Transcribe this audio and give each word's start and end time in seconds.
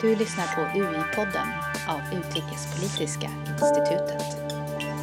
Du 0.00 0.16
lyssnar 0.16 0.46
på 0.46 0.78
UI-podden 0.78 1.48
av 1.88 2.00
Utrikespolitiska 2.18 3.30
institutet. 3.48 4.22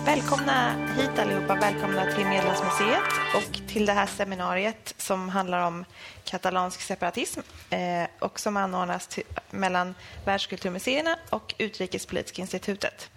Välkomna 0.05 0.87
hit 0.97 1.19
allihopa. 1.19 1.55
Välkomna 1.55 2.11
till 2.11 2.25
Medelhavsmuseet 2.25 3.03
och 3.35 3.67
till 3.67 3.85
det 3.85 3.93
här 3.93 4.05
seminariet 4.05 4.93
som 4.97 5.29
handlar 5.29 5.67
om 5.67 5.85
katalansk 6.23 6.81
separatism 6.81 7.39
eh, 7.69 8.07
och 8.19 8.39
som 8.39 8.57
anordnas 8.57 9.07
till, 9.07 9.23
mellan 9.49 9.95
Världskulturmuseerna 10.25 11.15
och 11.29 11.55
Utrikespolitiska 11.57 12.41
institutet. 12.41 13.09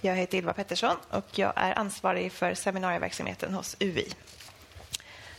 Jag 0.00 0.16
heter 0.16 0.38
Ylva 0.38 0.52
Pettersson 0.52 0.96
och 1.10 1.38
jag 1.38 1.52
är 1.56 1.78
ansvarig 1.78 2.32
för 2.32 2.54
seminarieverksamheten 2.54 3.54
hos 3.54 3.76
UI. 3.80 4.08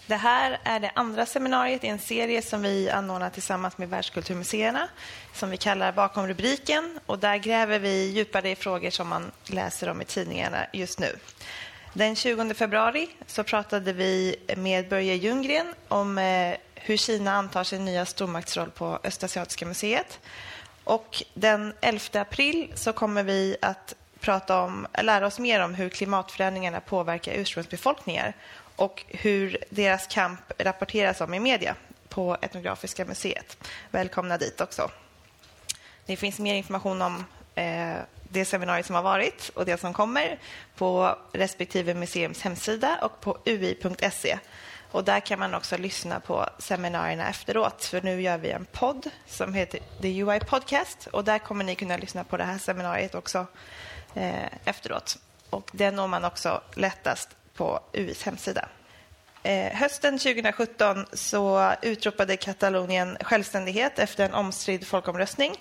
Det 0.08 0.16
här 0.16 0.60
är 0.64 0.80
det 0.80 0.92
andra 0.94 1.26
seminariet 1.26 1.84
i 1.84 1.88
en 1.88 2.00
serie 2.00 2.42
som 2.42 2.62
vi 2.62 2.90
anordnar 2.90 3.30
tillsammans 3.30 3.78
med 3.78 3.90
Världskulturmuseerna 3.90 4.88
som 5.34 5.50
vi 5.50 5.58
kallar 5.58 5.92
Bakom 5.92 6.28
rubriken. 6.28 7.00
Och 7.06 7.20
där 7.20 7.38
gräver 7.38 7.80
vi 7.80 8.06
djupare 8.06 8.50
i 8.50 8.56
frågor 8.56 8.89
som 8.89 9.08
man 9.08 9.32
läser 9.46 9.89
om 9.89 10.02
i 10.02 10.06
tidningarna 10.06 10.66
just 10.74 11.00
nu. 11.00 11.16
Den 11.94 12.16
20 12.16 12.54
februari 12.54 13.10
så 13.28 13.44
pratade 13.44 13.94
vi 13.94 14.36
med 14.58 14.89
Börje 14.89 15.16
Ljunggren 15.16 15.74
om 15.88 16.18
eh, 16.18 16.56
hur 16.75 16.97
Kina 16.97 17.32
antar 17.32 17.64
sin 17.64 17.86
nya 17.86 18.06
stormaktsroll 18.06 18.70
på 18.70 19.00
Östasiatiska 19.04 19.66
museet. 19.66 20.20
Och 20.83 21.24
den 21.33 21.74
11 21.82 22.22
april 22.22 22.72
så 22.75 22.94
kommer 22.94 23.24
vi 23.24 23.58
att 23.61 23.96
prata 24.20 24.61
om, 24.61 24.88
lära 25.02 25.28
oss 25.28 25.39
mer 25.39 25.64
om 25.64 25.74
hur 25.74 25.89
klimatförändringarna 25.89 26.80
påverkar 26.80 27.33
ursprungsbefolkningar 27.33 28.33
och 28.75 29.04
hur 29.07 29.57
deras 29.69 30.07
kamp 30.07 30.39
rapporteras 30.57 31.21
om 31.21 31.33
i 31.33 31.39
media 31.39 31.75
på 32.09 32.38
Etnografiska 32.41 33.05
museet. 33.05 33.58
Välkomna 33.91 34.38
dit 34.38 34.61
också. 34.61 34.91
Det 36.05 36.16
finns 36.16 36.39
mer 36.39 36.55
information 36.55 37.02
om 37.02 37.25
eh, 37.55 37.95
det 38.30 38.45
seminarium 38.45 38.83
som 38.83 38.95
har 38.95 39.03
varit 39.03 39.49
och 39.49 39.65
det 39.65 39.80
som 39.80 39.93
kommer 39.93 40.39
på 40.75 41.17
respektive 41.33 41.93
museums 41.93 42.41
hemsida 42.41 42.99
och 43.02 43.21
på 43.21 43.38
ui.se. 43.45 44.39
Och 44.91 45.03
Där 45.03 45.19
kan 45.19 45.39
man 45.39 45.53
också 45.53 45.77
lyssna 45.77 46.19
på 46.19 46.49
seminarierna 46.59 47.30
efteråt. 47.30 47.85
För 47.85 48.02
Nu 48.02 48.21
gör 48.21 48.37
vi 48.37 48.49
en 48.49 48.65
podd 48.65 49.09
som 49.27 49.53
heter 49.53 49.80
The 50.02 50.23
UI 50.23 50.39
Podcast. 50.39 51.08
och 51.08 51.23
Där 51.23 51.39
kommer 51.39 51.63
ni 51.63 51.75
kunna 51.75 51.97
lyssna 51.97 52.23
på 52.23 52.37
det 52.37 52.43
här 52.43 52.58
seminariet 52.58 53.15
också 53.15 53.45
eh, 54.13 54.45
efteråt. 54.65 55.17
Och 55.49 55.69
den 55.71 55.95
når 55.95 56.08
man 56.08 56.25
också 56.25 56.61
lättast 56.75 57.30
på 57.53 57.79
UIs 57.93 58.23
hemsida. 58.23 58.69
Eh, 59.43 59.73
hösten 59.73 60.19
2017 60.19 61.05
så 61.13 61.73
utropade 61.81 62.37
Katalonien 62.37 63.17
självständighet 63.21 63.99
efter 63.99 64.25
en 64.25 64.33
omstridd 64.33 64.87
folkomröstning. 64.87 65.55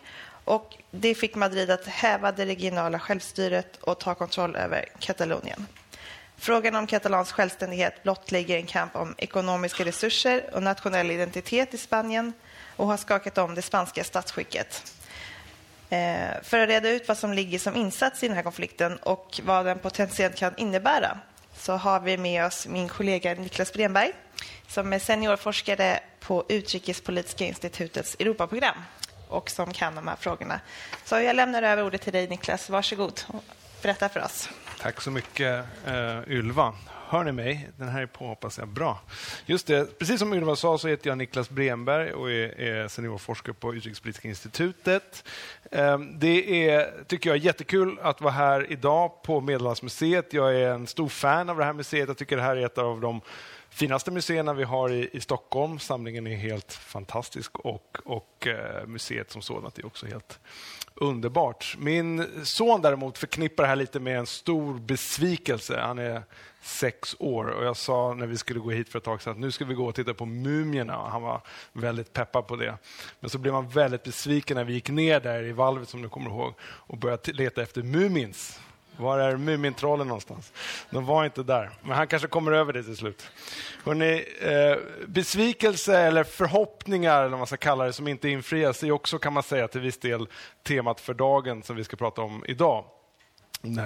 Och 0.45 0.77
det 0.91 1.15
fick 1.15 1.35
Madrid 1.35 1.71
att 1.71 1.87
häva 1.87 2.33
det 2.33 2.47
regionala 2.47 2.99
självstyret 2.99 3.77
och 3.77 3.99
ta 3.99 4.15
kontroll 4.15 4.57
över 4.57 4.89
Katalonien. 4.99 5.67
Frågan 6.37 6.75
om 6.75 6.87
katalansk 6.87 7.35
självständighet 7.35 8.03
blottlägger 8.03 8.57
en 8.57 8.67
kamp 8.67 8.97
om 8.97 9.15
ekonomiska 9.19 9.85
resurser 9.85 10.51
och 10.53 10.63
nationell 10.63 11.11
identitet 11.11 11.75
i 11.75 11.79
Spanien 11.79 12.33
och 12.77 12.87
har 12.87 12.97
skakat 12.97 13.39
om 13.39 13.55
det 13.55 13.63
spanska 13.63 14.05
statsskicket. 14.05 14.95
Eh, 15.91 16.43
för 16.43 16.59
att 16.59 16.69
reda 16.69 16.91
ut 16.91 17.09
vad 17.09 17.19
som 17.19 17.33
ligger 17.33 17.59
som 17.59 17.77
insats 17.77 18.23
i 18.23 18.29
den 18.29 18.37
här 18.37 18.43
konflikten 18.43 18.97
och 18.97 19.41
vad 19.45 19.67
den 19.67 19.79
potentiellt 19.79 20.37
kan 20.37 20.57
innebära 20.57 21.19
så 21.57 21.73
har 21.73 22.01
vi 22.01 22.17
med 22.17 22.45
oss 22.45 22.67
min 22.67 22.89
kollega 22.89 23.35
Niklas 23.35 23.73
Bremberg 23.73 24.13
som 24.67 24.93
är 24.93 24.99
seniorforskare 24.99 26.01
på 26.21 26.45
Utrikespolitiska 26.49 27.45
institutets 27.45 28.17
Europaprogram 28.19 28.77
och 29.29 29.51
som 29.51 29.73
kan 29.73 29.95
de 29.95 30.09
här 30.09 30.17
frågorna. 30.17 30.61
Så 31.05 31.15
jag 31.15 31.37
lämnar 31.37 31.63
över 31.63 31.83
ordet 31.83 32.01
till 32.01 32.13
dig, 32.13 32.29
Niklas. 32.29 32.71
Varsågod 32.71 33.21
och 33.27 33.45
berätta 33.83 34.09
för 34.09 34.25
oss. 34.25 34.49
Tack 34.81 35.01
så 35.01 35.11
mycket, 35.11 35.65
eh, 35.87 36.29
Ylva. 36.29 36.75
Hör 37.13 37.25
ni 37.25 37.33
mig? 37.33 37.69
Den 37.77 37.89
här 37.89 38.03
är 38.03 38.07
på, 38.07 38.27
hoppas 38.27 38.59
jag. 38.59 38.69
Bra. 38.69 39.01
Just 39.47 39.67
det, 39.67 39.99
precis 39.99 40.19
som 40.19 40.35
Ylva 40.35 40.57
sa 40.57 40.79
så 40.79 40.89
heter 40.89 41.11
jag 41.11 41.19
Niklas 41.19 41.51
Bremberg 41.51 42.13
och 42.13 42.31
är 42.31 42.89
seniorforskare 42.89 43.55
på 43.55 43.75
Utrikespolitiska 43.75 44.29
institutet. 44.29 45.25
Ehm, 45.71 46.19
det 46.19 46.69
är, 46.69 47.05
tycker 47.07 47.31
jag, 47.31 47.37
jättekul 47.37 47.99
att 48.03 48.21
vara 48.21 48.33
här 48.33 48.73
idag 48.73 49.23
på 49.23 49.41
Medelhavsmuseet. 49.41 50.33
Jag 50.33 50.57
är 50.57 50.69
en 50.69 50.87
stor 50.87 51.09
fan 51.09 51.51
av 51.51 51.59
det 51.59 51.65
här 51.65 51.73
museet. 51.73 52.09
Jag 52.09 52.17
tycker 52.17 52.37
det 52.37 52.43
här 52.43 52.57
är 52.57 52.67
ett 52.67 52.79
av 52.79 53.01
de 53.01 53.21
finaste 53.73 54.11
museerna 54.11 54.53
vi 54.53 54.65
har 54.65 54.93
i, 54.93 55.09
i 55.13 55.21
Stockholm. 55.21 55.79
Samlingen 55.79 56.27
är 56.27 56.37
helt 56.37 56.73
fantastisk 56.73 57.59
och, 57.59 57.99
och 58.05 58.47
eh, 58.47 58.87
museet 58.87 59.31
som 59.31 59.43
sådant 59.43 59.79
är 59.79 59.87
också 59.87 60.07
helt 60.07 60.39
underbart. 60.95 61.77
Min 61.79 62.27
son 62.45 62.83
däremot 62.83 63.19
förknippar 63.19 63.63
det 63.63 63.69
här 63.69 63.77
lite 63.77 64.01
med 64.01 64.19
en 64.19 64.27
stor 64.27 64.79
besvikelse. 64.79 65.81
Han 65.81 65.99
är 65.99 66.23
sex 66.63 67.17
år 67.19 67.45
och 67.45 67.65
jag 67.65 67.77
sa 67.77 68.15
när 68.15 68.27
vi 68.27 68.37
skulle 68.37 68.61
gå 68.61 68.71
hit 68.71 68.89
för 68.89 68.99
ett 68.99 69.05
tag 69.05 69.23
sedan 69.23 69.33
att 69.33 69.39
nu 69.39 69.51
ska 69.51 69.65
vi 69.65 69.75
gå 69.75 69.87
och 69.87 69.95
titta 69.95 70.15
på 70.15 70.27
Mumierna. 70.27 71.09
Han 71.09 71.23
var 71.23 71.41
väldigt 71.73 72.13
peppad 72.13 72.47
på 72.47 72.57
det. 72.57 72.79
Men 73.21 73.31
så 73.31 73.39
blev 73.39 73.55
han 73.55 73.69
väldigt 73.69 74.03
besviken 74.03 74.57
när 74.57 74.65
vi 74.65 74.73
gick 74.73 74.91
ner 74.91 75.21
där 75.21 75.43
i 75.43 75.53
valvet 75.53 75.89
som 75.89 76.03
du 76.03 76.09
kommer 76.09 76.31
ihåg 76.31 76.55
och 76.63 76.99
började 76.99 77.33
leta 77.33 77.63
efter 77.63 77.83
Mumins. 77.83 78.61
Var 78.97 79.19
är 79.19 79.37
Mumintrollen 79.37 80.07
någonstans? 80.07 80.53
De 80.91 81.07
var 81.07 81.25
inte 81.25 81.43
där, 81.43 81.71
men 81.83 81.97
han 81.97 82.07
kanske 82.07 82.29
kommer 82.29 82.53
över 82.53 82.73
det 82.73 82.83
till 82.83 82.97
slut. 82.97 83.31
Hörrni, 83.85 84.25
eh, 84.41 85.07
besvikelse 85.07 85.99
eller 85.99 86.25
förhoppningar, 86.25 87.19
eller 87.19 87.29
vad 87.29 87.39
man 87.39 87.47
ska 87.47 87.57
kalla 87.57 87.85
det, 87.85 87.93
som 87.93 88.09
inte 88.09 88.29
infrias 88.29 88.83
är 88.83 88.91
också 88.91 89.19
kan 89.19 89.33
man 89.33 89.43
säga 89.43 89.69
till 89.69 89.81
viss 89.81 89.99
del 89.99 90.27
temat 90.63 91.01
för 91.01 91.15
dagen 91.15 91.63
som 91.63 91.77
vi 91.77 91.85
ska 91.85 91.97
prata 91.97 92.23
om 92.23 92.45
idag 92.49 92.85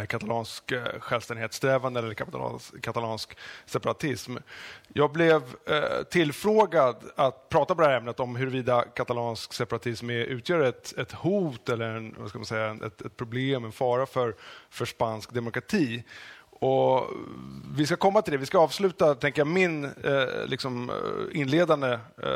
katalansk 0.08 0.72
eh, 0.72 1.00
självständighetssträvan 1.00 1.96
eller 1.96 2.14
katalansk, 2.14 2.82
katalansk 2.82 3.36
separatism. 3.66 4.36
Jag 4.88 5.12
blev 5.12 5.42
eh, 5.66 6.02
tillfrågad 6.10 6.96
att 7.16 7.48
prata 7.48 7.74
på 7.74 7.80
det 7.80 7.86
här 7.86 7.96
ämnet 7.96 8.20
om 8.20 8.36
huruvida 8.36 8.82
katalansk 8.82 9.52
separatism 9.52 10.10
är, 10.10 10.14
utgör 10.14 10.60
ett, 10.60 10.98
ett 10.98 11.12
hot 11.12 11.68
eller 11.68 11.88
en, 11.88 12.14
vad 12.18 12.28
ska 12.28 12.38
man 12.38 12.46
säga, 12.46 12.78
ett, 12.86 13.00
ett 13.00 13.16
problem, 13.16 13.64
en 13.64 13.72
fara 13.72 14.06
för, 14.06 14.34
för 14.70 14.84
spansk 14.84 15.32
demokrati. 15.32 16.04
Och 16.58 17.10
vi 17.76 17.86
ska 17.86 17.96
komma 17.96 18.22
till 18.22 18.32
det. 18.32 18.38
Vi 18.38 18.46
ska 18.46 18.58
avsluta 18.58 19.14
tänker 19.14 19.40
jag, 19.40 19.46
min 19.46 19.84
eh, 19.84 20.46
liksom, 20.46 20.90
eh, 20.90 21.40
inledande 21.40 21.92
eh, 22.22 22.30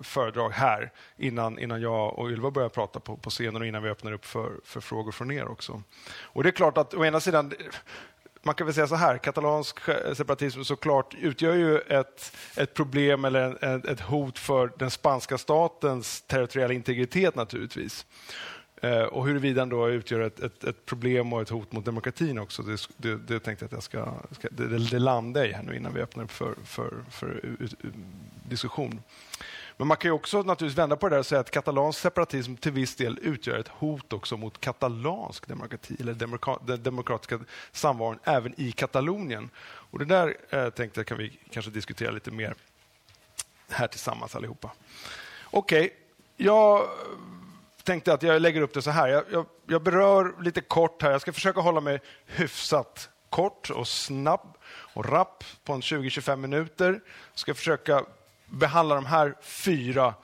föredrag 0.00 0.50
här 0.50 0.92
innan, 1.16 1.58
innan 1.58 1.80
jag 1.82 2.18
och 2.18 2.30
Ylva 2.30 2.50
börjar 2.50 2.68
prata 2.68 3.00
på, 3.00 3.16
på 3.16 3.30
scenen 3.30 3.62
och 3.62 3.66
innan 3.68 3.82
vi 3.82 3.90
öppnar 3.90 4.12
upp 4.12 4.24
för, 4.24 4.52
för 4.64 4.80
frågor 4.80 5.12
från 5.12 5.30
er 5.30 5.48
också. 5.48 5.82
Och 6.22 6.42
det 6.42 6.48
är 6.48 6.50
klart 6.50 6.78
att 6.78 6.94
å 6.94 7.04
ena 7.04 7.20
sidan 7.20 7.52
man 8.42 8.54
kan 8.54 8.66
väl 8.66 8.74
säga 8.74 8.86
så 8.86 8.94
här, 8.94 9.18
katalansk 9.18 9.88
eh, 9.88 10.14
separatism 10.14 10.62
såklart 10.62 11.14
utgör 11.14 11.54
ju 11.54 11.78
ett, 11.78 12.36
ett 12.56 12.74
problem 12.74 13.24
eller 13.24 13.64
ett, 13.64 13.84
ett 13.84 14.00
hot 14.00 14.38
för 14.38 14.72
den 14.78 14.90
spanska 14.90 15.38
statens 15.38 16.22
territoriella 16.22 16.74
integritet 16.74 17.34
naturligtvis. 17.34 18.06
Eh, 18.84 19.02
och 19.02 19.26
huruvida 19.26 19.60
den 19.60 19.68
då 19.68 19.90
utgör 19.90 20.20
ett, 20.20 20.40
ett, 20.40 20.64
ett, 20.64 20.86
problem 20.86 21.32
och 21.32 21.42
ett 21.42 21.48
hot 21.48 21.72
mot 21.72 21.84
demokratin 21.84 22.38
också, 22.38 22.62
det, 22.62 22.88
det, 22.96 23.16
det 23.16 23.40
tänkte 23.40 23.64
jag 23.64 23.66
att 23.66 23.72
jag 23.72 23.82
ska, 23.82 24.14
ska 24.30 24.48
det, 24.50 24.78
det 24.78 24.98
landar 24.98 25.44
i 25.44 25.52
här 25.52 25.62
nu 25.62 25.76
innan 25.76 25.94
vi 25.94 26.00
öppnar 26.00 26.24
upp 26.24 26.30
för, 26.30 26.54
för, 26.64 27.04
för 27.10 27.40
diskussion. 28.48 29.02
Men 29.76 29.86
man 29.86 29.96
kan 29.96 30.08
ju 30.08 30.12
också 30.12 30.42
naturligtvis 30.42 30.78
vända 30.78 30.96
på 30.96 31.08
det 31.08 31.14
där 31.14 31.20
och 31.20 31.26
säga 31.26 31.40
att 31.40 31.50
katalansk 31.50 31.98
separatism 31.98 32.54
till 32.54 32.72
viss 32.72 32.96
del 32.96 33.18
utgör 33.22 33.58
ett 33.58 33.68
hot 33.68 34.12
också 34.12 34.36
mot 34.36 34.60
katalansk 34.60 35.48
demokrati 35.48 35.96
eller 36.00 36.14
demokra 36.14 36.58
den 36.66 36.82
demokratiska 36.82 37.38
samvaron 37.72 38.18
även 38.24 38.60
i 38.60 38.72
Katalonien. 38.72 39.50
Och 39.64 39.98
det 39.98 40.04
där 40.04 40.36
eh, 40.50 40.70
tänkte 40.70 41.00
jag 41.00 41.06
kan 41.06 41.18
vi 41.18 41.38
kanske 41.50 41.70
diskutera 41.70 42.10
lite 42.10 42.30
mer 42.30 42.54
här 43.68 43.86
tillsammans 43.86 44.36
allihopa. 44.36 44.70
Okej, 45.50 45.84
okay. 45.84 45.90
jag 46.36 46.88
tänkte 47.84 48.12
att 48.12 48.22
jag 48.22 48.42
lägger 48.42 48.60
upp 48.60 48.74
det 48.74 48.82
så 48.82 48.90
här. 48.90 49.08
Jag, 49.08 49.24
jag, 49.30 49.46
jag, 49.66 49.82
berör 49.82 50.34
lite 50.42 50.60
kort 50.60 51.02
här. 51.02 51.10
Jag 51.10 51.20
ska 51.20 51.32
försöka 51.32 51.60
hålla 51.60 51.80
mig 51.80 52.00
hyfsat 52.26 53.10
kort 53.30 53.70
och 53.70 53.88
snabb 53.88 54.56
och 54.66 55.08
rapp 55.08 55.44
på 55.64 55.72
en 55.72 55.80
20-25 55.80 56.36
minuter. 56.36 57.00
Jag 57.32 57.38
ska 57.38 57.54
försöka 57.54 58.04
behandla 58.46 58.94
de 58.94 59.06
här 59.06 59.34
fyra 59.40 60.14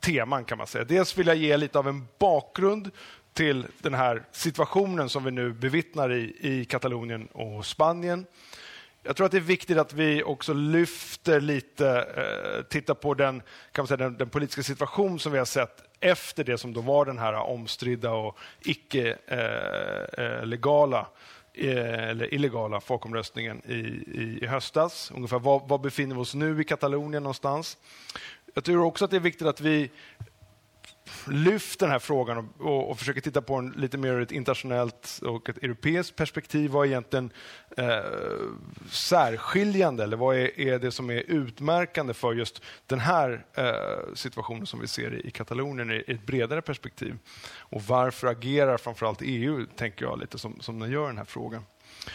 teman 0.00 0.44
kan 0.44 0.58
man 0.58 0.66
säga. 0.66 0.84
Dels 0.84 1.18
vill 1.18 1.26
jag 1.26 1.36
ge 1.36 1.56
lite 1.56 1.78
av 1.78 1.88
en 1.88 2.08
bakgrund 2.18 2.90
till 3.32 3.66
den 3.78 3.94
här 3.94 4.22
situationen 4.32 5.08
som 5.08 5.24
vi 5.24 5.30
nu 5.30 5.52
bevittnar 5.52 6.12
i, 6.12 6.36
i 6.40 6.64
Katalonien 6.64 7.26
och 7.26 7.66
Spanien. 7.66 8.26
Jag 9.02 9.16
tror 9.16 9.26
att 9.26 9.32
det 9.32 9.38
är 9.38 9.40
viktigt 9.40 9.78
att 9.78 9.92
vi 9.92 10.22
också 10.22 10.52
lyfter 10.52 11.40
lite, 11.40 11.88
eh, 12.16 12.62
tittar 12.62 12.94
på 12.94 13.14
den, 13.14 13.42
kan 13.72 13.82
man 13.82 13.86
säga, 13.86 13.96
den, 13.96 14.16
den, 14.16 14.28
politiska 14.28 14.62
situation 14.62 15.18
som 15.18 15.32
vi 15.32 15.38
har 15.38 15.44
sett 15.44 15.82
efter 16.00 16.44
det 16.44 16.58
som 16.58 16.72
då 16.72 16.80
var 16.80 17.04
den 17.04 17.18
här 17.18 17.34
omstridda 17.34 18.12
och 18.12 18.38
icke-legala 18.64 19.06
eh, 21.54 21.68
eh, 21.68 21.78
eh, 21.78 22.08
eller 22.08 22.34
illegala 22.34 22.80
folkomröstningen 22.80 23.62
i, 23.66 23.74
i, 23.74 24.38
i 24.42 24.46
höstas. 24.46 25.12
Ungefär 25.14 25.38
var, 25.38 25.62
var, 25.66 25.78
befinner 25.78 26.14
vi 26.14 26.20
oss 26.20 26.34
nu 26.34 26.60
i 26.60 26.64
Katalonien 26.64 27.22
någonstans? 27.22 27.76
Jag 28.54 28.64
tror 28.64 28.84
också 28.84 29.04
att 29.04 29.10
det 29.10 29.16
är 29.16 29.20
viktigt 29.20 29.46
att 29.46 29.60
vi 29.60 29.90
lyft 31.26 31.80
den 31.80 31.90
här 31.90 31.98
frågan 31.98 32.38
och, 32.38 32.66
och, 32.66 32.90
och, 32.90 32.98
försöker 32.98 33.20
titta 33.20 33.42
på 33.42 33.60
den 33.60 33.70
lite 33.70 33.98
mer 33.98 34.12
ur 34.12 34.22
ett 34.22 34.32
internationellt 34.32 35.20
och 35.22 35.48
ett 35.48 35.58
europeiskt 35.58 36.16
perspektiv. 36.16 36.70
Vad 36.70 36.86
är 36.86 36.90
egentligen 36.90 37.32
eh, 37.76 37.98
särskiljande 38.90 40.04
eller 40.04 40.16
vad 40.16 40.36
är, 40.36 40.60
är, 40.60 40.78
det 40.78 40.90
som 40.90 41.10
är 41.10 41.22
utmärkande 41.26 42.14
för 42.14 42.32
just 42.32 42.62
den 42.86 43.00
här 43.00 43.44
eh, 43.54 44.14
situationen 44.14 44.66
som 44.66 44.80
vi 44.80 44.86
ser 44.86 45.14
i, 45.14 45.28
i 45.28 45.30
Katalonien 45.30 45.90
i 45.90 46.04
ett 46.06 46.26
bredare 46.26 46.62
perspektiv? 46.62 47.18
Och 47.58 47.82
varför 47.82 48.26
agerar 48.26 48.76
framförallt 48.76 49.22
EU, 49.22 49.66
tänker 49.76 50.04
jag, 50.04 50.20
lite 50.20 50.38
som, 50.38 50.60
som 50.60 50.78
den 50.78 50.90
gör 50.90 51.06
den 51.06 51.18
här 51.18 51.24
frågan? 51.24 51.64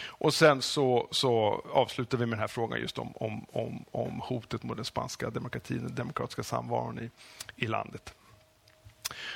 Och 0.06 0.34
sen 0.34 0.62
så, 0.62 1.08
så 1.10 1.62
avslutar 1.72 2.18
vi 2.18 2.26
med 2.26 2.32
den 2.32 2.40
här 2.40 2.48
frågan 2.48 2.80
just 2.80 2.98
om, 2.98 3.12
om, 3.16 3.46
om, 3.52 3.84
om 3.90 4.20
hotet 4.20 4.62
mot 4.62 4.76
den 4.76 4.84
spanska 4.84 5.30
demokratin, 5.30 5.82
den 5.82 5.94
demokratiska 5.94 6.42
samvaron 6.42 6.98
i, 6.98 7.10
i 7.56 7.66
landet. 7.66 8.14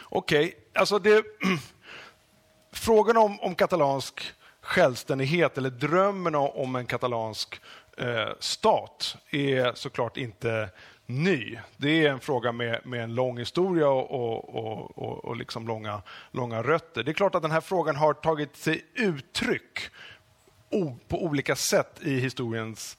Okej, 0.03 0.47
okay. 0.47 0.61
alltså 0.75 0.99
det... 0.99 1.25
frågan 2.73 3.17
om, 3.17 3.41
om 3.41 3.55
katalansk 3.55 4.33
självständighet 4.61 5.59
eller 5.59 5.71
drömmen 5.71 6.35
om 6.35 6.77
en 6.77 6.87
katalansk 6.87 7.61
eh, 7.97 8.29
stat 8.39 9.17
är 9.31 9.73
såklart 9.75 10.17
inte 10.17 10.69
ny. 11.07 11.59
Det 11.77 12.07
är 12.07 12.11
en 12.11 12.21
fråga 12.21 12.53
med, 12.53 12.87
med 12.87 13.03
en 13.03 13.15
lång 13.15 13.39
historia 13.39 13.89
och, 13.89 14.55
och, 14.55 14.99
och, 14.99 15.25
och 15.25 15.37
liksom 15.37 15.67
långa, 15.67 16.03
långa 16.31 16.63
rötter. 16.63 17.03
Det 17.03 17.11
är 17.11 17.13
klart 17.13 17.35
att 17.35 17.43
den 17.43 17.51
här 17.51 17.61
frågan 17.61 17.97
har 17.97 18.15
tagit 18.15 18.57
sig 18.57 18.85
uttryck 18.95 19.79
på 21.09 21.25
olika 21.25 21.57
sätt 21.57 22.01
i 22.03 22.21
historiens 22.21 22.99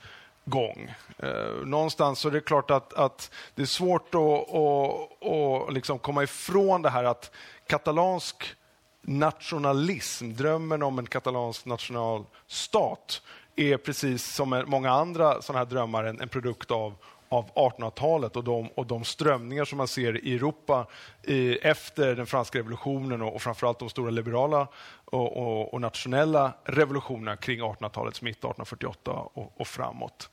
gång. 0.49 0.93
Eh, 1.17 1.65
någonstans 1.65 2.19
så 2.19 2.27
är 2.27 2.31
det 2.31 2.41
klart 2.41 2.71
att, 2.71 2.93
att 2.93 3.31
det 3.55 3.61
är 3.61 3.65
svårt 3.65 4.15
att, 4.15 4.53
att, 4.55 5.23
att 5.23 5.73
liksom 5.73 5.99
komma 5.99 6.23
ifrån 6.23 6.81
det 6.81 6.89
här 6.89 7.03
att 7.03 7.31
katalansk 7.67 8.55
nationalism, 9.01 10.33
drömmen 10.33 10.83
om 10.83 10.99
en 10.99 11.07
katalansk 11.07 11.65
nationalstat 11.65 13.21
är 13.55 13.77
precis 13.77 14.25
som 14.25 14.63
många 14.67 14.91
andra 14.91 15.41
sådana 15.41 15.59
här 15.59 15.65
drömmar 15.65 16.03
en, 16.03 16.21
en 16.21 16.29
produkt 16.29 16.71
av, 16.71 16.93
av 17.29 17.51
1800-talet 17.53 18.35
och 18.35 18.43
de, 18.43 18.67
och 18.67 18.85
de 18.85 19.03
strömningar 19.03 19.65
som 19.65 19.77
man 19.77 19.87
ser 19.87 20.25
i 20.25 20.35
Europa 20.35 20.87
i, 21.23 21.57
efter 21.57 22.15
den 22.15 22.25
franska 22.25 22.59
revolutionen 22.59 23.21
och, 23.21 23.35
och 23.35 23.41
framförallt 23.41 23.79
de 23.79 23.89
stora 23.89 24.11
liberala 24.11 24.67
och, 25.05 25.37
och, 25.37 25.73
och 25.73 25.81
nationella 25.81 26.53
revolutionerna 26.63 27.37
kring 27.37 27.61
1800-talets 27.61 28.21
mitt, 28.21 28.37
1848 28.37 29.11
och, 29.33 29.67
framåt. 29.67 30.29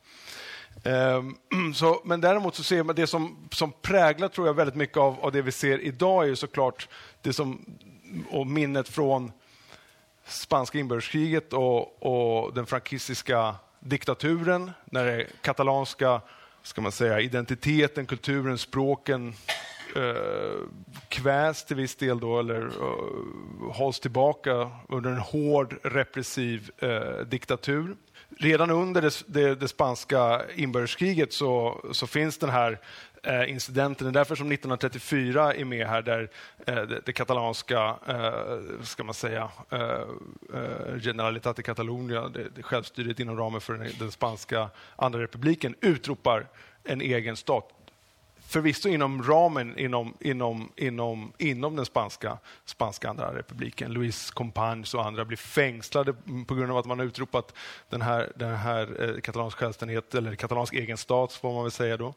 Ehm, 0.85 1.37
så, 1.75 2.01
men 2.05 2.21
däremot 2.21 2.55
så 2.55 2.63
ser 2.63 2.83
man 2.83 2.95
det 2.95 3.07
som, 3.07 3.49
som 3.51 3.73
präglar 3.73 4.29
tror 4.29 4.47
jag 4.47 4.55
väldigt 4.55 4.77
mycket 4.77 4.97
av, 4.97 5.21
av 5.21 5.33
det 5.33 5.43
vi 5.43 5.53
ser 5.53 5.79
idag 5.79 6.25
är 6.25 6.29
ju 6.29 6.37
såklart 6.37 6.89
det 7.23 7.33
som, 7.33 7.65
och 8.31 8.47
minnet 8.47 8.89
från 8.89 9.33
spanska 10.27 10.79
inbördeskriget 10.79 11.53
och, 11.53 12.03
och 12.03 12.55
den 12.55 12.67
frankistiska 12.67 13.55
diktaturen 13.81 14.71
när 14.85 15.05
det 15.05 15.27
katalanska 15.43 16.21
ska 16.67 16.81
man 16.81 16.93
säga, 16.93 17.21
identiteten, 17.21 18.07
kulturen, 18.07 18.59
språken 18.59 19.35
eh, 19.97 20.63
kväs 21.09 21.65
till 21.65 21.77
viss 21.77 21.97
del 21.97 22.21
då, 22.21 22.39
eller 22.39 22.67
eh, 22.67 23.73
hålls 23.73 24.01
tillbaka 24.01 24.71
under 24.89 25.11
en 25.11 25.19
hård 25.19 25.77
repressiv 25.83 26.71
eh, 26.79 27.19
diktatur. 27.27 27.97
Redan 28.39 28.71
under 28.71 29.03
det, 29.03 29.23
det, 29.27 29.55
det 29.55 29.69
spanska 29.69 30.43
inbördeskriget 30.55 31.33
så, 31.33 31.81
så 31.93 32.07
finns 32.07 32.39
den 32.39 32.51
här 32.51 32.81
Eh, 33.27 33.51
incidenten. 33.51 34.05
Det 34.05 34.11
är 34.11 34.21
därför 34.21 34.37
som 34.37 34.53
1934 34.53 35.55
är 35.55 35.65
med 35.65 35.87
här, 35.87 36.03
där 36.03 36.31
eh, 36.67 36.75
det, 36.75 37.01
det, 37.05 37.13
katalanska, 37.13 37.97
eh, 38.09 38.83
ska 38.83 39.05
man 39.05 39.15
säga, 39.15 39.51
eh, 39.71 39.81
eh 39.81 41.01
Generalitat 41.01 41.57
de 41.57 41.63
Catalunya, 41.63 42.29
det, 42.29 42.49
det 42.55 42.63
självstyret 42.63 43.21
inom 43.21 43.37
ramen 43.37 43.61
för 43.61 43.75
den, 43.75 43.89
den 43.99 44.11
spanska 44.11 44.71
andra 44.97 45.21
republiken, 45.21 45.75
utropar 45.81 46.47
en 46.85 47.01
egen 47.01 47.37
stat 47.37 47.73
förvisso 48.47 48.89
inom 48.89 49.23
ramen 49.23 49.79
inom, 49.79 50.15
inom, 50.21 50.73
inom, 50.77 51.33
inom 51.39 51.77
den 51.77 51.87
spanska, 51.87 52.39
spanska 52.65 53.11
andra 53.11 53.35
republiken. 53.35 53.93
Luis 53.93 54.31
Companys 54.31 54.95
och 54.95 55.07
andra 55.07 55.25
blir 55.25 55.37
fängslade 55.37 56.15
på 56.47 56.55
grund 56.55 56.73
av 56.73 56.79
att 56.79 56.87
man 56.87 56.99
har 56.99 57.07
utropat 57.07 57.55
den 57.89 58.03
här, 58.03 58.33
den 58.37 58.57
här 58.57 59.03
eh, 59.03 59.21
katalansk 59.21 59.59
självständighet, 59.59 60.15
eller 60.15 60.35
katalansk 60.35 60.75
egen 60.75 60.97
stat, 60.97 61.33
får 61.33 61.53
man 61.53 61.63
väl 61.63 61.73
säga 61.73 61.97
då. 61.97 62.15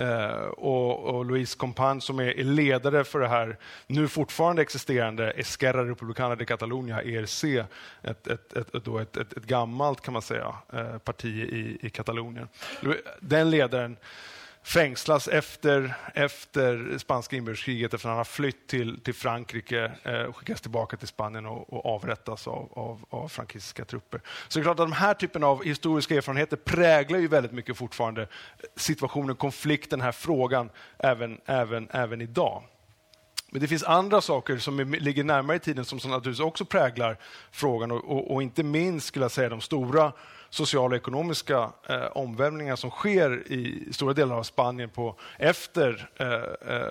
Eh, 0.00 0.46
och, 0.46 0.98
och 1.04 1.24
Luis 1.24 1.54
Compan 1.54 2.00
som 2.00 2.18
är, 2.18 2.38
är, 2.38 2.44
ledare 2.44 3.04
för 3.04 3.20
det 3.20 3.28
här 3.28 3.58
nu 3.86 4.08
fortfarande 4.08 4.62
existerande 4.62 5.30
Esquerra 5.30 5.84
Republicana 5.84 6.34
de 6.36 6.44
Catalunya, 6.44 7.02
ERC, 7.02 7.44
ett, 7.44 8.26
ett, 8.26 8.52
ett, 8.52 8.74
ett, 8.74 9.16
ett, 9.16 9.32
ett 9.32 9.44
gammalt 9.44 10.00
kan 10.00 10.12
man 10.12 10.22
säga, 10.22 10.54
eh, 10.72 10.98
parti 10.98 11.26
i, 11.26 11.78
i 11.82 11.90
Katalonien. 11.90 12.48
Den 13.20 13.50
ledaren 13.50 13.96
fängslas 14.62 15.28
efter, 15.28 15.94
efter 16.14 16.98
spanska 16.98 17.36
inbördeskriget 17.36 17.94
efter 17.94 18.08
att 18.08 18.10
han 18.10 18.16
har 18.16 18.24
flytt 18.24 18.66
till, 18.66 19.00
till 19.00 19.14
Frankrike 19.14 19.92
eh, 20.02 20.32
skickas 20.32 20.60
tillbaka 20.60 20.96
till 20.96 21.08
Spanien 21.08 21.46
och, 21.46 21.72
och 21.72 21.86
avrättas 21.86 22.48
av, 22.48 22.72
av, 22.72 23.04
av, 23.10 23.28
frankiska 23.28 23.84
trupper. 23.84 24.20
Så 24.48 24.58
det 24.58 24.62
är 24.62 24.64
klart 24.64 24.80
att 24.80 24.88
de 24.90 24.92
här 24.92 25.14
typen 25.14 25.44
av 25.44 25.64
historiska 25.64 26.14
erfarenheter 26.14 26.56
präglar 26.56 27.18
ju 27.18 27.28
väldigt 27.28 27.52
mycket 27.52 27.76
fortfarande 27.76 28.28
situationen, 28.76 29.36
konflikten, 29.36 29.98
den 29.98 30.04
här 30.04 30.12
frågan 30.12 30.70
även, 30.98 31.40
även, 31.46 31.88
även 31.90 32.20
idag. 32.20 32.62
Men 33.50 33.60
det 33.60 33.68
finns 33.68 33.84
andra 33.84 34.20
saker 34.20 34.58
som 34.58 34.78
är, 34.78 34.84
ligger 34.84 35.24
närmare 35.24 35.56
i 35.56 35.60
tiden 35.60 35.84
som, 35.84 36.00
som 36.00 36.10
naturligtvis 36.10 36.46
också 36.46 36.64
präglar 36.64 37.16
frågan 37.50 37.90
och, 37.90 38.04
och, 38.04 38.34
och 38.34 38.42
inte 38.42 38.62
minst 38.62 39.06
skulle 39.06 39.24
jag 39.24 39.32
säga 39.32 39.48
de 39.48 39.60
stora 39.60 40.12
sociala 40.50 40.94
och 40.94 40.96
ekonomiska 40.96 41.72
eh, 41.88 42.04
omvälvningar 42.04 42.76
som 42.76 42.90
sker 42.90 43.52
i 43.52 43.88
stora 43.92 44.12
delar 44.12 44.36
av 44.36 44.42
Spanien 44.42 44.90
på, 44.90 45.16
efter 45.38 46.10
eh, 46.16 46.74
eh 46.74 46.88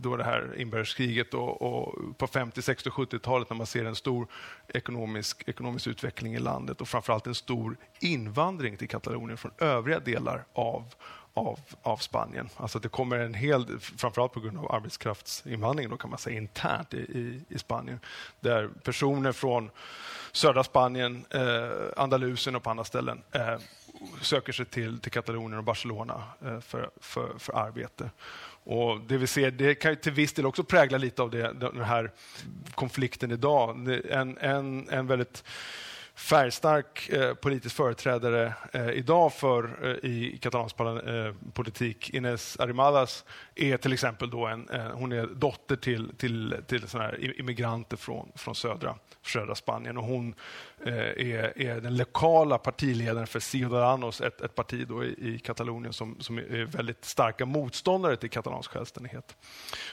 då 0.00 0.16
det 0.16 0.24
här 0.24 0.54
inbördeskriget 0.56 1.34
och, 1.34 1.62
och, 1.62 2.18
på 2.18 2.26
50, 2.26 2.62
60 2.62 2.88
och 2.88 2.94
70-talet 2.94 3.50
när 3.50 3.56
man 3.56 3.66
ser 3.66 3.84
en 3.84 3.94
stor 3.94 4.26
ekonomisk, 4.68 5.48
ekonomisk 5.48 5.86
utveckling 5.86 6.34
i 6.34 6.38
landet 6.38 6.80
och 6.80 6.88
framförallt 6.88 7.26
en 7.26 7.34
stor 7.34 7.76
invandring 8.00 8.76
till 8.76 8.88
Katalonien 8.88 9.36
från 9.36 9.52
övriga 9.58 10.00
delar 10.00 10.44
av, 10.52 10.94
av, 11.38 11.58
av 11.82 11.96
Spanien. 11.96 12.48
Alltså 12.56 12.78
det 12.78 12.88
kommer 12.88 13.18
en 13.18 13.34
hel, 13.34 13.78
framförallt 13.80 14.32
på 14.32 14.40
grund 14.40 14.58
av 14.58 14.72
arbetskraftsinvandringen, 14.74 15.90
då 15.90 15.96
kan 15.96 16.10
man 16.10 16.18
säga 16.18 16.36
internt 16.36 16.94
i, 16.94 16.98
i, 16.98 17.40
i 17.48 17.58
Spanien, 17.58 18.00
där 18.40 18.68
personer 18.84 19.32
från 19.32 19.70
södra 20.32 20.64
Spanien, 20.64 21.24
eh, 21.30 21.70
Andalusien 21.96 22.56
och 22.56 22.62
på 22.62 22.70
andra 22.70 22.84
ställen 22.84 23.22
eh, 23.32 23.56
söker 24.22 24.52
sig 24.52 24.66
till, 24.66 25.00
till 25.00 25.12
Katalonien 25.12 25.58
och 25.58 25.64
Barcelona 25.64 26.22
eh, 26.44 26.60
för, 26.60 26.90
för, 27.00 27.38
för 27.38 27.52
arbete. 27.56 28.10
Och 28.64 29.00
det 29.00 29.16
vi 29.16 29.26
ser 29.26 29.50
det 29.50 29.74
kan 29.74 29.96
till 29.96 30.12
viss 30.12 30.32
del 30.32 30.46
också 30.46 30.64
prägla 30.64 30.98
lite 30.98 31.22
av 31.22 31.30
det, 31.30 31.52
den 31.52 31.84
här 31.84 32.10
konflikten 32.74 33.30
idag. 33.30 33.88
En, 34.10 34.38
en, 34.38 34.88
en 34.88 35.06
väldigt 35.06 35.44
färgstark 36.18 37.08
eh, 37.08 37.34
politisk 37.34 37.76
företrädare 37.76 38.54
eh, 38.72 38.90
idag 38.90 39.32
för, 39.32 39.78
eh, 39.82 40.10
i 40.10 40.38
katalansk 40.42 40.80
eh, 40.80 41.34
politik, 41.52 42.10
Ines 42.10 42.60
Arrimadas, 42.60 43.24
är 43.54 43.76
till 43.76 43.92
exempel 43.92 44.30
då 44.30 44.46
en, 44.46 44.68
eh, 44.68 44.86
hon 44.92 45.12
är 45.12 45.26
dotter 45.26 45.76
till, 45.76 46.12
till, 46.16 46.56
till 46.66 46.88
såna 46.88 47.16
immigranter 47.16 47.96
från, 47.96 48.32
från 48.34 48.54
södra, 48.54 48.94
södra 49.26 49.54
Spanien. 49.54 49.98
Och 49.98 50.04
hon 50.04 50.34
eh, 50.84 50.94
är, 50.94 51.62
är 51.62 51.80
den 51.80 51.96
lokala 51.96 52.58
partiledaren 52.58 53.26
för 53.26 53.40
Ciudadanos, 53.40 54.20
ett, 54.20 54.40
ett 54.40 54.54
parti 54.54 54.86
då 54.88 55.04
i, 55.04 55.34
i 55.34 55.38
Katalonien 55.38 55.92
som, 55.92 56.16
som 56.20 56.38
är 56.38 56.64
väldigt 56.64 57.04
starka 57.04 57.46
motståndare 57.46 58.16
till 58.16 58.30
katalansk 58.30 58.70
självständighet. 58.70 59.36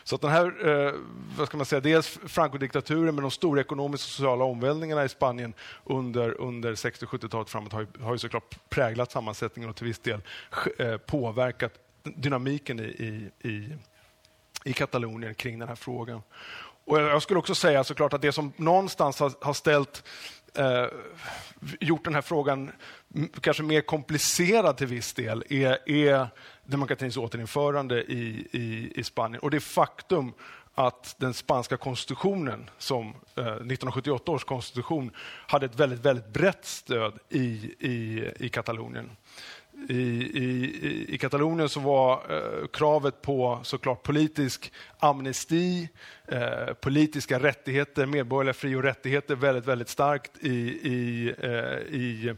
Så 0.03 0.15
att 0.15 0.22
den 0.22 0.32
här, 0.32 0.67
eh, 0.67 0.94
vad 1.38 1.48
ska 1.48 1.58
man 1.58 1.65
säga, 1.65 1.79
dels 1.79 2.20
Franco-diktaturen 2.25 3.15
med 3.15 3.24
de 3.24 3.32
stora 3.32 3.62
ekonomiska 3.62 4.05
och 4.05 4.10
sociala 4.10 4.44
omvälvningarna 4.44 5.05
i 5.05 5.10
Spanien 5.10 5.53
under, 5.84 6.14
under 6.22 6.75
60 6.75 7.05
och 7.05 7.12
70-talet 7.12 7.50
framåt 7.50 7.74
har, 7.74 7.88
har 8.00 8.12
ju 8.12 8.17
såklart 8.17 8.69
präglat 8.69 9.12
sammansättningen 9.12 9.69
och 9.69 9.75
till 9.75 9.88
viss 9.88 10.00
del 10.00 10.22
eh, 10.77 10.98
påverkat 10.98 11.74
dynamiken 12.03 12.79
i, 12.79 12.84
i, 12.84 13.50
i, 13.50 13.77
i 14.63 14.74
Katalonien 14.74 15.36
kring 15.36 15.60
den 15.60 15.67
här 15.67 15.75
frågan. 15.75 16.22
Och 16.86 17.01
jag 17.01 17.22
skulle 17.22 17.39
också 17.39 17.55
säga 17.55 17.84
såklart 17.84 18.13
att 18.13 18.22
det 18.22 18.31
som 18.31 18.53
någonstans 18.55 19.19
har, 19.19 19.34
har 19.41 19.53
ställt 19.53 20.03
eh, 20.57 20.86
gjort 21.79 22.03
den 22.03 22.15
här 22.15 22.22
frågan 22.22 22.72
kanske 23.41 23.63
mer 23.63 23.81
komplicerad 23.81 24.77
till 24.77 24.88
viss 24.88 25.13
del 25.13 25.43
är, 25.50 25.89
är 25.89 26.27
demokratins 26.63 27.17
återinförande 27.17 28.03
i, 28.03 28.48
i, 28.51 28.91
i 28.95 29.03
Spanien 29.03 29.39
och 29.39 29.51
det 29.51 29.60
faktum 29.60 30.34
att 30.75 31.15
den 31.20 31.34
spanska 31.34 31.77
konstitutionen, 31.77 32.70
som 32.77 33.08
eh, 33.08 33.46
1978 33.46 34.32
års 34.32 34.44
konstitution, 34.44 35.12
hade 35.48 35.65
ett 35.65 35.79
väldigt, 35.79 36.00
väldigt 36.00 36.27
brett 36.27 36.65
stöd 36.65 37.13
i, 37.29 37.41
i, 37.79 38.32
i 38.39 38.50
Katalonien. 38.50 39.10
I, 39.89 39.94
i, 39.94 41.05
I 41.10 41.17
Katalonien 41.17 41.70
så 41.70 41.79
var 41.79 42.13
eh, 42.29 42.67
kravet 42.67 43.22
på 43.22 43.60
såklart 43.63 44.03
politisk 44.03 44.72
amnesti, 45.00 45.89
eh, 46.27 46.74
politiska 46.74 47.39
rättigheter, 47.39 48.05
medborgerliga 48.05 48.53
fri 48.53 48.75
och 48.75 48.84
rättigheter 48.84 49.36
väldigt, 49.36 49.65
väldigt 49.65 49.89
starkt 49.89 50.32
i, 50.39 50.51
i, 50.84 51.34
eh, 51.39 51.96
i 51.96 52.36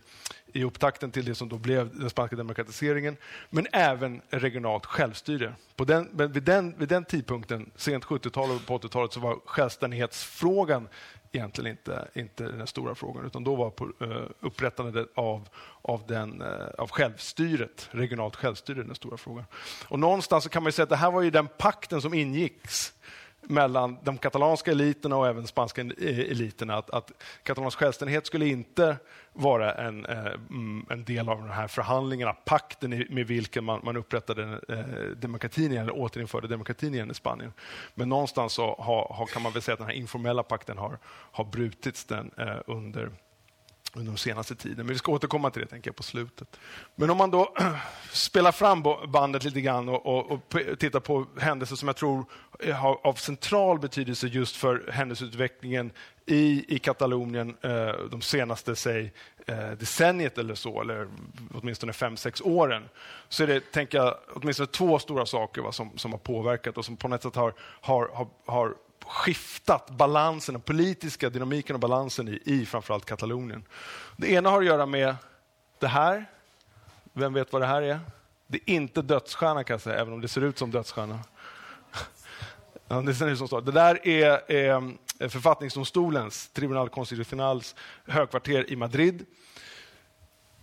i 0.54 0.64
upptakten 0.64 1.12
till 1.12 1.26
det 1.26 1.36
som 1.36 1.50
då 1.50 1.58
blev 1.58 2.00
den 2.00 2.10
spanska 2.10 2.36
demokratiseringen, 2.36 3.18
men 3.50 3.68
även 3.72 4.22
regionalt 4.30 4.86
självstyre. 4.86 5.54
På 5.76 5.86
den, 5.86 6.10
vid, 6.34 6.44
den, 6.44 6.76
vid 6.78 6.90
den 6.90 7.06
tidpunkten, 7.06 7.72
sent 7.76 8.06
70-tal 8.06 8.52
och 8.52 8.66
på 8.66 8.78
80-talet, 8.78 9.14
så 9.14 9.20
var 9.20 9.40
självständighetsfrågan 9.46 10.88
egentligen 11.32 11.72
inte, 11.72 12.08
inte 12.14 12.44
den 12.44 12.68
stora 12.68 12.96
frågan, 12.96 13.26
utan 13.26 13.44
då 13.44 13.56
var 13.56 13.70
på, 13.70 13.92
eh, 14.02 14.22
upprättandet 14.40 15.08
av, 15.16 15.50
av, 15.82 16.04
den, 16.08 16.42
eh, 16.42 16.68
av 16.78 16.90
självstyret, 16.90 17.90
regionalt 17.92 18.36
självstyre, 18.36 18.84
den 18.84 18.96
stora 18.96 19.18
frågan. 19.18 19.46
Och 19.88 20.00
någonstans 20.00 20.48
kan 20.48 20.64
man 20.64 20.72
säga 20.72 20.84
att 20.84 20.90
det 20.90 20.96
här 20.96 21.12
var 21.12 21.22
ju 21.22 21.30
den 21.30 21.48
pakten 21.58 22.02
som 22.02 22.14
ingicks 22.14 22.94
mellan 23.42 23.98
de 24.04 24.18
katalanska 24.18 24.72
eliterna 24.72 25.18
och 25.18 25.28
även 25.28 25.48
spanska 25.48 25.82
eh, 25.82 26.20
eliterna. 26.20 26.76
Att, 26.76 26.90
att 26.90 27.12
katalansk 27.44 27.80
självständighet 27.80 28.26
skulle 28.26 28.48
inte 28.48 28.98
vara 29.38 29.74
en, 29.74 30.06
eh, 30.06 30.26
mm, 30.26 30.86
en 30.90 31.04
del 31.04 31.30
av 31.30 31.38
de 31.38 31.50
här 31.50 31.68
förhandlingarna, 31.68 32.34
pakten 32.34 33.06
med 33.10 33.28
vilken 33.28 33.64
man, 33.64 33.82
man 33.84 33.98
upprättade 33.98 34.60
eh, 34.70 35.18
demokratin 35.18 35.72
igen, 35.72 35.84
eller 35.84 35.98
återinförde 35.98 36.48
demokratin 36.48 36.94
igen 36.94 37.12
i 37.12 37.14
Spanien. 37.14 37.54
Men 37.96 38.10
någonstans 38.10 38.54
så 38.54 38.76
har, 38.80 39.14
har, 39.14 39.26
kan 39.26 39.42
man 39.42 39.52
väl 39.52 39.62
säga 39.62 39.74
att 39.74 39.80
den 39.80 39.88
här 39.88 39.96
informella 39.96 40.44
pakten 40.44 40.78
har, 40.78 40.98
har 41.08 41.44
brutits 41.44 42.06
den, 42.06 42.32
eh, 42.38 42.58
under 42.68 43.12
under 43.94 44.12
den 44.12 44.18
senaste 44.18 44.56
tiden. 44.56 44.78
Men 44.78 44.88
vi 44.88 44.98
ska 44.98 45.12
återkomma 45.12 45.50
till 45.50 45.62
det 45.62 45.68
tänker 45.68 45.88
jag, 45.90 45.96
på 45.96 46.04
slutet. 46.04 46.60
Men 46.96 47.10
om 47.10 47.18
man 47.18 47.32
då 47.32 47.54
spelar 48.12 48.52
fram 48.52 48.84
bandet 49.08 49.44
lite 49.44 49.62
grann 49.62 49.90
och, 49.90 50.06
och, 50.06 50.32
och 50.32 50.40
tittar 50.80 51.00
på 51.00 51.26
händelser 51.40 51.76
som 51.76 51.88
jag 51.88 51.96
tror 51.96 52.26
eh, 52.60 52.76
har 52.76 53.00
av 53.04 53.14
central 53.14 53.80
betydelse 53.80 54.28
just 54.28 54.56
för 54.56 54.90
händelseutvecklingen 54.92 55.92
i, 56.28 56.66
i 56.76 56.80
Katalonien 56.80 57.58
eh, 57.62 57.92
de 58.12 58.22
senaste 58.22 58.76
säg, 58.76 59.14
eh, 59.46 59.72
decenniet 59.72 60.38
eller 60.38 60.56
så, 60.56 60.82
eller 60.82 61.08
åtminstone 61.54 61.94
fem, 61.94 62.18
sex 62.18 62.42
åren, 62.42 62.90
så 63.30 63.44
är 63.44 63.48
det 63.48 63.72
tänker 63.72 63.98
jag, 63.98 64.18
åtminstone 64.34 64.68
två 64.68 65.00
stora 65.00 65.26
saker 65.26 65.62
va, 65.62 65.72
som, 65.72 65.98
som 65.98 66.12
har 66.12 66.20
påverkat 66.20 66.78
och 66.78 66.86
som 66.86 66.98
på 66.98 67.08
något 67.08 67.24
sätt 67.24 67.36
har, 67.36 67.54
har, 67.60 68.10
har, 68.14 68.28
har 68.46 68.76
skiftat 69.06 69.90
balansen, 69.90 70.54
den 70.54 70.62
politiska 70.62 71.30
dynamiken 71.30 71.74
och 71.74 71.80
balansen 71.80 72.28
i, 72.28 72.42
i 72.46 72.66
framförallt 72.66 73.06
Katalonien. 73.06 73.64
Det 74.18 74.32
ena 74.32 74.50
har 74.50 74.60
att 74.60 74.66
göra 74.66 74.86
med 74.86 75.16
det 75.80 75.88
här. 75.88 76.26
Vem 77.14 77.34
vet 77.34 77.54
vad 77.54 77.62
det 77.62 77.66
här 77.66 77.82
är? 77.82 78.00
Det 78.48 78.58
är 78.58 78.74
inte 78.74 79.02
dödsstjärna 79.02 79.64
kan 79.64 79.74
jag 79.74 79.82
säga, 79.82 80.00
även 80.00 80.14
om 80.14 80.22
det 80.22 80.28
ser 80.28 80.42
ut 80.42 80.58
som 80.58 80.72
dödsstjärna. 80.72 81.20
Ja, 82.90 83.02
det, 83.02 83.14
ser 83.14 83.28
ut 83.28 83.38
som 83.38 83.48
så. 83.48 83.62
det 83.62 83.72
där 83.72 84.08
är, 84.08 84.52
är 84.52 84.98
Eh, 85.20 85.30
författningsdomstolens, 85.30 86.50
Tribunal 86.50 86.90
Constitucionals 86.90 87.76
högkvarter 88.06 88.72
i 88.72 88.76
Madrid. 88.76 89.26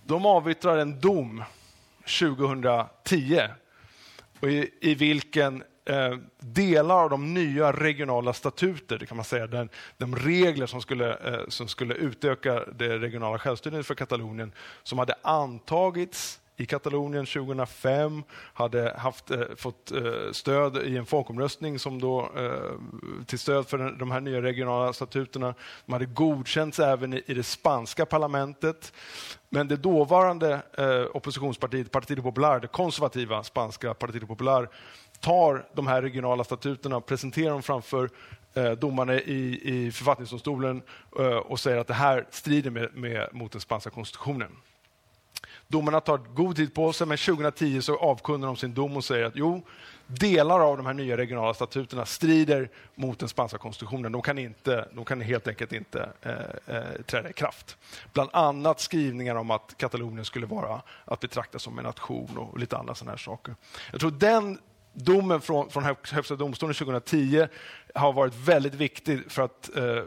De 0.04 0.26
avyttrar 0.26 0.78
en 0.78 1.00
dom 1.00 1.44
2010 2.18 3.40
och 4.40 4.50
i, 4.50 4.70
i 4.80 4.94
vilken 4.94 5.62
eh, 5.84 6.16
delar 6.38 7.02
av 7.02 7.10
de 7.10 7.34
nya 7.34 7.72
regionala 7.72 8.32
statuter, 8.32 8.98
det 8.98 9.06
kan 9.06 9.16
man 9.16 9.24
säga, 9.24 9.46
den, 9.46 9.68
de 9.96 10.16
regler 10.16 10.66
som 10.66 10.80
skulle, 10.82 11.16
eh, 11.16 11.48
som 11.48 11.68
skulle 11.68 11.94
utöka 11.94 12.64
det 12.64 12.98
regionala 12.98 13.38
självstyret 13.38 13.86
för 13.86 13.94
Katalonien, 13.94 14.52
som 14.82 14.98
hade 14.98 15.14
antagits 15.22 16.40
i 16.56 16.66
Katalonien 16.66 17.26
2005, 17.26 18.22
hade 18.32 18.94
haft, 18.98 19.30
eh, 19.30 19.40
fått 19.56 19.92
eh, 19.92 20.32
stöd 20.32 20.76
i 20.76 20.96
en 20.96 21.06
folkomröstning 21.06 21.78
som 21.78 22.00
då, 22.00 22.30
eh, 22.36 22.70
till 23.26 23.38
stöd 23.38 23.66
för 23.66 23.78
den, 23.78 23.98
de 23.98 24.10
här 24.10 24.20
nya 24.20 24.42
regionala 24.42 24.92
statuterna. 24.92 25.54
De 25.86 25.92
hade 25.92 26.06
godkänts 26.06 26.78
även 26.78 27.14
i, 27.14 27.22
i 27.26 27.34
det 27.34 27.42
spanska 27.42 28.06
parlamentet. 28.06 28.92
Men 29.48 29.68
det 29.68 29.76
dåvarande 29.76 30.62
eh, 30.78 31.16
oppositionspartiet 31.16 31.90
Partido 31.90 32.22
Popular, 32.22 32.60
det 32.60 32.66
konservativa 32.66 33.42
spanska 33.42 33.94
Partido 33.94 34.26
Popular, 34.26 34.68
tar 35.20 35.66
de 35.74 35.86
här 35.86 36.02
regionala 36.02 36.44
statuterna 36.44 36.96
och 36.96 37.06
presenterar 37.06 37.50
dem 37.50 37.62
framför 37.62 38.10
eh, 38.54 38.72
domarna 38.72 39.14
i, 39.14 39.60
i 39.64 39.92
författningsdomstolen 39.92 40.82
eh, 41.18 41.26
och 41.26 41.60
säger 41.60 41.78
att 41.78 41.86
det 41.86 41.94
här 41.94 42.26
strider 42.30 42.70
med, 42.70 42.94
med, 42.94 43.28
mot 43.32 43.52
den 43.52 43.60
spanska 43.60 43.90
konstitutionen. 43.90 44.50
Domarna 45.68 46.00
tar 46.00 46.18
god 46.18 46.56
tid 46.56 46.74
på 46.74 46.92
sig, 46.92 47.06
men 47.06 47.18
2010 47.18 47.80
så 47.80 47.96
avkunnar 47.96 48.46
de 48.46 48.56
sin 48.56 48.74
dom 48.74 48.96
och 48.96 49.04
säger 49.04 49.24
att 49.24 49.36
jo, 49.36 49.62
delar 50.06 50.60
av 50.60 50.76
de 50.76 50.86
här 50.86 50.94
nya 50.94 51.16
regionala 51.16 51.54
statuterna 51.54 52.06
strider 52.06 52.70
mot 52.94 53.18
den 53.18 53.28
spanska 53.28 53.58
konstitutionen. 53.58 54.12
De 54.12 54.22
kan, 54.22 54.38
inte, 54.38 54.88
de 54.92 55.04
kan 55.04 55.20
helt 55.20 55.48
enkelt 55.48 55.72
inte 55.72 56.08
eh, 56.22 56.76
eh, 56.76 57.02
träda 57.06 57.30
i 57.30 57.32
kraft. 57.32 57.76
Bland 58.12 58.30
annat 58.32 58.80
skrivningar 58.80 59.34
om 59.34 59.50
att 59.50 59.74
Katalonien 59.76 60.24
skulle 60.24 60.46
vara 60.46 60.82
att 61.04 61.20
betrakta 61.20 61.58
som 61.58 61.78
en 61.78 61.84
nation 61.84 62.38
och, 62.38 62.52
och 62.52 62.58
lite 62.58 62.76
andra 62.76 62.94
sådana 62.94 63.12
här 63.12 63.18
saker. 63.18 63.54
Jag 63.90 64.00
tror 64.00 64.10
den 64.10 64.58
domen 64.94 65.40
från, 65.40 65.70
från 65.70 65.84
Högsta 66.10 66.36
domstolen 66.36 66.74
2010 66.74 67.46
har 67.94 68.12
varit 68.12 68.34
väldigt 68.34 68.74
viktig 68.74 69.32
för 69.32 69.42
att 69.42 69.76
eh, 69.76 70.02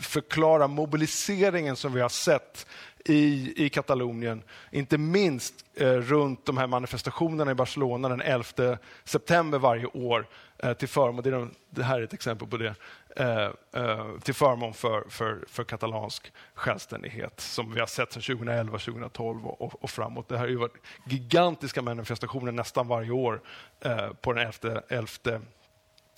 förklara 0.00 0.68
mobiliseringen 0.68 1.76
som 1.76 1.92
vi 1.92 2.00
har 2.00 2.08
sett 2.08 2.66
i, 3.04 3.52
i 3.64 3.68
Katalonien. 3.68 4.42
Inte 4.70 4.98
minst 4.98 5.54
eh, 5.74 5.92
runt 5.92 6.46
de 6.46 6.58
här 6.58 6.66
manifestationerna 6.66 7.50
i 7.50 7.54
Barcelona 7.54 8.08
den 8.08 8.20
11 8.20 8.78
september 9.04 9.58
varje 9.58 9.86
år 9.86 10.26
eh, 10.58 10.72
till 10.72 10.88
förmån, 10.88 11.22
det, 11.22 11.30
är, 11.30 11.48
det, 11.70 11.82
här 11.82 12.00
är 12.00 12.04
ett 12.04 12.12
exempel 12.12 12.48
på 12.48 12.56
det, 12.56 12.74
eh, 13.16 13.50
eh, 13.82 14.18
till 14.22 14.34
förmån 14.34 14.74
för, 14.74 15.04
för, 15.08 15.44
för 15.48 15.64
katalansk 15.64 16.32
självständighet 16.54 17.40
som 17.40 17.74
vi 17.74 17.80
har 17.80 17.86
sett 17.86 18.12
sedan 18.12 18.22
2011, 18.22 18.78
2012 18.78 19.46
och, 19.46 19.84
och, 19.84 19.90
framåt. 19.90 20.28
Det 20.28 20.34
här 20.34 20.44
har 20.44 20.50
ju 20.50 20.56
varit 20.56 20.76
gigantiska 21.06 21.82
manifestationer 21.82 22.52
nästan 22.52 22.88
varje 22.88 23.10
år 23.10 23.40
eh, 23.80 24.12
på 24.20 24.32
den 24.32 24.52
11, 24.62 24.82
11 24.88 25.40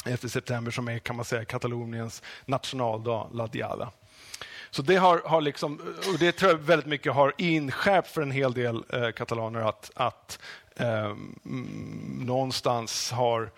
11 0.05 0.29
september 0.29 0.71
som 0.71 0.89
är 0.89 0.99
kan 0.99 1.17
man 1.17 1.25
säga 1.25 1.45
Kataloniens 1.45 2.23
nationaldag, 2.47 3.29
La 3.33 3.47
Diada. 3.47 3.93
Så 4.71 4.83
det 4.83 4.97
har, 4.97 5.23
har 5.25 5.41
liksom, 5.41 5.95
och 6.13 6.19
det 6.19 6.33
tror 6.33 6.51
jag 6.51 6.59
väldigt 6.59 6.87
mycket 6.87 7.13
har 7.13 7.33
inskärpt 7.39 8.09
för 8.09 8.23
en 8.23 8.31
hel 8.31 8.53
del 8.53 8.85
eh, 8.93 9.11
katalaner 9.11 9.61
att, 9.61 9.91
att 9.95 10.39
eh, 10.77 11.15
någonstans 12.21 13.11
har 13.11 13.51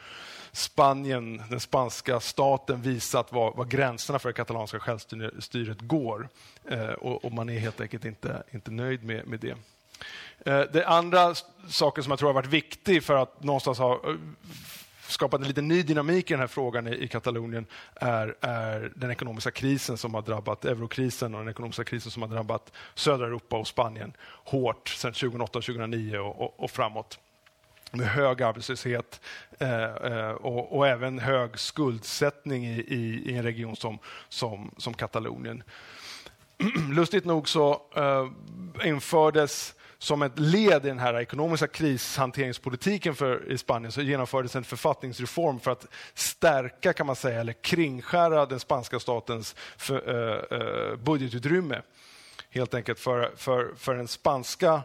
Spanien, 0.54 1.42
den 1.50 1.60
spanska 1.60 2.20
staten, 2.20 2.82
visat 2.82 3.32
var, 3.32 3.52
var 3.52 3.64
gränserna 3.64 4.18
för 4.18 4.28
det 4.28 4.32
katalanska 4.32 4.80
självstyret 4.80 5.80
går. 5.80 6.28
Eh, 6.68 6.88
och, 6.88 7.24
och, 7.24 7.32
man 7.32 7.48
är 7.48 7.58
helt 7.58 7.80
enkelt 7.80 8.04
inte, 8.04 8.42
inte 8.50 8.70
nöjd 8.70 9.04
med, 9.04 9.26
med 9.26 9.40
det. 9.40 9.54
Eh, 10.50 10.60
det 10.72 10.86
andra 10.86 11.34
saken 11.68 12.04
som 12.04 12.10
jag 12.10 12.18
tror 12.18 12.28
har 12.28 12.34
varit 12.34 12.46
viktig 12.46 13.02
för 13.02 13.14
att 13.14 13.42
någonstans 13.42 13.78
ha 13.78 13.94
eh, 13.94 14.14
skapat 15.12 15.40
en 15.40 15.48
lite 15.48 15.62
ny 15.62 15.82
dynamik 15.82 16.30
i 16.30 16.34
den 16.34 16.40
här 16.40 16.46
frågan 16.46 16.86
i, 16.86 17.04
i 17.04 17.08
Katalonien 17.08 17.66
är, 17.94 18.36
är, 18.40 18.92
den 18.96 19.10
ekonomiska 19.10 19.50
krisen 19.50 19.96
som 19.96 20.14
har 20.14 20.22
drabbat 20.22 20.64
eurokrisen 20.64 21.34
och 21.34 21.40
den 21.40 21.48
ekonomiska 21.48 21.84
krisen 21.84 22.10
som 22.10 22.22
har 22.22 22.28
drabbat 22.28 22.72
södra 22.94 23.26
Europa 23.26 23.56
och 23.56 23.66
Spanien 23.66 24.12
hårt 24.44 24.88
sedan 24.88 25.12
2008, 25.12 25.52
2009 25.52 26.18
och, 26.18 26.40
och, 26.40 26.64
och 26.64 26.70
framåt 26.70 27.18
med 27.92 28.06
hög 28.06 28.42
arbetslöshet 28.42 29.20
eh, 29.58 29.84
eh, 29.84 30.30
och, 30.30 30.76
och, 30.76 30.88
även 30.88 31.18
hög 31.18 31.58
skuldsättning 31.58 32.66
i, 32.66 32.80
i, 32.80 33.22
i, 33.30 33.36
en 33.36 33.42
region 33.42 33.76
som, 33.76 33.98
som, 34.28 34.70
som 34.76 34.94
Katalonien. 34.94 35.62
Lustigt 36.92 37.24
nog 37.24 37.48
så 37.48 37.82
eh, 37.96 38.28
infördes 38.88 39.74
som 40.02 40.22
ett 40.22 40.38
led 40.38 40.84
i 40.84 40.88
den 40.88 40.98
här 40.98 41.20
ekonomiska 41.20 41.66
krishanteringspolitiken 41.66 43.14
för, 43.14 43.52
i 43.52 43.58
Spanien 43.58 43.92
så 43.92 44.02
genomfördes 44.02 44.56
en 44.56 44.64
författningsreform 44.64 45.60
för 45.60 45.70
att 45.70 45.86
stärka, 46.14 46.92
kan 46.92 47.06
man 47.06 47.16
säga, 47.16 47.40
eller 47.40 47.52
kringskära 47.52 48.46
den 48.46 48.60
spanska 48.60 49.00
statens 49.00 49.54
för, 49.76 50.10
uh, 50.10 50.58
uh, 50.58 50.96
budgetutrymme. 50.96 51.82
Helt 52.50 52.74
enkelt 52.74 52.98
för, 52.98 53.32
för, 53.36 53.74
för 53.76 53.94
den 53.94 54.08
spanska 54.08 54.82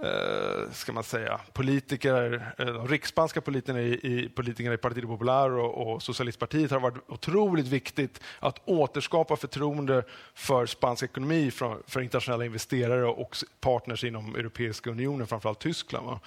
Eh, 0.00 0.72
ska 0.72 0.92
man 0.92 1.04
säga, 1.04 1.40
politiker, 1.52 2.52
eh, 2.58 2.66
de 2.66 2.88
riksspanska 2.88 3.40
politikerna 3.40 3.80
i, 3.80 3.92
i, 3.92 4.28
politikerna 4.28 4.74
i 4.74 4.78
Partido 4.78 5.08
Popular 5.08 5.50
och, 5.50 5.92
och 5.92 6.02
Socialistpartiet 6.02 6.70
har 6.70 6.80
varit 6.80 6.94
otroligt 7.08 7.66
viktigt 7.66 8.20
att 8.38 8.60
återskapa 8.64 9.36
förtroende 9.36 10.04
för 10.34 10.66
spansk 10.66 11.02
ekonomi 11.02 11.50
för, 11.50 11.82
för 11.86 12.00
internationella 12.00 12.44
investerare 12.44 13.04
och 13.04 13.36
partners 13.60 14.04
inom 14.04 14.34
Europeiska 14.34 14.90
unionen, 14.90 15.26
framförallt 15.26 15.58
Tyskland. 15.58 16.06
Va? 16.06 16.20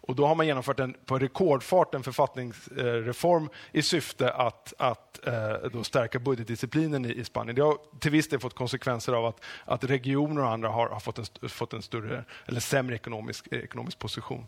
Och 0.00 0.14
då 0.14 0.26
har 0.26 0.34
man 0.34 0.46
genomfört 0.46 0.80
en, 0.80 0.94
på 1.06 1.18
rekordfart 1.18 1.94
en 1.94 2.02
författningsreform 2.02 3.48
i 3.72 3.82
syfte 3.82 4.32
att, 4.32 4.74
att 4.78 5.26
eh, 5.26 5.70
då 5.72 5.84
stärka 5.84 6.18
budgetdisciplinen 6.18 7.04
i, 7.04 7.12
i, 7.12 7.24
Spanien. 7.24 7.56
Det 7.56 7.62
har 7.62 7.78
till 7.98 8.10
viss 8.10 8.28
del 8.28 8.40
fått 8.40 8.54
konsekvenser 8.54 9.12
av 9.12 9.26
att, 9.26 9.44
att 9.64 9.84
regioner 9.84 10.42
och 10.42 10.50
andra 10.50 10.68
har, 10.68 10.88
har 10.88 11.00
fått, 11.00 11.18
en, 11.18 11.48
fått 11.48 11.72
en 11.72 11.82
större 11.82 12.24
eller 12.46 12.60
sämre 12.60 12.94
ekonomi 12.94 13.09
ekonomisk, 13.10 13.48
eh, 13.52 13.58
ekonomisk 13.58 13.98
position. 13.98 14.46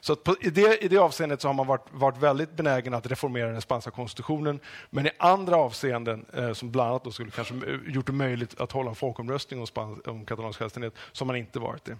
Så 0.00 0.16
på, 0.16 0.36
i, 0.40 0.50
det, 0.50 0.84
i 0.84 0.88
det 0.88 0.98
avseendet 0.98 1.40
så 1.40 1.48
har 1.48 1.54
man 1.54 1.66
varit, 1.66 1.86
varit 1.90 2.18
väldigt 2.18 2.56
benägen 2.56 2.94
att 2.94 3.06
reformera 3.06 3.50
den 3.52 3.62
spanska 3.62 3.90
konstitutionen. 3.90 4.60
Men 4.90 5.06
i 5.06 5.10
andra 5.18 5.56
avseenden, 5.56 6.26
eh, 6.34 6.52
som 6.52 6.70
bland 6.70 6.90
annat 6.90 7.04
då 7.04 7.10
skulle 7.10 7.30
kanske 7.30 7.54
eh, 7.54 7.78
gjort 7.86 8.06
det 8.06 8.12
möjligt 8.12 8.60
att 8.60 8.72
hålla 8.72 8.90
en 8.90 8.96
folkomröstning 8.96 9.60
om, 9.60 9.66
span, 9.66 10.02
om 10.06 10.26
katalansk 10.26 10.58
självständighet, 10.58 10.94
så 11.12 11.24
har 11.24 11.26
man 11.26 11.36
inte 11.36 11.58
varit 11.58 11.84
det. 11.84 11.98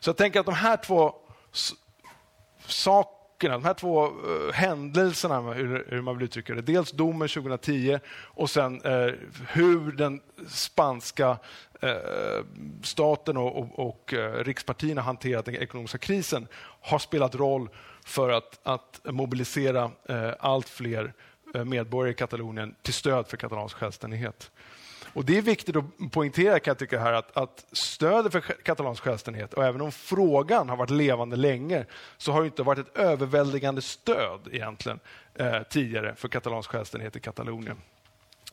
Så 0.00 0.08
jag 0.08 0.16
tänker 0.16 0.40
att 0.40 0.46
de 0.46 0.54
här 0.54 0.76
två 0.76 1.14
sakerna 2.66 3.17
de 3.38 3.64
här 3.64 3.74
två 3.74 4.06
uh, 4.06 4.52
händelserna, 4.52 5.40
hur, 5.40 5.86
hur, 5.88 6.02
man 6.02 6.18
vill 6.18 6.24
uttrycka 6.24 6.54
det. 6.54 6.62
Dels 6.62 6.92
domen 6.92 7.28
2010 7.28 7.98
och 8.08 8.50
sen 8.50 8.86
uh, 8.86 9.14
hur 9.48 9.92
den 9.92 10.20
spanska 10.48 11.30
uh, 11.84 12.44
staten 12.82 13.36
och, 13.36 13.58
och, 13.58 13.86
och 13.86 14.14
rikspartierna 14.38 15.00
hanterat 15.00 15.44
den 15.44 15.54
ekonomiska 15.54 15.98
krisen 15.98 16.48
har 16.80 16.98
spelat 16.98 17.34
roll 17.34 17.68
för 18.04 18.30
att, 18.30 18.60
att 18.62 19.00
mobilisera 19.04 19.90
allt 20.38 20.68
fler 20.68 21.12
medborgare 21.64 22.10
i 22.10 22.14
Katalonien 22.14 22.74
till 22.82 22.94
stöd 22.94 23.26
för 23.26 23.36
katalansk 23.36 23.76
självständighet. 23.76 24.50
Och 25.18 25.24
Det 25.24 25.38
är 25.38 25.42
viktigt 25.42 25.76
att 25.76 25.84
poängtera 26.10 26.60
kan 26.60 26.70
jag 26.70 26.78
tycka 26.78 26.98
här 26.98 27.12
att, 27.12 27.36
att 27.36 27.66
stödet 27.72 28.32
för 28.32 28.40
katalansk 28.40 29.02
självständighet 29.02 29.54
och 29.54 29.64
även 29.64 29.80
om 29.80 29.92
frågan 29.92 30.68
har 30.68 30.76
varit 30.76 30.90
levande 30.90 31.36
länge 31.36 31.84
så 32.16 32.32
har 32.32 32.40
det 32.40 32.46
inte 32.46 32.62
varit 32.62 32.78
ett 32.78 32.98
överväldigande 32.98 33.82
stöd 33.82 34.40
egentligen 34.52 35.00
eh, 35.34 35.62
tidigare 35.62 36.14
för 36.14 36.28
katalansk 36.28 36.70
självständighet 36.70 37.16
i 37.16 37.20
Katalonien. 37.20 37.76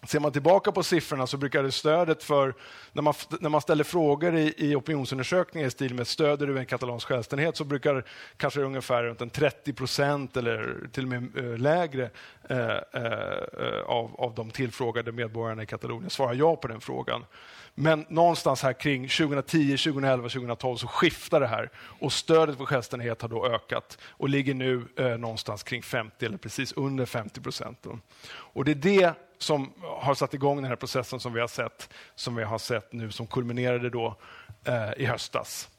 Ser 0.07 0.19
man 0.19 0.31
tillbaka 0.31 0.71
på 0.71 0.83
siffrorna 0.83 1.27
så 1.27 1.37
brukar 1.37 1.63
det 1.63 1.71
stödet 1.71 2.23
för, 2.23 2.53
när 2.93 3.01
man, 3.01 3.13
när 3.39 3.49
man 3.49 3.61
ställer 3.61 3.83
frågor 3.83 4.35
i, 4.35 4.53
i 4.57 4.75
opinionsundersökningar 4.75 5.67
i 5.67 5.71
stil 5.71 5.93
med 5.93 6.07
stöder 6.07 6.47
du 6.47 6.59
en 6.59 6.65
katalansk 6.65 7.07
självständighet 7.07 7.57
så 7.57 7.63
brukar 7.63 8.05
kanske 8.37 8.61
ungefär 8.61 9.03
runt 9.03 9.21
en 9.21 9.29
30 9.29 9.73
procent 9.73 10.37
eller 10.37 10.87
till 10.91 11.03
och 11.03 11.09
med 11.09 11.37
eh, 11.37 11.57
lägre 11.57 12.09
eh, 12.49 12.77
eh, 12.93 13.81
av, 13.85 14.15
av 14.17 14.33
de 14.35 14.51
tillfrågade 14.51 15.11
medborgarna 15.11 15.63
i 15.63 15.65
Katalonien 15.65 16.09
svarar 16.09 16.33
ja 16.33 16.55
på 16.55 16.67
den 16.67 16.81
frågan. 16.81 17.25
Men 17.77 18.05
någonstans 18.09 18.63
här 18.63 18.73
kring 18.73 19.09
2010, 19.09 19.77
2011, 19.77 20.29
2012 20.29 20.77
så 20.77 20.87
skiftar 20.87 21.39
det 21.39 21.47
här 21.47 21.69
och 21.99 22.13
stödet 22.13 22.57
för 22.57 22.65
självständighet 22.65 23.21
har 23.21 23.29
då 23.29 23.47
ökat 23.47 23.97
och 24.03 24.29
ligger 24.29 24.53
nu 24.53 24.85
eh, 24.97 25.17
någonstans 25.17 25.63
kring 25.63 25.83
50 25.83 26.25
eller 26.25 26.37
precis 26.37 26.73
under 26.73 27.05
50 27.05 27.41
procent. 27.41 27.85
Och 28.27 28.65
det 28.65 28.71
är 28.71 28.75
det 28.75 29.13
som 29.37 29.73
har 29.81 30.15
satt 30.15 30.33
igång 30.33 30.55
den 30.55 30.65
här 30.65 30.75
processen 30.75 31.19
som 31.19 31.33
vi 31.33 31.39
har 31.39 31.47
sett, 31.47 31.89
som 32.15 32.35
vi 32.35 32.43
har 32.43 32.57
sett 32.57 32.93
nu 32.93 33.11
som 33.11 33.27
kulminerade 33.27 33.89
då 33.89 34.15
eh, 34.63 34.91
i 34.97 35.05
höstas. 35.05 35.69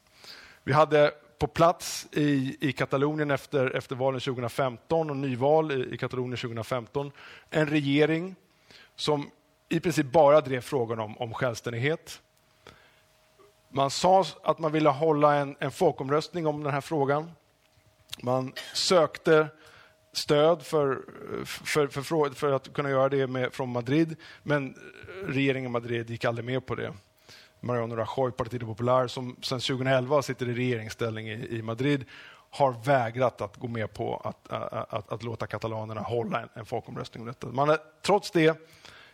Vi 0.63 0.73
hade 0.73 1.11
på 1.39 1.47
plats 1.47 2.07
i, 2.11 2.57
i 2.61 2.71
Katalonien 2.71 3.31
efter, 3.31 3.75
efter 3.75 3.95
valen 3.95 4.21
2015 4.21 5.09
och 5.09 5.17
nyval 5.17 5.71
i, 5.71 5.93
i 5.93 5.97
Katalonien 5.97 6.37
2015 6.37 7.11
en 7.49 7.67
regering 7.67 8.35
som 8.95 9.31
i 9.69 9.79
princip 9.79 10.05
bara 10.05 10.41
drev 10.41 10.61
frågan 10.61 10.99
om, 10.99 11.17
om 11.17 11.33
självständighet. 11.33 12.21
Man 13.69 13.91
sa 13.91 14.25
att 14.43 14.59
man 14.59 14.71
ville 14.71 14.89
hålla 14.89 15.35
en, 15.35 15.55
en 15.59 15.71
folkomröstning 15.71 16.47
om 16.47 16.63
den 16.63 16.73
här 16.73 16.81
frågan. 16.81 17.31
Man 18.23 18.53
sökte 18.73 19.47
stöd 20.17 20.63
för, 20.63 21.01
för, 21.45 21.87
för, 21.87 22.31
för, 22.33 22.51
att 22.51 22.73
kunna 22.73 22.89
göra 22.89 23.09
det 23.09 23.27
med, 23.27 23.53
från 23.53 23.69
Madrid, 23.69 24.15
men 24.43 24.75
regeringen 25.25 25.69
i 25.69 25.71
Madrid 25.71 26.09
gick 26.09 26.25
aldrig 26.25 26.45
med 26.45 26.65
på 26.65 26.75
det. 26.75 26.93
Mariano 27.59 27.95
Rajoy, 27.95 28.31
Partido 28.31 28.65
Popular, 28.65 29.07
som 29.07 29.35
sedan 29.41 29.59
2011 29.59 30.21
sitter 30.21 30.49
i 30.49 30.53
regeringsställning 30.53 31.27
i, 31.27 31.57
i 31.57 31.61
Madrid, 31.61 32.05
har 32.49 32.75
vägrat 32.85 33.41
att 33.41 33.57
gå 33.57 33.67
med 33.67 33.93
på 33.93 34.17
att, 34.17 34.51
att, 34.51 34.93
att, 34.93 35.11
att 35.11 35.23
låta 35.23 35.47
katalanerna 35.47 36.01
hålla 36.01 36.41
en, 36.41 36.49
en 36.53 36.65
folkomröstning 36.65 37.21
om 37.21 37.27
detta. 37.27 37.47
Man 37.47 37.69
har 37.69 37.79
trots 38.01 38.31
det 38.31 38.57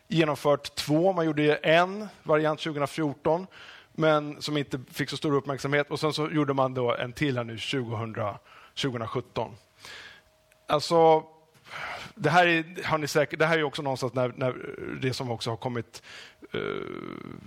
genomfört 0.07 0.75
två. 0.75 1.13
Man 1.13 1.25
gjorde 1.25 1.55
en 1.55 2.07
variant 2.23 2.59
2014, 2.59 3.47
men 3.91 4.41
som 4.41 4.57
inte 4.57 4.79
fick 4.91 5.09
så 5.09 5.17
stor 5.17 5.33
uppmärksamhet. 5.33 5.91
Och 5.91 5.99
Sen 5.99 6.13
så 6.13 6.29
gjorde 6.29 6.53
man 6.53 6.73
då 6.73 6.95
en 6.95 7.13
till 7.13 7.37
här 7.37 7.43
nu 7.43 7.57
2000, 7.57 8.15
2017. 8.81 9.55
Alltså, 10.67 11.23
det 12.15 12.29
här 12.29 12.47
är, 12.47 12.83
har 12.85 12.97
ni 12.97 13.07
säkert, 13.07 13.39
det 13.39 13.45
här 13.45 13.57
är 13.57 13.63
också 13.63 13.81
någonstans 13.81 14.13
när, 14.13 14.33
när 14.35 14.55
det 15.01 15.13
som 15.13 15.31
också 15.31 15.49
har 15.49 15.57
kommit 15.57 16.03
Eh, 16.53 16.59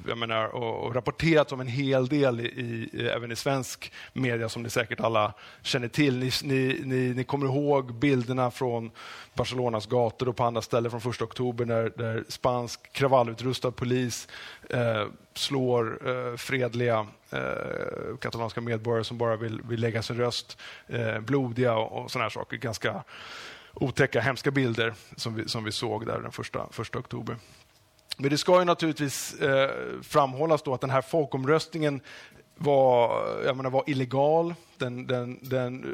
jag 0.08 0.18
menar, 0.18 0.54
och, 0.54 0.86
och 0.86 0.94
rapporterats 0.94 1.52
om 1.52 1.60
en 1.60 1.66
hel 1.66 2.06
del 2.06 2.40
i, 2.40 2.44
i, 2.44 3.08
även 3.08 3.32
i 3.32 3.36
svensk 3.36 3.92
media 4.12 4.48
som 4.48 4.62
ni 4.62 4.70
säkert 4.70 5.00
alla 5.00 5.32
känner 5.62 5.88
till. 5.88 6.18
Ni, 6.18 6.30
ni, 6.42 6.80
ni, 6.84 7.14
ni 7.14 7.24
kommer 7.24 7.46
ihåg 7.46 7.94
bilderna 7.94 8.50
från 8.50 8.90
Barcelonas 9.34 9.86
gator 9.86 10.28
och 10.28 10.36
på 10.36 10.44
andra 10.44 10.62
ställen 10.62 10.90
från 10.90 11.12
1 11.12 11.22
oktober 11.22 11.64
när, 11.64 11.92
där 11.96 12.24
spansk 12.28 12.92
kravallutrustad 12.92 13.70
polis 13.70 14.28
eh, 14.70 15.04
slår 15.34 16.08
eh, 16.08 16.36
fredliga 16.36 17.06
eh, 17.30 18.16
katalanska 18.20 18.60
medborgare 18.60 19.04
som 19.04 19.18
bara 19.18 19.36
vill, 19.36 19.62
vill 19.62 19.80
lägga 19.80 20.02
sin 20.02 20.16
röst, 20.16 20.58
eh, 20.86 21.20
blodiga 21.20 21.76
och, 21.76 22.04
och 22.04 22.10
såna 22.10 22.30
saker. 22.30 22.56
Ganska 22.56 23.04
otäcka, 23.74 24.20
hemska 24.20 24.50
bilder 24.50 24.94
som 25.16 25.34
vi, 25.34 25.48
som 25.48 25.64
vi 25.64 25.72
såg 25.72 26.06
där 26.06 26.20
den 26.20 26.32
första, 26.32 26.66
första 26.70 26.98
oktober. 26.98 27.36
Men 28.16 28.30
det 28.30 28.38
ska 28.38 28.58
ju 28.58 28.64
naturligtvis 28.64 29.34
eh, 29.34 29.70
framhållas 30.02 30.62
då 30.62 30.74
att 30.74 30.80
den 30.80 30.90
här 30.90 31.02
folkomröstningen 31.02 32.00
var, 32.58 33.26
jag 33.44 33.56
menar, 33.56 33.70
var 33.70 33.84
illegal. 33.86 34.54
Den, 34.78 35.06
den, 35.06 35.38
den 35.42 35.84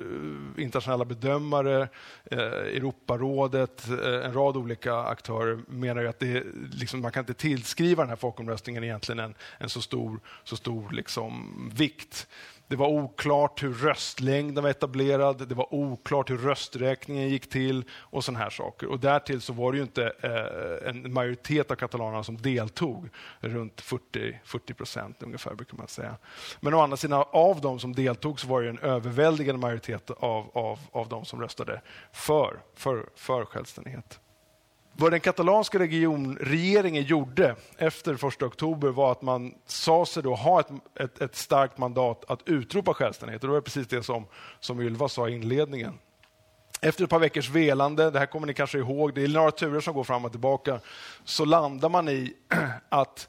eh, 0.57 0.63
internationella 0.63 1.05
bedömare, 1.05 1.89
eh, 2.25 2.39
Europarådet, 2.77 3.89
eh, 3.89 4.27
en 4.27 4.35
rad 4.35 4.57
olika 4.57 4.97
aktörer 4.97 5.59
menar 5.69 6.05
att 6.05 6.19
det, 6.19 6.45
liksom, 6.73 7.01
man 7.01 7.13
kan 7.13 7.21
inte 7.23 7.35
tillskriva 7.35 8.03
den 8.03 8.11
här 8.11 8.17
folkomröstningen 8.17 8.85
egentligen 8.85 9.19
en, 9.19 9.35
en 9.59 9.69
så 9.69 9.81
stor, 9.81 10.21
så 10.45 10.57
stor 10.57 10.91
liksom, 10.91 11.53
vikt. 11.75 12.27
Det 12.73 12.77
var 12.77 12.89
oklart 12.89 13.63
hur 13.63 13.75
röstlängden 13.75 14.63
var 14.65 14.71
etablerad, 14.71 15.49
det 15.49 15.55
var 15.55 15.75
oklart 15.75 16.31
hur 16.31 16.39
rösträkningen 16.39 17.29
gick 17.29 17.51
till 17.51 17.85
och 17.91 18.25
sådana 18.25 18.45
här 18.45 18.51
saker. 18.51 18.87
Och 18.87 19.01
därtill 19.01 19.41
så 19.41 19.53
var 19.53 19.73
det 19.73 19.77
ju 19.77 19.83
inte 19.83 20.13
eh, 20.21 20.89
en 20.89 21.13
majoritet 21.13 21.71
av 21.71 21.75
katalanerna 21.75 22.25
som 22.25 22.37
deltog, 22.37 23.09
runt 23.41 23.81
40, 23.81 24.75
procent 24.75 25.23
ungefär 25.23 25.55
brukar 25.55 25.77
man 25.77 25.89
säga. 25.89 26.17
Men 26.61 26.75
å 26.75 26.81
andra 26.81 26.97
sidan, 26.97 27.25
av 27.33 27.61
de 27.61 27.79
som 27.79 27.93
deltog 27.93 28.41
så 28.41 28.47
var 28.47 28.63
det 28.63 28.69
en 28.69 28.79
överväldigande 28.79 29.61
majoritet 29.61 30.11
av, 30.11 30.51
av, 30.53 30.79
av 30.93 31.09
de 31.09 31.25
som 31.25 31.41
röstade 31.41 31.81
för, 32.13 32.61
för, 32.75 33.07
för 33.15 33.45
självständighet. 33.45 34.21
Vad 34.93 35.13
den 35.13 35.21
katalanska 35.21 35.79
regionregeringen 35.79 37.03
gjorde 37.03 37.57
efter 37.77 38.29
1 38.29 38.43
oktober 38.43 38.89
var 38.89 39.13
att 39.13 39.23
man 39.23 39.55
sa 39.67 40.07
sig 40.07 40.23
då 40.23 40.35
ha 40.35 40.61
ett, 40.61 40.69
ett, 41.01 41.21
ett 41.21 41.37
starkt 41.37 41.79
mandat 41.79 42.31
att 42.31 42.49
utropa 42.49 42.95
självständighet. 42.95 43.43
Och 43.43 43.49
det 43.49 43.55
var 43.55 43.61
precis 43.61 43.87
det 43.87 44.03
som, 44.03 44.27
som 44.61 44.81
Ylva 44.81 45.09
sa 45.09 45.29
i 45.29 45.35
inledningen. 45.35 45.99
Efter 46.81 47.05
ett 47.05 47.11
par 47.11 47.19
veckors 47.19 47.51
velande, 47.51 48.11
det 48.11 48.19
här 48.19 48.27
kommer 48.27 48.47
ni 48.47 48.55
kanske 48.55 48.79
ihåg, 48.79 49.15
det 49.15 49.23
är 49.23 49.29
några 49.29 49.51
turer 49.51 49.81
som 49.81 49.95
går 49.95 50.05
fram 50.05 50.25
och 50.25 50.31
tillbaka, 50.31 50.81
så 51.25 51.45
landar 51.45 51.89
man 51.89 52.09
i 52.09 52.35
att 52.89 53.29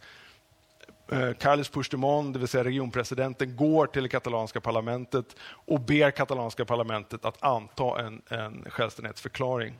eh, 1.11 1.33
Carles 1.33 1.69
Puigdemont, 1.69 2.33
det 2.33 2.39
vill 2.39 2.47
säga 2.47 2.63
regionpresidenten, 2.63 3.55
går 3.55 3.87
till 3.87 4.03
det 4.03 4.09
katalanska 4.09 4.61
parlamentet 4.61 5.35
och 5.41 5.79
ber 5.81 6.11
katalanska 6.11 6.65
parlamentet 6.65 7.25
att 7.25 7.43
anta 7.43 7.99
en, 7.99 8.21
en 8.29 8.65
självständighetsförklaring. 8.69 9.79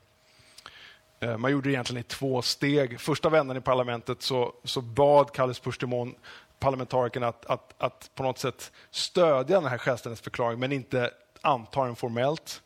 Eh, 1.23 1.37
man 1.37 1.51
gjorde 1.51 1.69
det 1.69 1.73
egentligen 1.73 1.99
i 1.99 2.03
två 2.03 2.41
steg. 2.41 2.99
Första 2.99 3.29
vändan 3.29 3.57
i 3.57 3.61
parlamentet 3.61 4.21
så, 4.21 4.53
så 4.63 4.81
bad 4.81 5.31
Kallis 5.31 5.59
Puigdemont 5.59 6.17
parlamentarikerna 6.59 7.27
att, 7.27 7.45
att, 7.45 7.73
att 7.77 8.11
på 8.15 8.23
något 8.23 8.39
sätt 8.39 8.71
stödja 8.91 9.61
den 9.61 9.69
här 9.69 9.77
självständighetsförklaringen 9.77 10.59
men 10.59 10.71
inte 10.71 11.11
anta 11.41 11.85
den 11.85 11.95
formellt. 11.95 12.61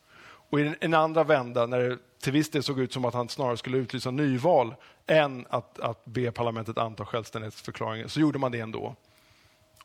Och 0.50 0.60
I 0.60 0.76
en 0.80 0.94
andra 0.94 1.24
vända, 1.24 1.66
när 1.66 1.80
det 1.80 1.98
till 2.22 2.34
viss 2.34 2.52
del 2.52 2.64
såg 2.64 2.80
ut 2.80 2.94
som 2.94 3.06
att 3.06 3.14
han 3.14 3.30
snarare 3.30 3.58
skulle 3.58 3.78
utlysa 3.78 4.12
nyval 4.12 4.76
än 5.08 5.46
att, 5.50 5.80
att 5.80 6.06
be 6.06 6.32
parlamentet 6.32 6.78
anta 6.78 7.06
självständighetsförklaringen, 7.06 8.10
så 8.10 8.20
gjorde 8.20 8.40
man 8.40 8.52
det 8.52 8.60
ändå. 8.60 8.96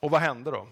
Och 0.01 0.11
vad 0.11 0.21
hände 0.21 0.51
då? 0.51 0.67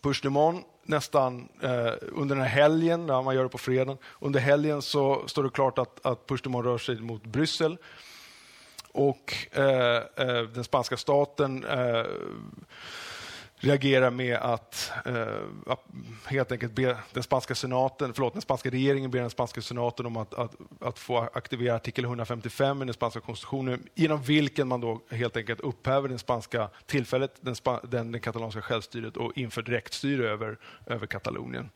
Puigdemont 0.00 0.66
nästan 0.88 1.48
eh, 1.62 1.92
under 2.00 2.34
den 2.36 2.44
här 2.44 2.50
helgen, 2.50 3.08
ja, 3.08 3.22
man 3.22 3.34
gör 3.34 3.42
det 3.42 3.48
på 3.48 3.58
fredagen, 3.58 3.98
under 4.20 4.40
helgen 4.40 4.82
så 4.82 5.28
står 5.28 5.42
det 5.42 5.50
klart 5.50 5.78
att, 5.78 6.06
att 6.06 6.26
Puigdemont 6.26 6.66
rör 6.66 6.78
sig 6.78 7.00
mot 7.00 7.22
Bryssel. 7.26 7.78
Och 8.92 9.34
eh, 9.52 9.96
eh, 10.16 10.42
den 10.42 10.64
spanska 10.64 10.96
staten 10.96 11.64
eh, 11.64 12.04
reagerar 13.58 14.10
med 14.10 14.36
att 14.36 14.92
eh, 15.04 15.76
helt 16.26 16.52
enkelt 16.52 16.72
be 16.72 16.96
den 17.12 17.22
spanska 17.22 17.54
senaten, 17.54 18.14
förlåt, 18.14 18.32
den 18.32 18.42
spanska 18.42 18.70
regeringen 18.70 19.10
ber 19.10 19.20
den 19.20 19.30
spanska 19.30 19.62
senaten 19.62 20.06
om 20.06 20.16
att, 20.16 20.34
att, 20.34 20.54
att 20.80 20.98
få 20.98 21.18
aktivera 21.18 21.74
artikel 21.74 22.04
155 22.04 22.82
i 22.82 22.84
den 22.84 22.94
spanska 22.94 23.20
konstitutionen 23.20 23.88
genom 23.94 24.22
vilken 24.22 24.68
man 24.68 24.80
då 24.80 25.00
helt 25.10 25.36
enkelt 25.36 25.60
upphäver 25.60 26.08
den 26.08 26.18
spanska 26.18 26.68
tillfället, 26.86 27.34
den, 27.40 27.54
spa, 27.54 27.80
den, 27.82 28.12
den 28.12 28.20
katalanska 28.20 28.62
självstyret 28.62 29.16
och 29.16 29.32
inför 29.38 29.62
direktstyre 29.62 30.30
över, 30.30 30.58
över 30.86 31.06
Katalonien. 31.06 31.70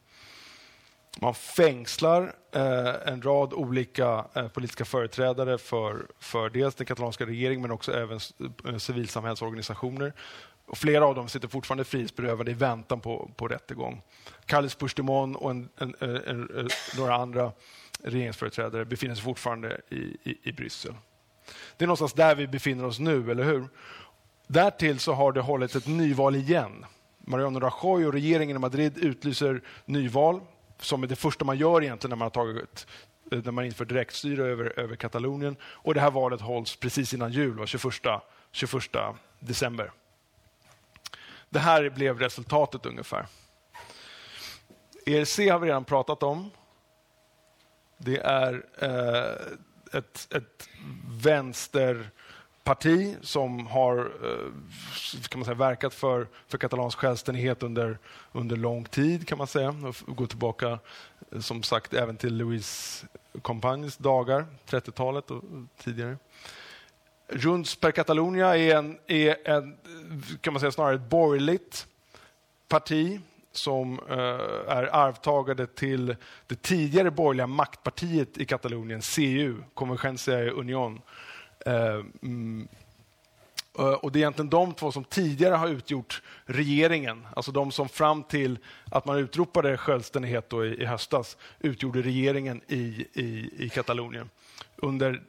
Man 1.18 1.34
fängslar 1.34 2.34
eh, 2.52 3.12
en 3.12 3.22
rad 3.22 3.52
olika 3.52 4.24
eh, 4.34 4.48
politiska 4.48 4.84
företrädare 4.84 5.58
för, 5.58 6.06
för 6.18 6.50
dels 6.50 6.74
den 6.74 6.86
katalanska 6.86 7.26
regeringen 7.26 7.62
men 7.62 7.70
också 7.70 7.92
även 7.92 8.20
eh, 8.68 8.76
civilsamhällsorganisationer. 8.76 10.12
Och 10.70 10.78
flera 10.78 11.06
av 11.06 11.14
dem 11.14 11.28
sitter 11.28 11.48
fortfarande 11.48 11.84
frihetsberövade 11.84 12.50
i 12.50 12.54
väntan 12.54 13.00
på, 13.00 13.30
på 13.36 13.48
rättegång. 13.48 14.02
Kallis 14.46 14.74
Puigdemont 14.74 15.36
och 15.36 15.50
en, 15.50 15.68
en, 15.76 15.94
en, 16.00 16.68
några 16.96 17.14
andra 17.14 17.52
regeringsföreträdare 18.02 18.84
befinner 18.84 19.14
sig 19.14 19.24
fortfarande 19.24 19.80
i, 19.88 20.16
i, 20.24 20.38
i 20.42 20.52
Bryssel. 20.52 20.94
Det 21.76 21.84
är 21.84 21.86
någonstans 21.86 22.12
där 22.12 22.34
vi 22.34 22.46
befinner 22.46 22.84
oss 22.84 22.98
nu, 22.98 23.30
eller 23.30 23.44
hur? 23.44 23.68
Därtill 24.46 24.98
så 24.98 25.12
har 25.12 25.32
det 25.32 25.40
hållits 25.40 25.76
ett 25.76 25.86
nyval 25.86 26.36
igen. 26.36 26.86
Mariano 27.18 27.60
Rajoy 27.60 28.06
och 28.06 28.12
regeringen 28.12 28.56
i 28.56 28.60
Madrid 28.60 28.98
utlyser 28.98 29.60
nyval 29.84 30.40
som 30.78 31.02
är 31.02 31.06
det 31.06 31.16
första 31.16 31.44
man 31.44 31.58
gör 31.58 31.82
egentligen 31.82 32.10
när 32.10 32.16
man 32.16 32.26
har 32.26 32.30
tagit 32.30 32.86
när 33.30 33.52
man 33.52 33.64
inför 33.64 33.84
direktstyre 33.84 34.46
över, 34.46 34.78
över 34.78 34.96
Katalonien. 34.96 35.56
Och 35.62 35.94
det 35.94 36.00
här 36.00 36.10
valet 36.10 36.40
hålls 36.40 36.76
precis 36.76 37.14
innan 37.14 37.32
jul, 37.32 37.66
21, 37.66 37.94
21 38.52 38.82
december. 39.40 39.92
Det 41.50 41.58
här 41.58 41.90
blev 41.90 42.18
resultatet 42.18 42.86
ungefär. 42.86 43.26
ERC 45.06 45.38
har 45.38 45.58
vi 45.58 45.68
redan 45.68 45.84
pratat 45.84 46.22
om. 46.22 46.50
Det 47.98 48.18
är 48.18 48.66
eh, 48.78 49.34
ett, 49.98 50.28
ett 50.34 50.68
vänsterparti 51.22 53.16
som 53.20 53.66
har 53.66 53.98
eh, 53.98 54.46
kan 55.28 55.38
man 55.38 55.44
säga, 55.44 55.54
verkat 55.54 55.94
för, 55.94 56.28
för 56.48 56.58
katalansk 56.58 56.98
självständighet 56.98 57.62
under, 57.62 57.98
under 58.32 58.56
lång 58.56 58.84
tid. 58.84 59.28
kan 59.28 59.38
man 59.38 59.46
säga. 59.46 59.68
Och 59.68 60.16
gå 60.16 60.26
tillbaka 60.26 60.78
eh, 61.32 61.40
som 61.40 61.62
sagt 61.62 61.94
även 61.94 62.16
till 62.16 62.36
Louis 62.36 63.04
Compagnes 63.42 63.96
dagar, 63.96 64.46
30-talet 64.66 65.30
och 65.30 65.42
tidigare. 65.78 66.16
Junts 67.32 67.76
per 67.76 67.90
Catalonia 67.90 68.56
är, 68.56 68.76
en, 68.76 68.98
är 69.06 69.48
en, 69.48 69.76
kan 70.40 70.52
man 70.52 70.60
säga 70.60 70.72
snarare 70.72 70.94
ett 70.94 71.10
borgerligt 71.10 71.86
parti 72.68 73.20
som 73.52 74.00
eh, 74.08 74.76
är 74.76 74.94
arvtagare 74.94 75.66
till 75.66 76.16
det 76.46 76.62
tidigare 76.62 77.10
borgerliga 77.10 77.46
maktpartiet 77.46 78.38
i 78.38 78.44
Katalonien, 78.44 79.00
CU, 79.00 79.56
Convergencia 79.74 80.40
e 80.40 80.50
Union. 80.50 81.00
Eh, 81.66 82.04
mm, 82.22 82.68
eh, 83.78 83.84
och 83.84 84.12
Det 84.12 84.18
är 84.18 84.20
egentligen 84.20 84.50
de 84.50 84.74
två 84.74 84.92
som 84.92 85.04
tidigare 85.04 85.54
har 85.54 85.68
utgjort 85.68 86.22
regeringen, 86.44 87.26
alltså 87.36 87.52
de 87.52 87.72
som 87.72 87.88
fram 87.88 88.22
till 88.22 88.58
att 88.90 89.04
man 89.04 89.18
utropade 89.18 89.76
självständighet 89.76 90.50
då 90.50 90.66
i, 90.66 90.82
i 90.82 90.84
höstas 90.84 91.36
utgjorde 91.58 92.02
regeringen 92.02 92.60
i, 92.68 93.06
i, 93.12 93.50
i 93.58 93.68
Katalonien 93.68 94.30
under 94.76 95.22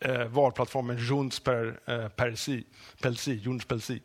eh, 0.00 0.24
valplattformen 0.24 0.96
Junts 0.96 1.40
per, 1.40 1.80
eh, 1.86 2.08
Persi, 2.08 2.64
Pelsi, 3.02 3.34
Junts 3.34 3.64
Pelsi. 3.64 4.02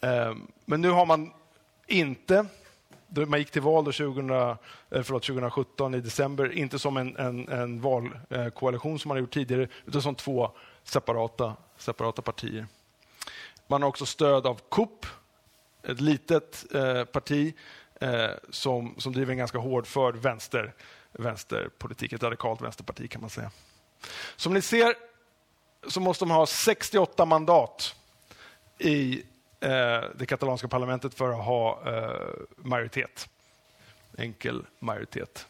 Eh, 0.00 0.34
men 0.64 0.80
nu 0.80 0.90
har 0.90 1.06
man 1.06 1.32
inte 1.86 2.46
man 3.14 3.38
gick 3.38 3.50
till 3.50 3.62
val 3.62 3.84
2000, 3.84 4.30
eh, 4.30 4.56
förlåt, 4.90 5.22
2017 5.22 5.94
i 5.94 6.00
december, 6.00 6.52
inte 6.52 6.78
som 6.78 6.96
en, 6.96 7.16
en, 7.16 7.48
en 7.48 7.80
valkoalition 7.80 8.98
som 8.98 9.08
man 9.08 9.18
gjort 9.18 9.34
tidigare, 9.34 9.68
utan 9.86 10.02
som 10.02 10.14
två 10.14 10.50
separata, 10.84 11.56
separata 11.76 12.22
partier. 12.22 12.66
Man 13.66 13.82
har 13.82 13.88
också 13.88 14.06
stöd 14.06 14.46
av 14.46 14.60
KUP, 14.68 15.06
ett 15.82 16.00
litet 16.00 16.74
eh, 16.74 17.04
parti 17.04 17.54
eh, 18.00 18.30
som, 18.50 18.94
som 18.98 19.12
driver 19.12 19.32
en 19.32 19.38
ganska 19.38 19.58
hårdförd 19.58 20.16
vänster, 20.16 20.74
vänsterpolitik, 21.12 22.12
ett 22.12 22.22
radikalt 22.22 22.62
vänsterparti 22.62 23.10
kan 23.10 23.20
man 23.20 23.30
säga. 23.30 23.50
Som 24.36 24.54
ni 24.54 24.60
ser 24.62 24.94
så 25.88 26.00
måste 26.00 26.26
man 26.26 26.36
ha 26.36 26.46
68 26.46 27.24
mandat 27.24 27.94
i 28.78 29.22
eh, 29.60 30.00
det 30.14 30.26
katalanska 30.28 30.68
parlamentet 30.68 31.14
för 31.14 31.30
att 31.30 31.44
ha 31.44 31.82
eh, 31.86 32.30
majoritet. 32.56 33.28
Enkel 34.18 34.66
majoritet. 34.78 35.46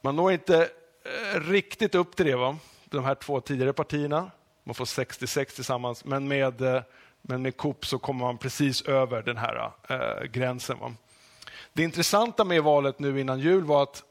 Man 0.00 0.16
når 0.16 0.32
inte 0.32 0.70
eh, 1.04 1.40
riktigt 1.40 1.94
upp 1.94 2.16
till 2.16 2.26
det, 2.26 2.36
va? 2.36 2.58
de 2.84 3.04
här 3.04 3.14
två 3.14 3.40
tidigare 3.40 3.72
partierna. 3.72 4.30
Man 4.64 4.74
får 4.74 4.84
66 4.84 5.54
tillsammans, 5.54 6.04
men 6.04 6.28
med, 6.28 6.60
eh, 6.60 6.82
men 7.22 7.42
med 7.42 7.56
Coop 7.56 7.86
så 7.86 7.98
kommer 7.98 8.24
man 8.24 8.38
precis 8.38 8.82
över 8.82 9.22
den 9.22 9.36
här 9.36 9.72
eh, 9.88 10.24
gränsen. 10.24 10.78
Va? 10.78 10.94
Det 11.72 11.82
intressanta 11.82 12.44
med 12.44 12.62
valet 12.62 12.98
nu 12.98 13.20
innan 13.20 13.40
jul 13.40 13.64
var 13.64 13.82
att 13.82 14.02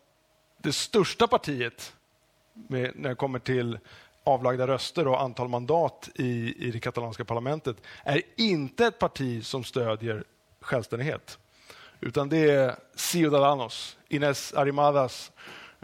det 0.58 0.74
största 0.74 1.28
partiet 1.28 1.94
med, 2.54 2.92
när 2.96 3.10
det 3.10 3.16
kommer 3.16 3.40
till 3.40 3.80
avlagda 4.24 4.68
röster 4.68 5.08
och 5.08 5.22
antal 5.22 5.48
mandat 5.48 6.10
i, 6.16 6.56
i 6.68 6.72
det 6.72 6.80
katalanska 6.80 7.26
parlamentet 7.26 7.78
är 8.04 8.22
inte 8.38 8.86
ett 8.86 9.00
parti 9.00 9.46
som 9.46 9.64
stödjer 9.64 10.24
självständighet. 10.62 11.40
Utan 12.00 12.30
det 12.30 12.52
är 12.52 12.76
Ciudadanos, 12.96 13.98
Ines 14.10 14.54
Arrimadas 14.54 15.32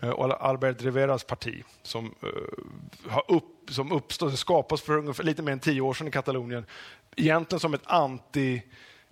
eh, 0.02 0.10
och 0.10 0.46
Albert 0.46 0.82
Riveras 0.82 1.24
parti 1.24 1.64
som, 1.84 2.06
uh, 2.06 3.12
har 3.12 3.24
upp, 3.28 3.70
som 3.70 3.92
uppstått, 3.92 4.40
skapas 4.40 4.82
för 4.82 4.98
ungefär, 4.98 5.24
lite 5.24 5.42
mer 5.42 5.52
än 5.52 5.60
tio 5.60 5.82
år 5.82 5.94
sedan 5.94 6.08
i 6.08 6.12
Katalonien. 6.12 6.66
Egentligen 7.16 7.60
som 7.60 7.74
ett 7.74 7.82
anti 7.86 8.62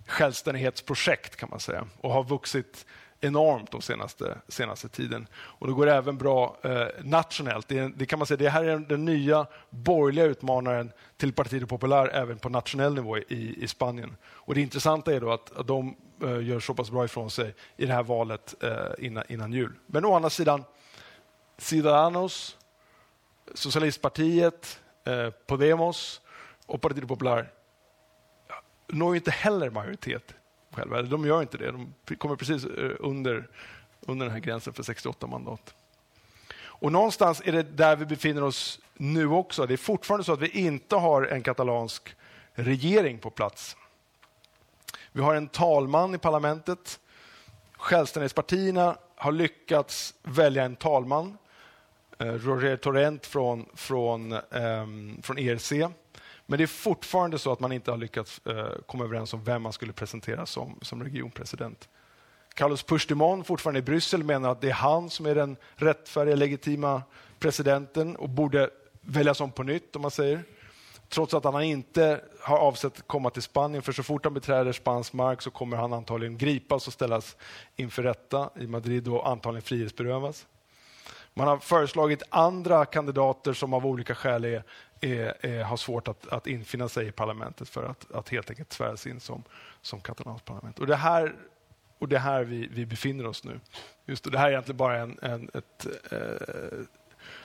självständighetsprojekt 0.06 1.36
kan 1.36 1.50
man 1.50 1.60
säga 1.60 1.86
och 2.00 2.12
har 2.12 2.24
vuxit 2.24 2.86
enormt 3.20 3.70
de 3.70 3.82
senaste, 3.82 4.38
senaste 4.48 4.88
tiden. 4.88 5.26
Och 5.34 5.66
det 5.66 5.72
går 5.72 5.86
även 5.86 6.18
bra 6.18 6.56
eh, 6.62 6.86
nationellt. 7.02 7.68
Det, 7.68 7.88
det, 7.96 8.06
kan 8.06 8.18
man 8.18 8.26
säga, 8.26 8.38
det 8.38 8.48
här 8.48 8.64
är 8.64 8.78
den 8.78 9.04
nya 9.04 9.46
borgerliga 9.70 10.24
utmanaren 10.24 10.92
till 11.16 11.32
Partido 11.32 11.66
Popular 11.66 12.08
även 12.08 12.38
på 12.38 12.48
nationell 12.48 12.94
nivå 12.94 13.18
i, 13.18 13.64
i 13.64 13.68
Spanien. 13.68 14.16
Och 14.24 14.54
Det 14.54 14.60
intressanta 14.60 15.14
är 15.14 15.20
då 15.20 15.32
att, 15.32 15.56
att 15.56 15.66
de 15.66 15.96
eh, 16.22 16.46
gör 16.46 16.60
så 16.60 16.74
pass 16.74 16.90
bra 16.90 17.04
ifrån 17.04 17.30
sig 17.30 17.54
i 17.76 17.86
det 17.86 17.92
här 17.92 18.02
valet 18.02 18.54
eh, 18.62 19.06
innan, 19.06 19.24
innan 19.28 19.52
jul. 19.52 19.72
Men 19.86 20.04
å 20.04 20.14
andra 20.14 20.30
sidan, 20.30 20.64
Ciudadanos, 21.58 22.56
Socialistpartiet, 23.54 24.80
eh, 25.04 25.30
Podemos 25.30 26.20
och 26.66 26.80
Partido 26.80 27.06
Popular 27.06 27.52
når 28.88 29.16
inte 29.16 29.30
heller 29.30 29.70
majoritet 29.70 30.34
själva. 30.76 31.02
De 31.02 31.26
gör 31.26 31.42
inte 31.42 31.58
det. 31.58 31.72
De 32.06 32.16
kommer 32.16 32.36
precis 32.36 32.64
eh, 32.64 32.90
under, 32.98 33.48
under 34.00 34.26
den 34.26 34.32
här 34.32 34.40
gränsen 34.40 34.72
för 34.72 34.82
68 34.82 35.26
mandat. 35.26 35.74
Och 36.58 36.92
någonstans 36.92 37.42
är 37.44 37.52
det 37.52 37.62
där 37.62 37.96
vi 37.96 38.06
befinner 38.06 38.44
oss 38.44 38.80
nu 38.94 39.28
också. 39.28 39.66
Det 39.66 39.74
är 39.74 39.76
fortfarande 39.76 40.24
så 40.24 40.32
att 40.32 40.40
vi 40.40 40.48
inte 40.48 40.96
har 40.96 41.22
en 41.22 41.42
katalansk 41.42 42.16
regering 42.54 43.18
på 43.18 43.30
plats. 43.30 43.76
Vi 45.12 45.22
har 45.22 45.34
en 45.34 45.48
talman 45.48 46.14
i 46.14 46.18
parlamentet. 46.18 47.00
Självständighetspartierna 47.72 48.96
har 49.16 49.32
lyckats 49.32 50.14
välja 50.22 50.64
en 50.64 50.76
talman. 50.76 51.38
Eh, 52.18 52.26
Roger 52.26 52.76
Torrent 52.76 53.26
från, 53.26 53.66
från, 53.74 54.32
um, 54.32 55.22
från 55.22 55.38
ERC 55.38 55.72
men 56.46 56.58
det 56.58 56.64
är 56.64 56.66
fortfarande 56.66 57.38
så 57.38 57.52
att 57.52 57.60
man 57.60 57.72
inte 57.72 57.90
har 57.90 57.98
lyckats 57.98 58.46
eh, 58.46 58.68
komma 58.86 59.04
överens 59.04 59.34
om 59.34 59.44
vem 59.44 59.62
man 59.62 59.72
skulle 59.72 59.92
presentera 59.92 60.46
som, 60.46 60.78
som 60.82 61.04
regionpresident. 61.04 61.88
Carlos 62.54 62.82
Puigdemont, 62.82 63.46
fortfarande 63.46 63.78
i 63.78 63.82
Bryssel, 63.82 64.24
menar 64.24 64.50
att 64.50 64.60
det 64.60 64.68
är 64.68 64.72
han 64.72 65.10
som 65.10 65.26
är 65.26 65.34
den 65.34 65.56
rättfärdiga, 65.74 66.36
legitima 66.36 67.02
presidenten 67.38 68.16
och 68.16 68.28
borde 68.28 68.70
väljas 69.00 69.40
om 69.40 69.52
på 69.52 69.62
nytt, 69.62 69.96
om 69.96 70.02
man 70.02 70.10
säger. 70.10 70.42
Trots 71.08 71.34
att 71.34 71.44
han 71.44 71.62
inte 71.62 72.20
har 72.40 72.58
avsett 72.58 72.98
att 72.98 73.06
komma 73.06 73.30
till 73.30 73.42
Spanien, 73.42 73.82
för 73.82 73.92
så 73.92 74.02
fort 74.02 74.24
han 74.24 74.34
beträder 74.34 74.72
spansk 74.72 75.12
mark 75.12 75.42
så 75.42 75.50
kommer 75.50 75.76
han 75.76 75.92
antagligen 75.92 76.38
gripas 76.38 76.86
och 76.86 76.92
ställas 76.92 77.36
inför 77.76 78.02
rätta 78.02 78.50
i 78.60 78.66
Madrid 78.66 79.08
och 79.08 79.28
antagligen 79.28 79.62
frihetsberövas. 79.62 80.46
Man 81.38 81.48
har 81.48 81.58
föreslagit 81.58 82.22
andra 82.30 82.84
kandidater 82.84 83.52
som 83.52 83.74
av 83.74 83.86
olika 83.86 84.14
skäl 84.14 84.44
är, 84.44 84.62
är, 85.00 85.46
är, 85.46 85.64
har 85.64 85.76
svårt 85.76 86.08
att, 86.08 86.28
att 86.28 86.46
infinna 86.46 86.88
sig 86.88 87.08
i 87.08 87.12
parlamentet 87.12 87.68
för 87.68 87.84
att, 87.84 88.12
att 88.12 88.28
helt 88.28 88.50
enkelt 88.50 88.72
sväras 88.72 89.06
in 89.06 89.20
som, 89.20 89.42
som 89.82 90.00
katalanskt 90.00 90.46
parlament. 90.46 90.78
Och 90.78 90.86
det 90.86 90.96
här, 90.96 91.34
och 91.98 92.08
det 92.08 92.18
här 92.18 92.44
vi, 92.44 92.66
vi 92.66 92.86
befinner 92.86 93.26
oss 93.26 93.44
nu. 93.44 93.60
Just 94.06 94.24
det, 94.24 94.30
det 94.30 94.38
här 94.38 94.46
är 94.46 94.50
egentligen 94.50 94.76
bara 94.76 94.98
en, 94.98 95.18
en 95.22 95.50
ett, 95.54 95.86
eh, 96.12 96.78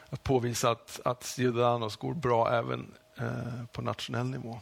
att 0.09 0.23
påvisa 0.23 0.71
att, 0.71 0.99
att 1.05 1.23
Ciudadanos 1.23 1.95
går 1.95 2.13
bra 2.13 2.51
även 2.51 2.91
eh, 3.17 3.65
på 3.71 3.81
nationell 3.81 4.29
nivå. 4.29 4.59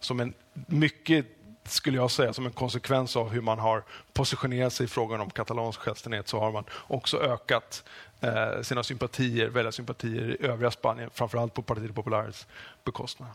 Som 0.00 0.20
en 0.20 0.34
mycket 0.52 1.26
skulle 1.64 1.96
jag 1.96 2.10
säga, 2.10 2.32
som 2.32 2.46
en 2.46 2.52
konsekvens 2.52 3.16
av 3.16 3.30
hur 3.30 3.40
man 3.40 3.58
har 3.58 3.84
positionerat 4.12 4.72
sig 4.72 4.84
i 4.84 4.88
frågan 4.88 5.20
om 5.20 5.30
katalansk 5.30 5.80
självständighet 5.80 6.28
så 6.28 6.40
har 6.40 6.52
man 6.52 6.64
också 6.86 7.20
ökat 7.20 7.84
eh, 8.20 8.62
sina 8.62 8.82
sympatier, 8.82 9.48
väljarsympatier 9.48 10.36
i 10.42 10.46
övriga 10.46 10.70
Spanien, 10.70 11.10
framförallt 11.14 11.54
på 11.54 11.62
Partido 11.62 11.92
Populares 11.92 12.46
bekostnad. 12.84 13.28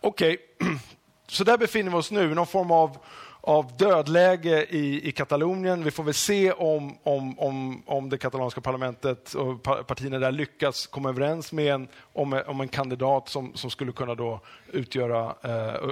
Okej, 0.00 0.38
okay. 0.60 0.76
så 1.26 1.44
där 1.44 1.58
befinner 1.58 1.90
vi 1.90 1.96
oss 1.96 2.10
nu, 2.10 2.34
någon 2.34 2.46
form 2.46 2.70
av 2.70 2.98
av 3.44 3.76
dödläge 3.76 4.66
i, 4.70 5.08
i 5.08 5.12
Katalonien. 5.12 5.84
Vi 5.84 5.90
får 5.90 6.04
väl 6.04 6.14
se 6.14 6.52
om, 6.52 6.98
om, 7.02 7.38
om, 7.38 7.82
om 7.86 8.10
det 8.10 8.18
katalanska 8.18 8.60
parlamentet 8.60 9.34
och 9.34 9.62
partierna 9.62 10.18
där 10.18 10.32
lyckas 10.32 10.86
komma 10.86 11.08
överens 11.08 11.52
med 11.52 11.74
en, 11.74 11.88
om, 12.12 12.42
om 12.46 12.60
en 12.60 12.68
kandidat 12.68 13.28
som, 13.28 13.54
som 13.54 13.70
skulle 13.70 13.92
kunna 13.92 14.14
då 14.14 14.40
utgöra, 14.72 15.34
eh, 15.42 15.90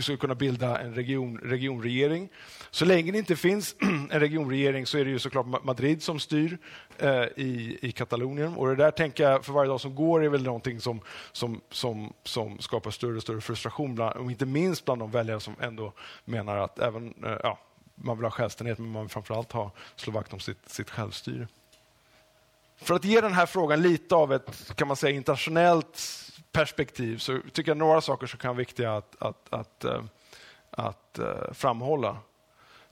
skulle 0.00 0.18
kunna 0.18 0.34
bilda 0.34 0.80
en 0.80 0.94
region, 0.94 1.38
regionregering. 1.38 2.28
Så 2.70 2.84
länge 2.84 3.12
det 3.12 3.18
inte 3.18 3.36
finns 3.36 3.76
en 4.10 4.20
regionregering 4.20 4.86
så 4.86 4.98
är 4.98 5.04
det 5.04 5.10
ju 5.10 5.18
såklart 5.18 5.64
Madrid 5.64 6.02
som 6.02 6.20
styr 6.20 6.58
eh, 6.98 7.24
i, 7.36 7.78
i 7.82 7.92
Katalonien. 7.92 8.54
Och 8.54 8.68
det 8.68 8.74
där 8.74 8.90
tänker 8.90 9.24
jag 9.24 9.44
för 9.44 9.52
varje 9.52 9.68
dag 9.68 9.80
som 9.80 9.94
går 9.94 10.24
är 10.24 10.28
väl 10.28 10.42
någonting 10.42 10.80
som, 10.80 11.00
som, 11.32 11.60
som, 11.70 12.12
som 12.24 12.58
skapar 12.58 12.90
större 12.90 13.16
och 13.16 13.22
större 13.22 13.40
frustration, 13.40 13.94
bland, 13.94 14.16
och 14.16 14.30
inte 14.30 14.46
minst 14.46 14.84
bland 14.84 15.00
de 15.00 15.10
väljare 15.10 15.40
som 15.40 15.54
ändå 15.60 15.92
menar 16.24 16.56
att 16.56 16.78
även, 16.88 17.24
eh, 17.24 17.36
ja, 17.42 17.58
man 17.94 18.16
vill 18.16 18.24
ha 18.24 18.30
självständighet 18.30 18.78
men 18.78 18.90
man 18.90 19.02
vill 19.02 19.10
framförallt 19.10 19.52
ha, 19.52 19.70
slå 19.96 20.12
vakt 20.12 20.32
om 20.32 20.40
sitt, 20.40 20.68
sitt 20.68 20.90
självstyre. 20.90 21.48
För 22.76 22.94
att 22.94 23.04
ge 23.04 23.20
den 23.20 23.32
här 23.32 23.46
frågan 23.46 23.82
lite 23.82 24.14
av 24.14 24.32
ett 24.32 24.76
kan 24.76 24.88
man 24.88 24.96
säga, 24.96 25.16
internationellt 25.16 26.00
perspektiv 26.52 27.18
så 27.18 27.40
tycker 27.52 27.70
jag 27.70 27.78
några 27.78 28.00
saker 28.00 28.26
som 28.26 28.38
kan 28.38 28.48
vara 28.48 28.58
viktiga 28.58 28.96
att, 28.96 29.22
att, 29.22 29.52
att, 29.52 29.84
eh, 29.84 30.02
att, 30.70 31.18
att 31.18 31.56
framhålla. 31.56 32.16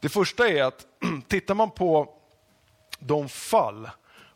Det 0.01 0.09
första 0.09 0.49
är 0.49 0.63
att 0.63 0.87
tittar 1.29 1.55
man 1.55 1.71
på 1.71 2.15
de 2.99 3.29
fall 3.29 3.91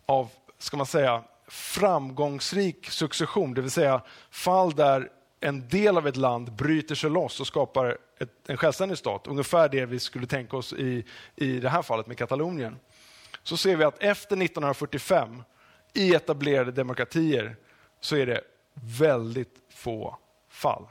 av, 0.07 0.29
ska 0.59 0.77
man 0.77 0.87
säga, 0.87 1.23
framgångsrik 1.49 2.90
succession, 2.90 3.55
det 3.55 3.61
vill 3.61 3.70
säga 3.70 4.03
fall 4.31 4.75
där 4.75 5.09
en 5.40 5.68
del 5.68 5.96
av 5.96 6.07
ett 6.09 6.16
land 6.16 6.53
bryter 6.53 6.94
sig 6.94 7.11
loss 7.11 7.40
och 7.40 7.46
skapar 7.46 7.99
ett, 8.20 8.50
en 8.50 8.56
självständig 8.56 8.98
stat, 8.98 9.26
ungefär 9.26 9.68
det 9.68 9.87
vi 9.87 9.98
skulle 9.98 10.26
tänka 10.26 10.56
oss 10.56 10.72
i, 10.72 11.04
i 11.37 11.61
det 11.61 11.68
här 11.68 11.83
fallet 11.83 12.06
med 12.06 12.18
Katalonien, 12.18 12.78
så 13.42 13.56
ser 13.56 13.76
vi 13.76 13.85
att 13.85 14.02
efter 14.02 14.37
1945 14.37 15.42
i 15.94 16.14
etablerade 16.14 16.72
demokratier 16.72 17.56
så 18.00 18.16
är 18.16 18.26
det 18.26 18.40
väldigt 18.74 19.54
få 19.68 20.16
fall. 20.48 20.87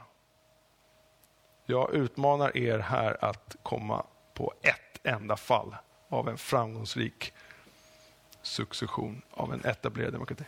Jag 1.66 1.94
utmanar 1.94 2.56
er 2.56 2.78
här 2.78 3.24
att 3.24 3.56
komma 3.62 4.06
på 4.34 4.52
ett 4.62 5.06
enda 5.06 5.36
fall 5.36 5.76
av 6.08 6.28
en 6.28 6.38
framgångsrik 6.38 7.32
succession 8.42 9.22
av 9.30 9.52
en 9.52 9.64
etablerad 9.64 10.12
demokrati. 10.12 10.44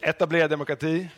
Etablerad 0.00 0.50
demokrati. 0.50 1.08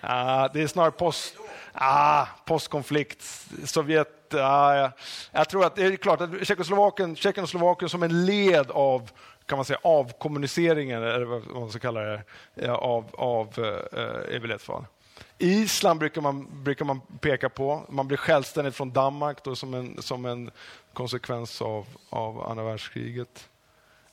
Ah, 0.00 0.48
det 0.48 0.62
är 0.62 0.66
snarare 0.66 0.90
post, 0.90 1.36
ah, 1.80 2.26
postkonflikt, 2.44 3.22
Sovjet. 3.64 4.34
Ah, 4.34 4.74
ja. 4.74 4.90
Jag 5.32 5.48
tror 5.48 5.64
att 5.66 5.76
det 5.76 5.84
är 5.84 5.96
klart 5.96 6.20
att 6.20 6.46
Tjeckoslovakien, 6.46 7.16
Tjeckien 7.16 7.42
och 7.42 7.50
Slovakien 7.50 7.88
som 7.88 8.02
en 8.02 8.26
led 8.26 8.70
av 8.70 9.10
kan 9.46 9.58
man 9.58 9.64
säga, 9.64 9.78
avkommuniceringen, 9.82 11.02
eller 11.02 11.24
vad 11.24 11.60
man 11.60 11.70
ska 11.70 11.78
kalla 11.78 12.00
det, 12.00 12.70
av, 12.70 13.04
av 13.12 13.48
eh, 13.58 14.34
är 14.34 14.40
väl 14.40 14.50
ett 14.50 14.62
fall. 14.62 14.86
Island 15.38 16.00
brukar 16.00 16.20
man, 16.20 16.62
brukar 16.62 16.84
man 16.84 17.00
peka 17.20 17.48
på. 17.48 17.82
Man 17.88 18.08
blir 18.08 18.18
självständig 18.18 18.74
från 18.74 18.92
Danmark 18.92 19.44
då, 19.44 19.56
som, 19.56 19.74
en, 19.74 20.02
som 20.02 20.24
en 20.24 20.50
konsekvens 20.92 21.62
av, 21.62 21.86
av 22.10 22.50
andra 22.50 22.64
världskriget. 22.64 23.48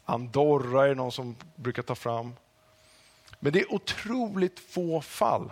Andorra 0.06 0.88
är 0.88 0.96
någon 0.96 1.12
som 1.12 1.36
brukar 1.56 1.82
ta 1.82 1.96
fram. 1.96 2.36
Men 3.40 3.54
det 3.54 3.60
är 3.60 3.74
otroligt 3.74 4.60
få 4.60 5.02
fall. 5.02 5.52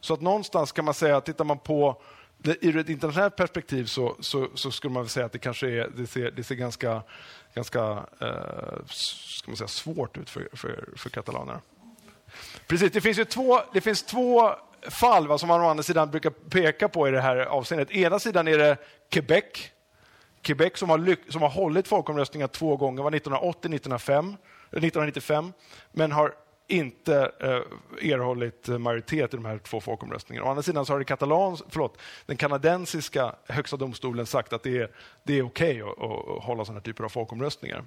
Så 0.00 0.14
att 0.14 0.20
någonstans 0.20 0.72
kan 0.72 0.84
man 0.84 0.94
säga, 0.94 1.20
tittar 1.20 1.44
man 1.44 1.58
på 1.58 2.02
det, 2.38 2.56
ur 2.60 2.76
ett 2.76 2.88
internationellt 2.88 3.36
perspektiv 3.36 3.84
så, 3.84 4.16
så, 4.20 4.48
så, 4.54 4.70
skulle 4.70 4.94
man 4.94 5.08
säga 5.08 5.26
att 5.26 5.32
det 5.32 5.38
kanske 5.38 5.70
är, 5.70 5.90
det 5.96 6.06
ser, 6.06 6.30
det 6.30 6.44
ser 6.44 6.54
ganska, 6.54 7.02
ganska 7.54 7.80
eh, 8.20 8.86
ska 8.86 9.50
man 9.50 9.56
säga, 9.56 9.68
svårt 9.68 10.16
ut 10.16 10.30
för, 10.30 10.48
för, 10.52 10.88
för 10.96 11.10
katalanerna. 11.10 11.60
Precis, 12.66 12.92
det 12.92 13.00
finns 13.00 13.18
ju 13.18 13.24
två, 13.24 13.60
det 13.72 13.80
finns 13.80 14.02
två 14.02 14.50
fall 14.82 15.28
va, 15.28 15.38
som 15.38 15.48
man 15.48 15.60
å 15.60 15.68
andra 15.68 15.82
sidan 15.82 16.10
brukar 16.10 16.30
peka 16.30 16.88
på 16.88 17.08
i 17.08 17.10
det 17.10 17.20
här 17.20 17.36
avseendet. 17.36 17.90
Ena 17.90 18.18
sidan 18.18 18.48
är 18.48 18.58
det 18.58 18.76
Quebec. 19.08 19.70
Quebec 20.42 20.78
som 20.78 20.90
har, 20.90 21.30
som 21.30 21.42
har 21.42 21.48
hållit 21.48 21.88
folkomröstningar 21.88 22.46
två 22.46 22.76
gånger, 22.76 23.02
var 23.02 23.10
1980 23.10 23.58
1905, 23.58 24.36
1995, 24.70 25.52
men 25.92 26.12
har 26.12 26.34
inte 26.70 27.32
eh, 27.40 28.10
erhållit 28.12 28.68
majoritet 28.68 29.34
i 29.34 29.36
de 29.36 29.44
här 29.44 29.58
två 29.58 29.80
folkomröstningarna. 29.80 30.46
Å 30.46 30.50
andra 30.50 30.62
sidan 30.62 30.86
så 30.86 30.92
har 30.92 30.98
det 30.98 31.04
katalans, 31.04 31.62
förlåt, 31.68 31.98
den 32.26 32.36
kanadensiska 32.36 33.34
högsta 33.48 33.76
domstolen 33.76 34.26
sagt 34.26 34.52
att 34.52 34.62
det 34.62 34.78
är, 34.78 34.90
det 35.22 35.38
är 35.38 35.42
okej 35.42 35.82
okay 35.82 36.06
att, 36.06 36.28
att 36.28 36.44
hålla 36.44 36.64
sådana 36.64 36.80
typer 36.80 37.04
av 37.04 37.08
folkomröstningar. 37.08 37.84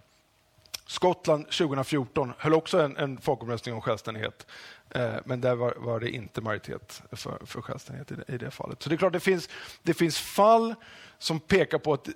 Skottland 0.86 1.46
2014 1.46 2.34
höll 2.38 2.54
också 2.54 2.82
en, 2.82 2.98
en 2.98 3.18
folkomröstning 3.18 3.76
om 3.76 3.82
självständighet. 3.82 4.48
Eh, 4.90 5.14
men 5.26 5.42
där 5.42 5.56
var, 5.56 5.74
var, 5.78 6.00
det 6.00 6.10
inte 6.10 6.42
majoritet 6.42 7.02
för, 7.12 7.46
för 7.46 7.62
självständighet 7.62 8.12
i 8.12 8.16
det, 8.16 8.34
i 8.34 8.38
det, 8.38 8.52
fallet. 8.52 8.84
Så 8.84 8.90
det 8.90 8.96
är 8.96 8.98
klart, 8.98 9.14
det 9.14 9.20
finns, 9.20 9.50
det 9.82 9.94
finns 9.94 10.20
fall 10.20 10.76
som 11.18 11.40
pekar 11.40 11.78
på 11.78 11.94
att 11.94 12.10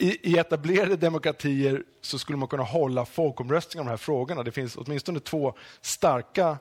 i, 0.00 0.30
i 0.32 0.38
etablerade 0.38 0.96
demokratier 0.96 1.84
så 2.00 2.18
skulle 2.18 2.38
man 2.38 2.48
kunna 2.48 2.62
hålla 2.62 3.04
folkomröstningar 3.04 3.82
om 3.82 3.86
de 3.86 3.90
här 3.90 3.96
frågorna. 3.96 4.42
Det 4.42 4.52
finns 4.52 4.76
åtminstone 4.76 5.20
två 5.20 5.54
starka 5.80 6.58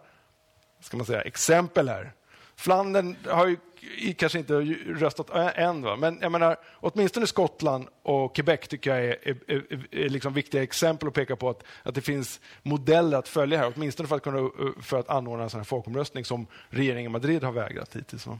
ska 0.81 0.97
man 0.97 1.05
säga, 1.05 1.21
exempel 1.21 1.89
här. 1.89 2.13
Flandern 2.55 3.15
har 3.25 3.47
ju 3.47 4.13
kanske 4.13 4.39
inte 4.39 4.53
röstat 4.87 5.29
än, 5.55 5.81
va? 5.81 5.95
men 5.95 6.19
jag 6.21 6.31
menar, 6.31 6.57
åtminstone 6.73 7.27
Skottland 7.27 7.87
och 8.03 8.35
Quebec 8.35 8.67
tycker 8.67 8.95
jag 8.95 9.05
är, 9.05 9.17
är, 9.27 9.37
är, 9.47 9.87
är 9.91 10.09
liksom 10.09 10.33
viktiga 10.33 10.63
exempel 10.63 11.07
att 11.07 11.13
peka 11.13 11.35
på 11.35 11.49
att, 11.49 11.63
att 11.83 11.95
det 11.95 12.01
finns 12.01 12.39
modeller 12.61 13.17
att 13.17 13.27
följa 13.27 13.57
här, 13.57 13.73
åtminstone 13.75 14.09
för 14.09 14.15
att, 14.15 14.23
kunna, 14.23 14.49
för 14.81 14.99
att 14.99 15.09
anordna 15.09 15.43
en 15.43 15.49
sån 15.49 15.59
här 15.59 15.65
folkomröstning 15.65 16.25
som 16.25 16.47
regeringen 16.69 17.11
i 17.11 17.13
Madrid 17.13 17.43
har 17.43 17.51
vägrat 17.51 17.95
hittills. 17.95 18.27
Va? 18.27 18.39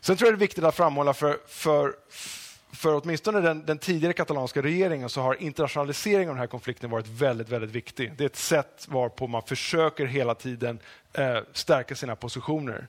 Sen 0.00 0.16
tror 0.16 0.26
jag 0.26 0.34
det 0.34 0.36
är 0.36 0.46
viktigt 0.46 0.64
att 0.64 0.76
framhålla 0.76 1.14
för, 1.14 1.38
för 1.46 1.94
för 2.72 3.00
åtminstone 3.02 3.40
den, 3.40 3.66
den, 3.66 3.78
tidigare 3.78 4.12
katalanska 4.12 4.62
regeringen 4.62 5.08
så 5.08 5.20
har 5.20 5.42
internationaliseringen 5.42 6.28
av 6.28 6.34
den 6.34 6.40
här 6.40 6.46
konflikten 6.46 6.90
varit 6.90 7.08
väldigt, 7.08 7.48
väldigt 7.48 7.70
viktig. 7.70 8.12
Det 8.16 8.24
är 8.24 8.26
ett 8.26 8.36
sätt 8.36 8.86
varpå 8.88 9.26
man 9.26 9.42
försöker 9.42 10.06
hela 10.06 10.34
tiden 10.34 10.78
eh, 11.12 11.38
stärka 11.52 11.94
sina 11.94 12.16
positioner. 12.16 12.88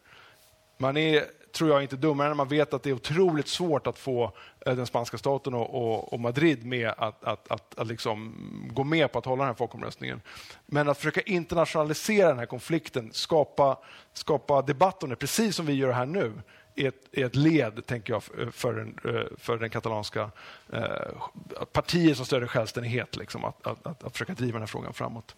Man 0.77 0.97
är, 0.97 1.23
tror 1.55 1.69
jag, 1.69 1.81
inte 1.81 1.95
dummare 1.95 2.27
när 2.27 2.35
man 2.35 2.47
vet 2.47 2.73
att 2.73 2.83
det 2.83 2.89
är 2.89 2.93
otroligt 2.93 3.47
svårt 3.47 3.87
att 3.87 3.97
få 3.97 4.31
eh, 4.65 4.75
den 4.75 4.85
spanska 4.85 5.17
staten 5.17 5.53
och, 5.53 5.75
och, 5.75 6.13
och 6.13 6.19
Madrid 6.19 6.65
med 6.65 6.93
att, 6.97 7.23
att, 7.23 7.51
att, 7.51 7.79
att 7.79 7.87
liksom 7.87 8.35
gå 8.73 8.83
med 8.83 9.11
på 9.11 9.19
att 9.19 9.25
hålla 9.25 9.43
den 9.43 9.49
här 9.49 9.57
folkomröstningen. 9.57 10.21
Men 10.65 10.89
att 10.89 10.97
försöka 10.97 11.21
internationalisera 11.21 12.27
den 12.27 12.39
här 12.39 12.45
konflikten, 12.45 13.09
skapa, 13.13 13.77
skapa 14.13 14.61
debatt 14.61 15.03
om 15.03 15.09
det, 15.09 15.15
precis 15.15 15.55
som 15.55 15.65
vi 15.65 15.73
gör 15.73 15.91
här 15.91 16.05
nu, 16.05 16.33
är 16.75 16.87
ett, 16.87 17.07
är 17.11 17.25
ett 17.25 17.35
led, 17.35 17.85
tänker 17.85 18.13
jag, 18.13 18.23
eh, 18.39 18.51
för 18.51 18.73
den, 18.73 19.15
eh, 19.15 19.37
för 19.37 19.57
den 19.57 19.69
katalanska 19.69 20.31
eh, 20.73 20.83
partier 21.71 22.13
som 22.13 22.25
stöder 22.25 22.47
självständighet, 22.47 23.15
liksom, 23.15 23.45
att, 23.45 23.67
att, 23.67 23.87
att, 23.87 24.03
att 24.03 24.11
försöka 24.11 24.33
driva 24.33 24.53
den 24.53 24.61
här 24.61 24.67
frågan 24.67 24.93
framåt. 24.93 25.35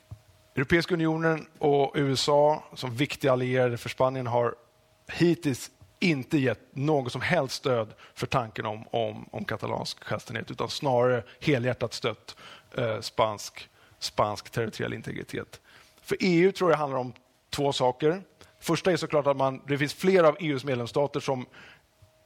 Europeiska 0.56 0.94
unionen 0.94 1.48
och 1.58 1.92
USA 1.96 2.64
som 2.74 2.96
viktiga 2.96 3.32
allierade 3.32 3.78
för 3.78 3.90
Spanien 3.90 4.28
har 4.28 4.56
hittills 5.08 5.72
inte 6.00 6.38
gett 6.38 6.76
något 6.76 7.12
som 7.12 7.22
helst 7.22 7.56
stöd 7.56 7.94
för 8.14 8.28
tanken 8.28 8.66
om, 8.66 8.88
om, 8.92 9.30
om 9.32 9.46
katalansk 9.46 10.04
självständighet 10.04 10.52
utan 10.52 10.70
snarare 10.70 11.24
helhjärtat 11.40 11.94
stött 11.94 12.36
eh, 12.78 13.00
spansk, 13.00 13.70
spansk 14.00 14.50
territoriell 14.50 14.94
integritet. 14.94 15.62
För 16.02 16.18
EU 16.20 16.52
tror 16.52 16.72
jag 16.72 16.78
handlar 16.78 17.00
om 17.00 17.14
två 17.50 17.74
saker. 17.74 18.22
Första 18.66 18.92
är 18.92 18.98
såklart 18.98 19.28
att 19.28 19.38
man, 19.38 19.62
det 19.68 19.78
finns 19.78 19.94
flera 19.94 20.28
av 20.28 20.38
EUs 20.40 20.64
medlemsstater 20.64 21.20
som 21.20 21.46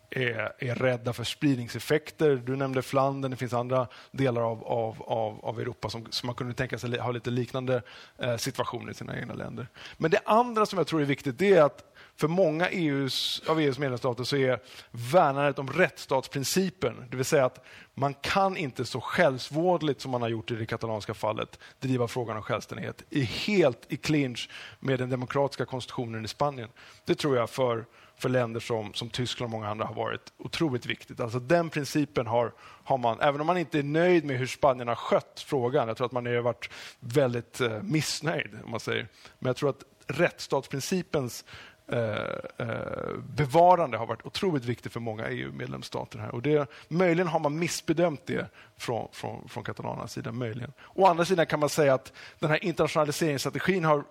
är, 0.10 0.54
är 0.60 0.76
rädda 0.76 1.14
för 1.14 1.24
spridningseffekter. 1.24 2.36
Du 2.46 2.56
nämnde 2.56 2.82
Flandern, 2.82 3.32
det 3.32 3.38
finns 3.38 3.54
andra 3.54 3.88
delar 4.12 4.42
av, 4.42 4.64
av, 4.64 5.02
av, 5.02 5.46
av 5.46 5.60
Europa 5.60 5.90
som, 5.90 6.08
som 6.10 6.28
man 6.28 6.36
kunde 6.36 6.54
tänka 6.54 6.78
sig 6.78 7.00
ha 7.00 7.12
lite 7.12 7.30
liknande 7.30 7.82
eh, 8.18 8.38
situationer 8.38 8.92
i 8.92 8.94
sina 8.94 9.20
egna 9.20 9.34
länder. 9.34 9.68
Men 9.98 10.12
det 10.12 10.20
andra 10.26 10.66
som 10.66 10.78
jag 10.78 10.88
tror 10.88 11.02
är 11.02 11.06
viktigt 11.06 11.40
det 11.40 11.54
är 11.54 11.64
att 11.64 11.84
för 12.20 12.28
många 12.28 12.70
EUs, 12.70 13.42
av 13.48 13.60
EUs 13.60 13.80
medlemsstater 13.80 14.24
så 14.24 14.36
är 14.36 14.60
värnandet 14.92 15.60
om 15.60 15.68
rättsstatsprincipen, 15.68 17.06
det 17.10 17.18
vill 17.18 17.26
säga 17.26 17.46
att 17.46 17.66
man 17.94 18.14
kan 18.14 18.58
inte 18.58 18.86
så 18.86 19.02
självsvådligt 19.02 20.02
som 20.02 20.12
man 20.12 20.22
har 20.22 20.30
gjort 20.30 20.52
i 20.52 20.56
det 20.56 20.66
katalanska 20.66 21.14
fallet 21.14 21.60
driva 21.80 22.08
frågan 22.08 22.38
om 22.38 22.44
självständighet 22.44 23.04
är 23.10 23.22
helt 23.22 23.86
i 23.88 23.98
clinch 23.98 24.50
med 24.80 25.00
den 25.00 25.10
demokratiska 25.10 25.66
konstitutionen 25.66 26.26
i 26.26 26.28
Spanien. 26.28 26.70
Det 27.06 27.16
tror 27.16 27.38
jag 27.38 27.50
för, 27.50 27.86
för 28.18 28.30
länder 28.30 28.60
som, 28.60 28.94
som 28.94 29.10
Tyskland 29.10 29.54
och 29.54 29.60
många 29.60 29.70
andra 29.70 29.86
har 29.86 29.96
varit 29.96 30.34
otroligt 30.38 30.86
viktigt. 30.86 31.20
Alltså 31.20 31.40
den 31.40 31.70
principen 31.70 32.28
har, 32.28 32.54
har 32.60 32.98
man, 32.98 33.22
även 33.22 33.42
om 33.42 33.48
man 33.48 33.58
inte 33.58 33.80
är 33.80 33.84
nöjd 33.84 34.26
med 34.26 34.38
hur 34.38 34.48
Spanien 34.48 34.88
har 34.88 34.96
skött 34.96 35.46
frågan, 35.48 35.88
jag 35.88 35.98
tror 35.98 36.06
att 36.06 36.12
man 36.12 36.26
har 36.26 36.42
varit 36.42 36.70
väldigt 37.00 37.62
eh, 37.62 37.82
missnöjd, 37.82 38.60
om 38.64 38.72
man 38.72 38.80
säger. 38.80 39.08
men 39.40 39.50
jag 39.50 39.56
tror 39.56 39.70
att 39.70 39.84
rättsstatsprincipens 40.08 41.46
Eh, 41.92 42.68
eh, 42.68 43.18
bevarande 43.36 43.98
har 43.98 44.06
varit 44.06 44.26
otroligt 44.26 44.66
viktigt 44.66 44.94
för 44.94 45.00
många 45.00 45.28
EU-medlemsstater. 45.28 46.20
här. 46.20 46.36
Och 46.36 46.42
det, 46.42 46.70
Möjligen 46.88 47.28
har 47.28 47.40
man 47.40 47.60
missbedömt 47.60 48.26
det 48.26 48.48
från, 48.78 49.08
från, 49.12 49.50
från 49.50 49.64
katalanernas 49.64 50.14
sida. 50.14 50.32
Möjligen. 50.32 50.74
Å 50.94 51.06
andra 51.06 51.26
sidan 51.26 51.46
kan 51.46 51.60
man 51.60 51.70
säga 51.70 51.94
att 51.94 52.14
den 52.40 52.50
här 52.50 52.66
internationaliseringsstrategin 52.66 53.86
har 53.86 54.04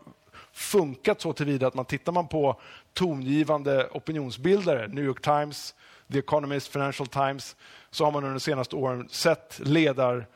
funkat 0.52 1.20
så 1.20 1.32
tillvida 1.32 1.66
att 1.66 1.74
man 1.74 1.84
tittar 1.84 2.12
man 2.12 2.28
på 2.28 2.60
tongivande 2.92 3.88
opinionsbildare, 3.92 4.88
New 4.88 5.04
York 5.04 5.22
Times, 5.22 5.74
The 6.12 6.18
Economist, 6.18 6.68
Financial 6.68 7.06
Times, 7.06 7.56
så 7.90 8.04
har 8.04 8.12
man 8.12 8.24
under 8.24 8.34
de 8.34 8.40
senaste 8.40 8.76
åren 8.76 9.08
sett 9.10 9.60
ledar 9.64 10.26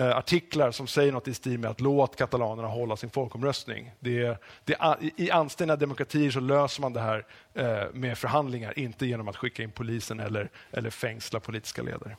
Eh, 0.00 0.16
artiklar 0.16 0.70
som 0.70 0.86
säger 0.86 1.12
något 1.12 1.28
i 1.28 1.34
stil 1.34 1.58
med 1.58 1.70
att 1.70 1.80
låt 1.80 2.16
katalanerna 2.16 2.68
hålla 2.68 2.96
sin 2.96 3.10
folkomröstning. 3.10 3.92
Det, 4.00 4.42
det, 4.64 4.76
I 5.16 5.30
anständiga 5.30 5.76
demokratier 5.76 6.30
så 6.30 6.40
löser 6.40 6.82
man 6.82 6.92
det 6.92 7.00
här 7.00 7.26
eh, 7.54 7.92
med 7.92 8.18
förhandlingar, 8.18 8.78
inte 8.78 9.06
genom 9.06 9.28
att 9.28 9.36
skicka 9.36 9.62
in 9.62 9.70
polisen 9.70 10.20
eller, 10.20 10.50
eller 10.70 10.90
fängsla 10.90 11.40
politiska 11.40 11.82
ledare. 11.82 12.16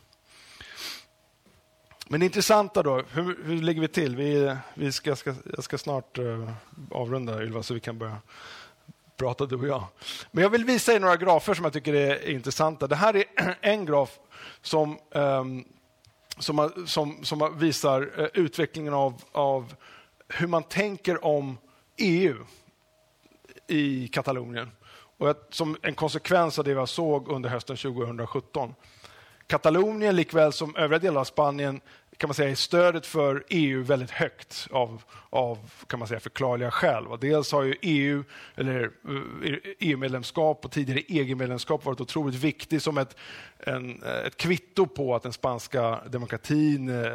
Men 2.08 2.20
det 2.20 2.26
intressanta 2.26 2.84
då, 2.84 3.04
hur, 3.12 3.46
hur 3.46 3.62
ligger 3.62 3.82
vi 3.82 3.88
till? 3.88 4.15
Vi, 4.15 4.56
vi 4.74 4.91
ska, 4.91 5.15
ska, 5.15 5.34
jag 5.56 5.63
ska 5.63 5.78
snart 5.78 6.20
uh, 6.20 6.52
avrunda 6.91 7.44
Ylva, 7.44 7.63
så 7.63 7.74
vi 7.74 7.80
kan 7.80 7.98
börja 7.98 8.17
prata 9.17 9.46
du 9.46 9.56
och 9.56 9.67
jag. 9.67 9.84
Men 10.32 10.41
jag 10.41 10.50
vill 10.50 10.65
visa 10.65 10.94
er 10.94 11.00
några 11.00 11.17
grafer 11.17 11.54
som 11.54 11.65
jag 11.65 11.74
tycker 11.74 11.94
är 11.94 12.30
intressanta. 12.30 12.88
Det 12.88 12.96
här 12.96 13.15
är 13.15 13.26
en 13.62 13.86
graf 13.86 14.20
som 14.62 15.00
um, 15.12 15.65
som, 16.38 16.86
som, 16.86 17.24
som 17.24 17.58
visar 17.60 18.12
eh, 18.17 18.28
utvecklingen 18.34 18.94
av, 18.94 19.24
av 19.32 19.74
hur 20.28 20.48
man 20.48 20.63
tänker 20.63 21.26
om 21.26 21.58
EU 21.98 22.36
i 23.67 24.08
Katalonien. 24.08 24.72
Och 25.17 25.36
som 25.50 25.78
en 25.82 25.96
konsekvens 25.96 26.60
av 26.60 26.65
det 26.65 26.74
vi 26.74 26.88
såg 26.88 27.28
under 27.28 27.50
hösten 27.50 27.78
2017. 27.78 28.74
Katalonien 29.48 30.15
likväl 30.15 30.54
som 30.54 30.76
övriga 30.76 31.00
delar 31.00 31.22
av 31.22 31.26
Spanien 31.26 31.82
kan 32.17 32.28
man 32.28 32.36
säga 32.36 32.50
är 32.50 32.56
stödet 32.56 33.06
för 33.06 33.44
EU 33.50 33.84
väldigt 33.84 34.12
högt 34.12 34.67
av, 34.72 35.04
av 35.30 35.72
kan 35.88 36.00
man 36.00 36.08
säga, 36.08 36.20
förklarliga 36.20 36.72
skäl. 36.72 37.04
Dels 37.22 37.52
har 37.52 37.63
ju 37.63 37.76
EU, 37.82 38.24
eller 38.56 38.84
eh, 38.84 39.54
e 39.54 39.60
EU-medlemskap 39.80 40.65
och 40.65 40.72
tidigare 40.72 41.02
EG-medlemskap 41.08 41.86
varit 41.86 42.02
otroligt 42.02 42.36
viktigt 42.36 42.84
som 42.84 42.98
ett, 42.98 43.15
en, 43.67 44.04
eh, 44.04 44.26
ett 44.26 44.38
kvitto 44.38 44.88
på 44.88 45.15
att 45.15 45.24
den 45.24 45.34
spanska 45.34 46.00
demokratin 46.10 46.89
eh, 46.89 47.06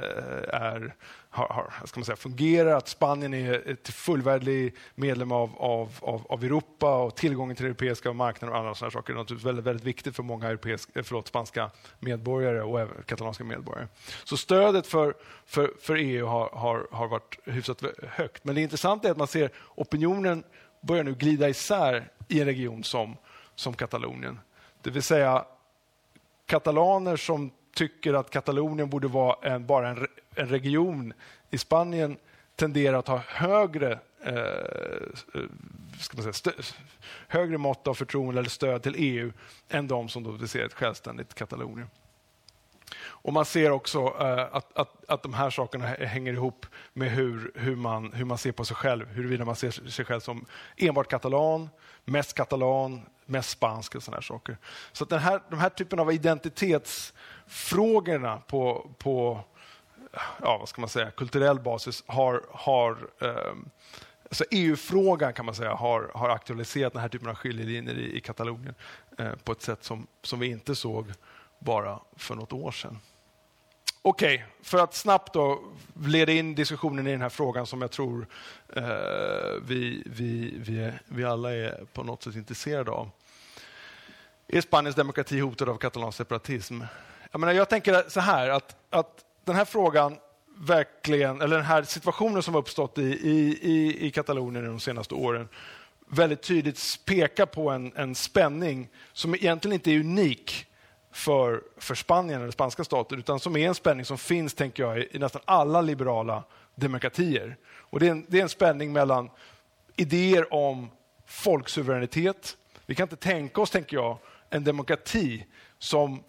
är 0.49 0.95
har, 1.37 1.49
har, 1.49 1.87
ska 1.87 2.01
man 2.01 2.05
säga, 2.05 2.17
fungerar, 2.17 2.77
att 2.77 2.89
Spanien 2.89 3.35
är 3.35 3.71
ett 3.71 3.89
fullvärdig 3.89 4.75
medlem 4.95 5.33
av, 5.33 5.51
av, 5.57 5.93
av, 6.01 6.27
av 6.29 6.45
Europa 6.45 6.97
och 6.97 7.17
tillgången 7.17 7.57
till 7.57 7.67
europeiska 7.67 8.13
marknader 8.13 8.53
och 8.53 8.59
andra 8.59 8.75
sådana 8.75 8.91
saker 8.91 9.13
är 9.13 9.17
naturligtvis 9.17 9.47
väldigt, 9.47 9.65
väldigt 9.65 9.87
viktigt 9.87 10.17
för 10.17 10.23
många 10.23 10.49
europeisk, 10.49 10.97
eh, 10.97 11.03
förlåt, 11.03 11.29
spanska 11.29 11.71
medborgare 12.01 12.63
och 12.63 12.81
även 12.81 13.03
katalanska 13.07 13.45
medborgare. 13.45 13.89
Så 14.25 14.37
stödet 14.37 14.87
för, 14.87 15.15
för, 15.47 15.73
för 15.81 15.97
EU 15.97 16.27
har, 16.27 16.51
har, 16.53 16.89
har 16.91 17.09
varit 17.09 17.39
hyfsat 17.45 17.83
högt. 18.03 18.45
Men 18.45 18.55
det 18.55 18.61
intressanta 18.61 19.09
är 19.09 19.13
att 19.13 19.19
man 19.19 19.27
ser 19.27 19.51
opinionen 19.75 20.45
börjar 20.83 21.05
nu 21.05 21.15
glida 21.15 21.49
isär 21.49 22.11
i 22.29 22.41
en 22.41 22.47
region 22.47 22.85
som, 22.85 23.17
som 23.55 23.75
Katalonien. 23.75 24.41
Det 24.83 24.91
vill 24.91 25.03
säga 25.03 25.45
katalaner 26.47 27.17
som 27.17 27.51
tycker 27.75 28.15
att 28.15 28.31
Katalonien 28.31 28.91
borde 28.91 29.09
vara 29.09 29.55
en, 29.55 29.67
bara 29.67 29.89
en, 29.89 30.07
en 30.35 30.49
region 30.49 31.13
i 31.51 31.59
Spanien 31.59 32.17
tenderar 32.57 32.99
att 32.99 33.09
ha 33.09 33.23
högre, 33.27 33.99
eh, 34.23 34.35
eh 34.35 35.43
ska 36.01 36.23
man 36.23 36.33
säga, 36.33 36.55
högre 37.29 37.59
mått 37.59 37.87
av 37.87 37.95
förtroende 37.95 38.41
eller 38.41 38.51
stöd 38.51 38.83
till 38.83 38.95
EU 38.99 39.33
än 39.69 39.89
de 39.89 40.09
som 40.09 40.23
då 40.23 40.31
vill 40.31 40.49
se 40.49 40.61
ett 40.61 40.75
självständigt 40.75 41.35
Katalonien. 41.35 41.89
Och 43.05 43.33
Man 43.33 43.45
ser 43.45 43.71
också 43.71 43.99
eh, 43.99 44.57
att, 44.57 44.79
att, 44.79 45.05
att 45.09 45.23
de 45.23 45.35
här 45.35 45.51
sakerna 45.51 45.87
hänger 45.87 46.33
ihop 46.33 46.67
med 46.93 47.11
hur, 47.11 47.53
hur, 47.55 47.77
man, 47.77 48.13
hur 48.13 48.25
man 48.25 48.39
ser 48.39 48.53
på 48.53 48.65
sig 48.65 48.77
själv. 48.77 49.09
Huruvida 49.09 49.45
man 49.45 49.57
ser 49.57 49.71
sig 49.71 50.05
själv 50.05 50.21
som 50.21 50.47
enbart 50.77 51.09
katalan, 51.09 51.69
mest 52.05 52.35
katalan, 52.35 53.03
mest 53.27 53.51
spansk 53.51 53.95
och 53.95 54.03
sådana 54.03 54.23
saker. 54.23 54.57
Så 54.93 55.05
att 55.05 55.11
den 55.11 55.21
här, 55.21 55.41
de 55.51 55.59
här 55.59 55.71
typen 55.71 55.99
av 55.99 56.13
identitetsfrågorna 56.13 58.43
på, 58.47 58.91
på 58.99 59.41
ja, 60.43 60.59
vad 60.59 60.69
ska 60.69 60.81
man 60.81 60.91
säga, 60.91 61.11
kulturell 61.11 61.61
basis 61.61 62.05
har, 62.07 62.43
har 62.51 62.97
eh, 63.21 63.55
så 64.31 64.45
EU-frågan 64.51 65.33
kan 65.33 65.47
man 65.47 65.55
säga 65.55 65.75
har, 65.75 66.11
har 66.15 66.29
aktualiserat 66.29 66.93
den 66.93 67.03
här 67.03 67.09
typen 67.09 67.29
av 67.29 67.35
skiljelinjer 67.35 67.99
i, 67.99 68.17
i 68.17 68.21
Katalonien 68.21 68.75
eh, 69.19 69.33
på 69.45 69.53
ett 69.53 69.63
sätt 69.63 69.85
som, 69.85 70.07
som 70.23 70.39
vi 70.39 70.47
inte 70.47 70.75
såg 70.75 71.13
bara 71.59 72.01
för 72.16 72.35
något 72.35 72.53
år 72.53 72.71
sedan. 72.71 72.99
Okej, 74.03 74.35
okay, 74.35 74.47
för 74.62 74.79
att 74.79 74.95
snabbt 74.95 75.33
då 75.33 75.61
leda 76.07 76.33
in 76.33 76.55
diskussionen 76.55 77.07
i 77.07 77.11
den 77.11 77.21
här 77.21 77.29
frågan 77.29 77.66
som 77.66 77.83
jag 77.83 77.90
tror 77.90 78.27
eh, 78.77 78.83
vi, 79.62 80.03
vi, 80.07 80.55
vi, 80.59 80.92
vi 81.07 81.25
alla 81.25 81.55
är 81.55 81.85
på 81.92 82.03
något 82.03 82.23
sätt 82.23 82.35
intresserade 82.35 82.90
av. 82.90 83.11
Är 84.49 84.61
Spaniens 84.61 84.97
demokrati 84.97 85.40
hotad 85.40 85.69
av 85.69 85.77
katalansk 85.77 86.19
separatism? 86.19 86.81
Jag, 87.33 87.40
menar, 87.40 87.53
jag 87.53 87.69
tänker 87.69 88.05
så 88.09 88.21
här 88.21 88.49
att, 88.49 88.77
att 88.90 89.25
den 89.45 89.57
här 89.57 89.64
frågan 89.64 90.19
verkligen, 90.59 91.40
eller 91.40 91.57
den 91.57 91.64
här 91.64 91.83
situationen 91.83 92.42
som 92.42 92.55
uppstått 92.55 92.99
i, 92.99 93.03
i, 93.03 93.59
i, 93.62 94.07
i 94.07 94.11
Katalonien 94.11 94.64
de 94.64 94.81
senaste 94.81 95.14
åren 95.14 95.49
väldigt 96.09 96.42
tydligt 96.42 97.01
pekar 97.05 97.47
på 97.47 97.71
en, 97.71 97.92
en 97.97 98.14
spänning 98.14 98.88
som 99.12 99.35
egentligen 99.35 99.73
inte 99.75 99.90
är 99.90 100.01
unik 100.01 100.66
för, 101.17 101.63
för 101.77 101.95
Spanien 101.95 102.43
eller 102.43 102.51
spanska 102.51 102.85
stater, 102.85 103.17
utan 103.17 103.41
som 103.41 103.57
är 103.57 103.69
en 103.69 103.75
spänning 103.75 104.05
som 104.05 104.19
finns, 104.19 104.55
tänker 104.55 104.83
jag, 104.83 104.99
i, 104.99 105.19
nästan 105.19 105.43
alla 105.45 105.81
liberala 105.81 106.43
demokratier. 106.75 107.57
Och 107.67 108.01
det 108.01 108.07
är, 108.07 108.11
en, 108.11 108.27
det 108.29 108.39
är 108.39 108.43
en 108.43 108.49
spänning 108.49 108.93
mellan 108.93 109.31
idéer 109.97 110.55
om 110.55 110.91
folksuveränitet. 111.27 112.57
Vi 112.87 112.95
kan 112.95 113.05
inte 113.05 113.17
tänka 113.17 113.61
oss, 113.61 113.71
tänker 113.71 113.97
jag, 113.97 114.19
en 114.51 114.65
demokrati 114.65 115.47
som 115.79 116.23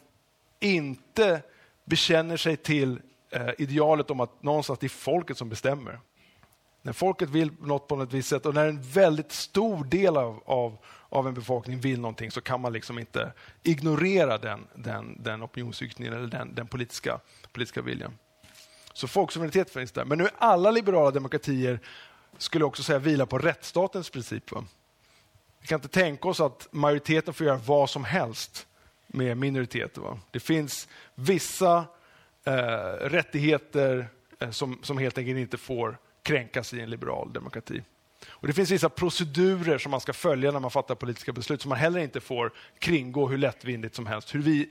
inte 0.59 1.41
bekänner 1.85 2.37
sig 2.37 2.57
till 2.57 2.99
eh, 3.29 3.49
idealet 3.57 4.11
om 4.11 4.19
att 4.19 4.43
någonstans 4.43 4.79
det 4.79 4.87
är 4.87 4.89
folket 4.89 5.37
som 5.37 5.49
bestämmer. 5.49 5.99
När 6.81 6.93
folket 6.93 7.29
vill 7.29 7.51
något 7.61 7.87
på 7.87 8.01
ett 8.01 8.13
visst 8.13 8.29
sätt 8.29 8.45
och 8.45 8.53
när 8.53 8.67
en 8.67 8.81
väldigt 8.81 9.31
stor 9.31 9.83
del 9.83 10.17
av, 10.17 10.43
av, 10.45 10.77
av 11.09 11.27
en 11.27 11.33
befolkning 11.33 11.79
vill 11.79 11.99
någonting 11.99 12.31
så 12.31 12.41
kan 12.41 12.61
man 12.61 12.73
liksom 12.73 12.99
inte 12.99 13.33
ignorera 13.63 14.37
den, 14.37 14.67
den, 14.75 15.23
den 15.23 15.43
opinionsyttringen 15.43 16.13
eller 16.13 16.27
den, 16.27 16.55
den 16.55 16.67
politiska, 16.67 17.19
politiska 17.51 17.81
viljan. 17.81 18.17
Så 18.93 19.07
folksuveränitet 19.07 19.69
finns 19.69 19.91
där. 19.91 20.05
Men 20.05 20.17
nu 20.17 20.23
är 20.23 20.31
alla 20.37 20.71
liberala 20.71 21.11
demokratier, 21.11 21.79
skulle 22.37 22.61
jag 22.61 22.67
också 22.67 22.83
säga, 22.83 22.99
vila 22.99 23.25
på 23.25 23.37
rättsstatens 23.37 24.09
princip. 24.09 24.51
Va? 24.51 24.65
Vi 25.61 25.67
kan 25.67 25.77
inte 25.77 25.87
tänka 25.87 26.27
oss 26.27 26.39
att 26.39 26.67
majoriteten 26.71 27.33
får 27.33 27.47
göra 27.47 27.57
vad 27.57 27.89
som 27.89 28.03
helst 28.03 28.67
med 29.07 29.37
minoriteter. 29.37 30.01
Va? 30.01 30.19
Det 30.31 30.39
finns 30.39 30.87
vissa 31.15 31.85
eh, 32.43 32.53
rättigheter 33.01 34.09
eh, 34.39 34.49
som, 34.49 34.79
som 34.83 34.97
helt 34.97 35.17
enkelt 35.17 35.37
inte 35.37 35.57
får 35.57 35.97
kränkas 36.23 36.73
i 36.73 36.81
en 36.81 36.89
liberal 36.89 37.33
demokrati. 37.33 37.83
Och 38.29 38.47
Det 38.47 38.53
finns 38.53 38.71
vissa 38.71 38.89
procedurer 38.89 39.77
som 39.77 39.91
man 39.91 40.01
ska 40.01 40.13
följa 40.13 40.51
när 40.51 40.59
man 40.59 40.71
fattar 40.71 40.95
politiska 40.95 41.33
beslut 41.33 41.61
som 41.61 41.69
man 41.69 41.77
heller 41.77 41.99
inte 41.99 42.21
får 42.21 42.53
kringgå 42.79 43.27
hur 43.27 43.37
lättvindigt 43.37 43.95
som 43.95 44.05
helst. 44.05 44.35
Hur 44.35 44.41
vi, 44.41 44.69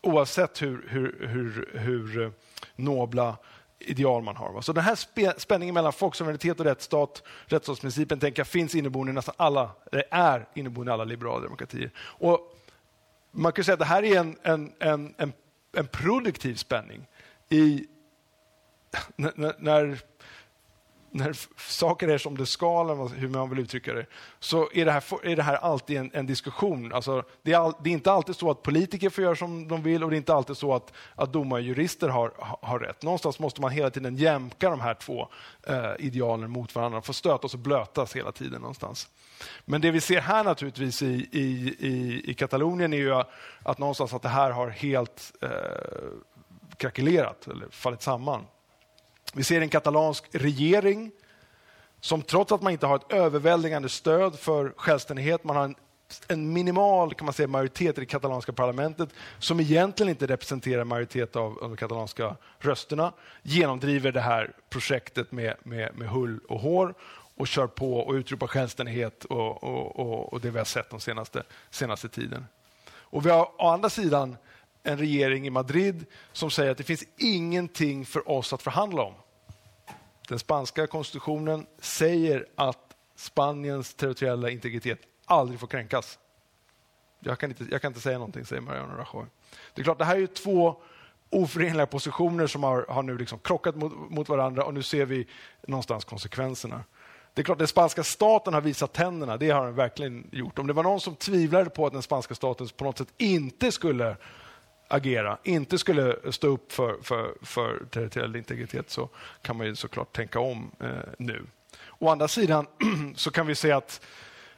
oavsett 0.00 0.62
hur, 0.62 0.86
hur, 0.88 1.26
hur, 1.26 1.78
hur 1.78 2.22
eh, 2.22 2.30
nobla 2.76 3.36
ideal 3.78 4.22
man 4.22 4.36
har. 4.36 4.60
Så 4.60 4.72
den 4.72 4.84
här 4.84 5.38
spänningen 5.38 5.74
mellan 5.74 5.92
folksuveränitet 5.92 6.60
och 6.60 6.66
rättsstat, 6.66 7.22
rättsstatsprincipen, 7.46 8.20
tänker 8.20 8.40
jag 8.40 8.46
finns 8.46 8.74
inneboende 8.74 9.10
i 9.10 9.14
nästan 9.14 9.34
alla, 9.38 9.70
är 10.10 10.48
inneboende 10.54 10.90
i 10.90 10.92
alla 10.92 11.04
liberala 11.04 11.40
demokratier. 11.40 11.90
Och 11.98 12.56
man 13.30 13.52
kan 13.52 13.64
säga 13.64 13.72
att 13.72 13.78
det 13.78 13.84
här 13.84 14.02
är 14.02 14.18
en, 14.20 14.36
en, 14.42 14.72
en, 14.78 15.14
en, 15.18 15.32
en 15.72 15.86
produktiv 15.86 16.54
spänning. 16.54 17.06
I, 17.48 17.86
när, 19.16 19.54
när 19.58 19.98
när 21.16 21.36
saker 21.70 22.08
är 22.08 22.18
som 22.18 22.36
det 22.36 22.46
ska, 22.46 22.80
eller 22.80 23.08
hur 23.08 23.28
man 23.28 23.50
vill 23.50 23.58
uttrycka 23.58 23.94
det, 23.94 24.06
så 24.38 24.70
är 24.74 24.84
det 24.84 24.92
här, 24.92 25.26
är 25.26 25.36
det 25.36 25.42
här 25.42 25.56
alltid 25.56 25.96
en, 25.96 26.10
en 26.14 26.26
diskussion. 26.26 26.92
Alltså, 26.92 27.22
det, 27.42 27.52
är 27.52 27.58
all, 27.58 27.72
det, 27.82 27.90
är 27.90 27.92
inte 27.92 28.12
alltid 28.12 28.36
så 28.36 28.50
att 28.50 28.62
politiker 28.62 29.10
får 29.10 29.24
göra 29.24 29.36
som 29.36 29.68
de 29.68 29.82
vill 29.82 30.04
och 30.04 30.10
det 30.10 30.16
är 30.16 30.18
inte 30.18 30.34
alltid 30.34 30.56
så 30.56 30.74
att, 30.74 30.92
att 31.14 31.32
domare 31.32 31.60
och 31.60 31.66
jurister 31.66 32.08
har, 32.08 32.32
har 32.62 32.78
rätt. 32.78 33.02
Någonstans 33.02 33.38
måste 33.38 33.60
man 33.60 33.70
hela 33.70 33.90
tiden 33.90 34.16
jämka 34.16 34.70
de 34.70 34.80
här 34.80 34.94
två 34.94 35.28
eh, 35.62 35.92
idealen 35.98 36.50
mot 36.50 36.74
varandra, 36.74 37.02
få 37.02 37.12
stötas 37.12 37.54
och 37.54 37.60
blötas 37.60 38.16
hela 38.16 38.32
tiden 38.32 38.60
någonstans. 38.60 39.08
Men 39.64 39.80
det 39.80 39.90
vi 39.90 40.00
ser 40.00 40.20
här 40.20 40.44
naturligtvis 40.44 41.02
i, 41.02 41.28
i, 41.32 41.76
i, 41.78 42.22
i 42.30 42.34
Katalonien 42.34 42.92
är 42.92 42.96
ju 42.96 43.22
att 43.62 43.78
någonstans 43.78 44.14
att 44.14 44.22
det 44.22 44.28
här 44.28 44.50
har 44.50 44.68
helt 44.68 45.32
eh, 45.42 45.50
krackelerat 46.76 47.46
eller 47.48 47.68
fallit 47.70 48.02
samman. 48.02 48.46
Vi 49.36 49.44
ser 49.44 49.60
en 49.60 49.68
katalansk 49.68 50.24
regering 50.32 51.12
som 52.00 52.22
trots 52.22 52.52
att 52.52 52.62
man 52.62 52.72
inte 52.72 52.86
har 52.86 52.96
ett 52.96 53.12
överväldigande 53.12 53.88
stöd 53.88 54.38
för 54.38 54.74
självständighet, 54.76 55.44
man 55.44 55.56
har 55.56 55.64
en, 55.64 55.74
en 56.28 56.52
minimal 56.52 57.14
kan 57.14 57.24
man 57.24 57.34
säga, 57.34 57.48
majoritet 57.48 57.98
i 57.98 58.00
det 58.00 58.06
katalanska 58.06 58.52
parlamentet 58.52 59.08
som 59.38 59.60
egentligen 59.60 60.10
inte 60.10 60.26
representerar 60.26 60.84
majoritet 60.84 61.36
av, 61.36 61.58
av 61.62 61.68
de 61.68 61.76
katalanska 61.76 62.36
rösterna, 62.58 63.12
genomdriver 63.42 64.12
det 64.12 64.20
här 64.20 64.52
projektet 64.68 65.32
med, 65.32 65.54
med, 65.62 65.98
med 65.98 66.08
hull 66.08 66.40
och 66.48 66.60
hår 66.60 66.94
och 67.36 67.46
kör 67.46 67.66
på 67.66 67.98
och 67.98 68.12
utropar 68.12 68.46
självständighet 68.46 69.24
och, 69.24 69.64
och, 69.64 69.98
och, 69.98 70.32
och 70.32 70.40
det 70.40 70.50
vi 70.50 70.58
har 70.58 70.64
sett 70.64 70.90
den 70.90 71.00
senaste, 71.00 71.42
senaste 71.70 72.08
tiden. 72.08 72.46
Och 72.88 73.26
vi 73.26 73.30
har 73.30 73.62
å 73.62 73.68
andra 73.68 73.90
sidan 73.90 74.36
en 74.82 74.98
regering 74.98 75.46
i 75.46 75.50
Madrid 75.50 76.06
som 76.32 76.50
säger 76.50 76.70
att 76.70 76.78
det 76.78 76.84
finns 76.84 77.04
ingenting 77.18 78.06
för 78.06 78.30
oss 78.30 78.52
att 78.52 78.62
förhandla 78.62 79.02
om. 79.02 79.14
Den 80.28 80.38
spanska 80.38 80.86
konstitutionen 80.86 81.66
säger 81.78 82.46
att 82.54 82.96
Spaniens 83.16 83.94
territoriella 83.94 84.50
integritet 84.50 84.98
aldrig 85.24 85.60
får 85.60 85.66
kränkas. 85.66 86.18
Jag 87.20 87.38
kan 87.38 87.50
inte, 87.50 87.64
jag 87.70 87.82
kan 87.82 87.90
inte 87.90 88.00
säga 88.00 88.18
någonting, 88.18 88.44
säger 88.44 88.62
Mariano 88.62 88.96
Rajoy. 88.96 89.26
Det 89.74 89.82
är 89.82 89.84
klart, 89.84 89.98
det 89.98 90.04
här 90.04 90.16
är 90.16 90.26
två 90.26 90.82
oförenliga 91.30 91.86
positioner 91.86 92.46
som 92.46 92.62
har, 92.62 92.86
har 92.88 93.02
nu 93.02 93.18
liksom 93.18 93.38
krockat 93.38 93.76
mot, 93.76 93.92
mot, 94.10 94.28
varandra 94.28 94.64
och 94.64 94.74
nu 94.74 94.82
ser 94.82 95.06
vi 95.06 95.26
någonstans 95.66 96.04
konsekvenserna. 96.04 96.84
Det 97.34 97.42
är 97.42 97.44
klart, 97.44 97.58
den 97.58 97.68
spanska 97.68 98.04
staten 98.04 98.54
har 98.54 98.60
visat 98.60 98.92
tänderna, 98.92 99.36
det 99.36 99.50
har 99.50 99.66
den 99.66 99.74
verkligen 99.74 100.28
gjort. 100.32 100.58
Om 100.58 100.66
det 100.66 100.72
var 100.72 100.82
någon 100.82 101.00
som 101.00 101.14
tvivlade 101.14 101.70
på 101.70 101.86
att 101.86 101.92
den 101.92 102.02
spanska 102.02 102.34
staten 102.34 102.68
på 102.76 102.84
något 102.84 102.98
sätt 102.98 103.12
inte 103.16 103.72
skulle 103.72 104.16
agera, 104.88 105.38
inte 105.44 105.78
skulle 105.78 106.32
stå 106.32 106.46
upp 106.46 106.72
för, 106.72 106.96
för, 107.02 107.34
för 107.42 107.84
territoriell 107.90 108.36
integritet 108.36 108.90
så 108.90 109.08
kan 109.42 109.56
man 109.56 109.66
ju 109.66 109.76
såklart 109.76 110.12
tänka 110.12 110.40
om 110.40 110.70
eh, 110.80 110.88
nu. 111.18 111.46
Å 111.98 112.08
andra 112.08 112.28
sidan 112.28 112.66
så 113.16 113.30
kan 113.30 113.46
vi 113.46 113.54
se 113.54 113.72
att, 113.72 114.00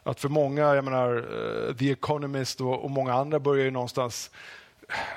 att 0.02 0.20
för 0.20 0.28
många, 0.28 0.74
jag 0.74 0.84
menar 0.84 1.16
eh, 1.16 1.74
The 1.74 1.90
Economist 1.90 2.60
och, 2.60 2.84
och, 2.84 2.90
många 2.90 3.14
andra 3.14 3.40
börjar 3.40 3.64
ju 3.64 3.70
någonstans 3.70 4.30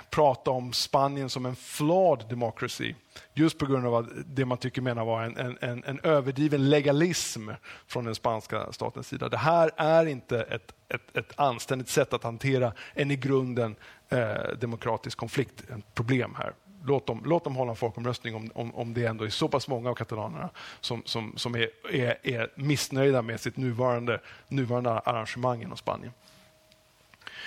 prata 0.10 0.52
om 0.52 0.74
Spanien 0.74 1.30
som 1.30 1.46
en 1.46 1.56
flawed 1.56 2.30
democracy. 2.30 2.96
Just 3.34 3.58
på 3.58 3.66
grund 3.66 3.88
av 3.88 4.10
det 4.26 4.46
man 4.46 4.58
tycker 4.58 4.82
menar 4.82 5.06
var 5.06 5.24
en, 5.24 5.58
en, 5.62 5.84
en 5.84 6.00
överdriven 6.04 6.70
legalism 6.70 7.50
från 7.88 8.06
den 8.06 8.16
spanska 8.16 8.72
statens 8.72 9.08
sida. 9.08 9.30
Det 9.30 9.38
här 9.38 9.72
är 9.78 10.06
inte 10.06 10.42
ett, 10.42 10.74
ett, 10.90 11.18
ett 11.18 11.40
anständigt 11.40 11.90
sätt 11.90 12.14
att 12.14 12.24
hantera 12.24 12.74
en 12.94 13.12
i 13.12 13.16
grunden 13.16 13.76
eh, 14.10 14.34
demokratisk 14.60 15.18
konflikt, 15.18 15.62
ett 15.62 15.94
problem 15.94 16.36
här. 16.38 16.54
Låt 16.86 17.08
dem, 17.08 17.22
låt 17.26 17.44
dem 17.44 17.56
hålla 17.56 17.72
en 17.72 17.76
folkomröstning 17.76 18.36
om, 18.36 18.52
om, 18.56 18.76
om 18.76 18.94
det 18.94 19.06
ändå 19.06 19.24
är 19.24 19.30
så 19.30 19.48
pass 19.48 19.68
många 19.68 19.90
av 19.90 19.96
katalanerna 19.96 20.50
som, 20.82 21.02
som, 21.06 21.34
som 21.38 21.56
är, 21.56 21.70
är, 21.92 22.18
är 22.24 22.52
missnöjda 22.56 23.22
med 23.22 23.40
sitt 23.40 23.58
nuvarande, 23.58 24.22
nuvarande 24.48 24.92
arrangemang 24.92 25.62
inom 25.62 25.78
Spanien. 25.78 26.14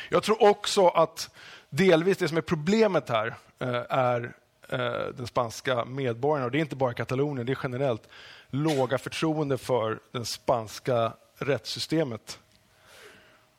Jag 0.09 0.23
tror 0.23 0.43
också 0.43 0.89
att 0.89 1.31
delvis 1.77 2.19
det 2.19 2.29
som 2.29 2.37
är 2.37 2.43
problemet 2.43 3.09
här 3.09 3.35
eh, 3.59 3.83
är 3.89 4.35
eh, 4.69 5.07
den 5.17 5.27
spanska 5.27 5.85
medborgarna, 5.85 6.45
och 6.45 6.51
det 6.51 6.59
är 6.59 6.61
inte 6.61 6.77
bara 6.77 6.95
Katalonien, 6.95 7.47
det 7.47 7.53
är 7.53 7.59
generellt, 7.63 8.09
låga 8.51 8.99
förtroende 8.99 9.59
för 9.59 9.99
det 10.13 10.25
spanska 10.25 11.13
rättssystemet. 11.39 12.39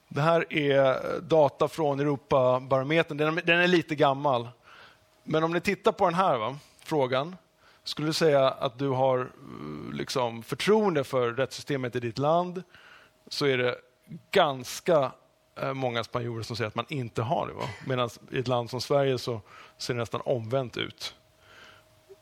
Det 0.08 0.22
här 0.22 0.54
är 0.54 1.20
data 1.22 1.68
från 1.68 2.00
Europabarometern. 2.00 3.18
Den, 3.18 3.36
den 3.36 3.60
är 3.60 3.68
lite 3.68 3.96
gammal. 3.96 4.50
Men 5.24 5.44
om 5.44 5.54
ni 5.54 5.62
tittar 5.62 5.92
på 5.92 6.06
den 6.06 6.14
här 6.14 6.38
va, 6.38 6.58
frågan, 6.84 7.36
skulle 7.84 8.08
du 8.08 8.14
säga 8.14 8.50
att 8.50 8.80
du 8.80 8.90
har 8.90 9.20
eh, 9.20 9.94
liksom, 9.94 10.44
förtroende 10.44 11.04
för 11.04 11.32
rättssystemet 11.32 11.96
i 11.96 12.00
ditt 12.00 12.18
land, 12.18 12.64
så 13.28 13.46
är 13.46 13.58
det 13.58 13.76
ganska 14.32 15.12
Eh, 15.62 15.74
många 15.74 16.04
spanjorer 16.04 16.44
som 16.44 16.56
säger 16.56 16.68
att 16.68 16.76
man 16.76 16.86
inte 16.90 17.22
har 17.22 17.48
det. 17.48 17.54
Va? 17.54 17.70
Medan 17.86 18.10
i 18.32 18.40
ett 18.40 18.48
land 18.48 18.70
som 18.70 18.82
Sverige 18.82 19.18
så 19.18 19.42
ser 19.78 19.94
det 19.94 20.00
nästan 20.00 20.22
omvänt 20.26 20.78
ut. 20.78 21.16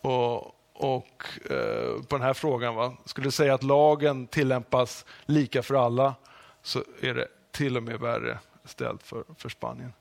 Och, 0.02 0.38
och 0.74 1.26
eh, 1.50 2.04
på 2.08 2.18
den 2.18 2.22
här 2.22 2.34
frågan, 2.34 2.76
va? 2.76 2.94
skulle 3.06 3.28
du 3.28 3.32
säga 3.32 3.54
att 3.54 3.64
lagen 3.64 4.28
tillämpas 4.28 5.06
lika 5.26 5.64
för 5.64 5.76
alla, 5.76 6.16
så 6.62 6.84
är 7.02 7.14
det 7.14 7.28
till 7.52 7.78
och 7.78 7.84
med 7.84 8.00
värre 8.00 8.40
ställt 8.66 9.04
för, 9.04 9.24
för 9.38 9.50
Spanien. 9.50 9.94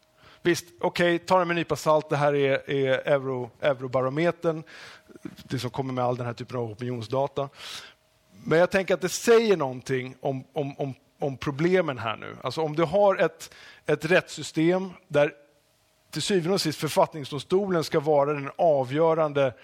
Visst, 0.43 0.67
okej, 0.81 1.15
okay, 1.15 1.27
ta 1.27 1.39
det 1.39 1.45
med 1.45 1.55
en 1.55 1.57
nypa 1.57 1.77
salt. 1.77 2.09
Det 2.11 2.17
här 2.17 2.35
är, 2.35 2.71
är 2.71 3.13
euro, 3.13 3.51
eurobarometern, 3.61 4.63
det 5.43 5.59
som 5.59 5.71
kommer 5.71 5.93
med 5.93 6.05
all 6.05 6.17
den 6.17 6.27
här 6.27 6.33
typen 6.33 6.57
av 6.57 6.71
opinionsdata. 6.71 7.49
Men 8.45 8.59
jag 8.59 8.71
tänker 8.71 8.95
att 8.95 9.01
det 9.01 9.09
säger 9.09 9.57
någonting 9.57 10.17
om, 10.21 10.45
om, 10.53 10.79
om, 10.79 10.95
om 11.23 11.37
problemen 11.37 11.99
här 11.99 12.17
nu. 12.17 12.37
Alltså 12.43 12.61
om 12.63 12.77
du 12.77 12.83
har 12.83 13.17
ett, 13.17 13.55
ett 13.87 14.05
rättssystem 14.05 14.91
där 15.09 15.33
till 16.11 16.23
syvende 16.23 16.55
och 16.55 16.61
sist 16.61 16.79
författningsdomstolen 16.79 17.85
ska 17.85 18.01
vara 18.01 18.33
den 18.33 18.51
avgörande 18.57 19.55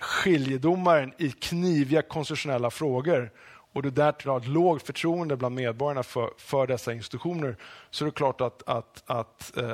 skiljedomaren 0.00 1.12
i 1.18 1.30
kniviga 1.30 2.02
konstitutionella 2.02 2.70
frågor 2.70 3.30
och 3.76 3.82
du 3.82 3.90
därtill 3.90 4.30
har 4.30 4.38
ett 4.38 4.46
lågt 4.46 4.82
förtroende 4.82 5.36
bland 5.36 5.54
medborgarna 5.54 6.02
för, 6.02 6.30
för 6.36 6.66
dessa 6.66 6.92
institutioner 6.92 7.56
så 7.90 8.04
är 8.04 8.06
det 8.06 8.12
klart 8.14 8.40
att, 8.40 8.62
att, 8.68 9.02
att 9.06 9.56
eh, 9.56 9.64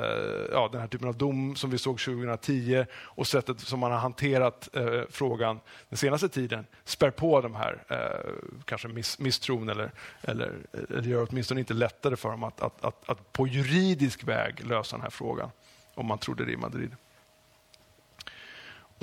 ja, 0.51 0.69
den 0.71 0.81
här 0.81 0.87
typen 0.87 1.07
av 1.07 1.17
dom 1.17 1.55
som 1.55 1.69
vi 1.69 1.77
såg 1.77 1.99
2010 1.99 2.85
och 2.93 3.27
sättet 3.27 3.59
som 3.59 3.79
man 3.79 3.91
har 3.91 3.99
hanterat 3.99 4.69
eh, 4.75 5.01
frågan 5.09 5.59
den 5.89 5.97
senaste 5.97 6.29
tiden 6.29 6.65
spär 6.85 7.11
på 7.11 7.41
de 7.41 7.55
här 7.55 7.83
eh, 7.87 8.31
kanske 8.65 8.87
miss, 8.87 9.19
misstron 9.19 9.69
eller, 9.69 9.91
eller, 10.21 10.53
eller 10.89 11.03
gör 11.03 11.27
åtminstone 11.29 11.59
inte 11.59 11.73
lättare 11.73 12.15
för 12.15 12.29
dem 12.29 12.43
att, 12.43 12.61
att, 12.61 12.85
att, 12.85 13.09
att 13.09 13.33
på 13.33 13.47
juridisk 13.47 14.23
väg 14.23 14.65
lösa 14.65 14.95
den 14.95 15.03
här 15.03 15.09
frågan 15.09 15.49
om 15.95 16.05
man 16.05 16.17
trodde 16.17 16.45
det 16.45 16.51
i 16.51 16.57
Madrid. 16.57 16.95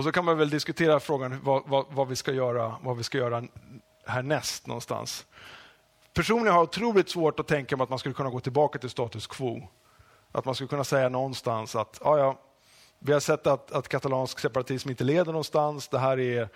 Och 0.01 0.05
så 0.05 0.13
kan 0.13 0.25
man 0.25 0.39
väl 0.39 0.51
diskutera 0.51 1.01
frågan 1.01 1.41
vad, 1.43 1.63
vad, 1.67 1.87
vad, 1.91 2.09
vi 2.09 2.17
ska 2.17 2.33
göra, 2.33 2.77
vad 2.83 2.97
vi 2.97 3.03
ska 3.03 3.19
göra 3.19 3.45
härnäst 4.11 4.67
någonstans. 4.67 5.27
Personligen 6.15 6.53
har 6.53 6.61
jag 6.61 6.69
otroligt 6.69 7.09
svårt 7.09 7.41
att 7.41 7.49
tänka 7.49 7.77
mig 7.77 7.85
att 7.85 7.91
man 7.91 7.99
skulle 7.99 8.15
kunna 8.15 8.31
gå 8.31 8.41
tillbaka 8.41 8.79
till 8.79 8.91
status 8.91 9.27
quo. 9.27 9.69
Att 10.33 10.45
man 10.45 10.55
skulle 10.55 10.69
kunna 10.69 10.85
säga 10.85 11.09
någonstans 11.09 11.77
att 11.77 12.01
ja, 12.05 12.19
ja, 12.19 12.39
vi 13.03 13.13
har 13.13 13.21
sett 13.21 13.47
att, 13.47 13.73
att 13.73 13.89
katalansk 13.89 14.39
separatism 14.39 14.91
inte 14.91 15.05
leder 15.05 15.33
någonstans. 15.33 15.89
Det 15.89 15.99
här 15.99 16.19
är, 16.19 16.49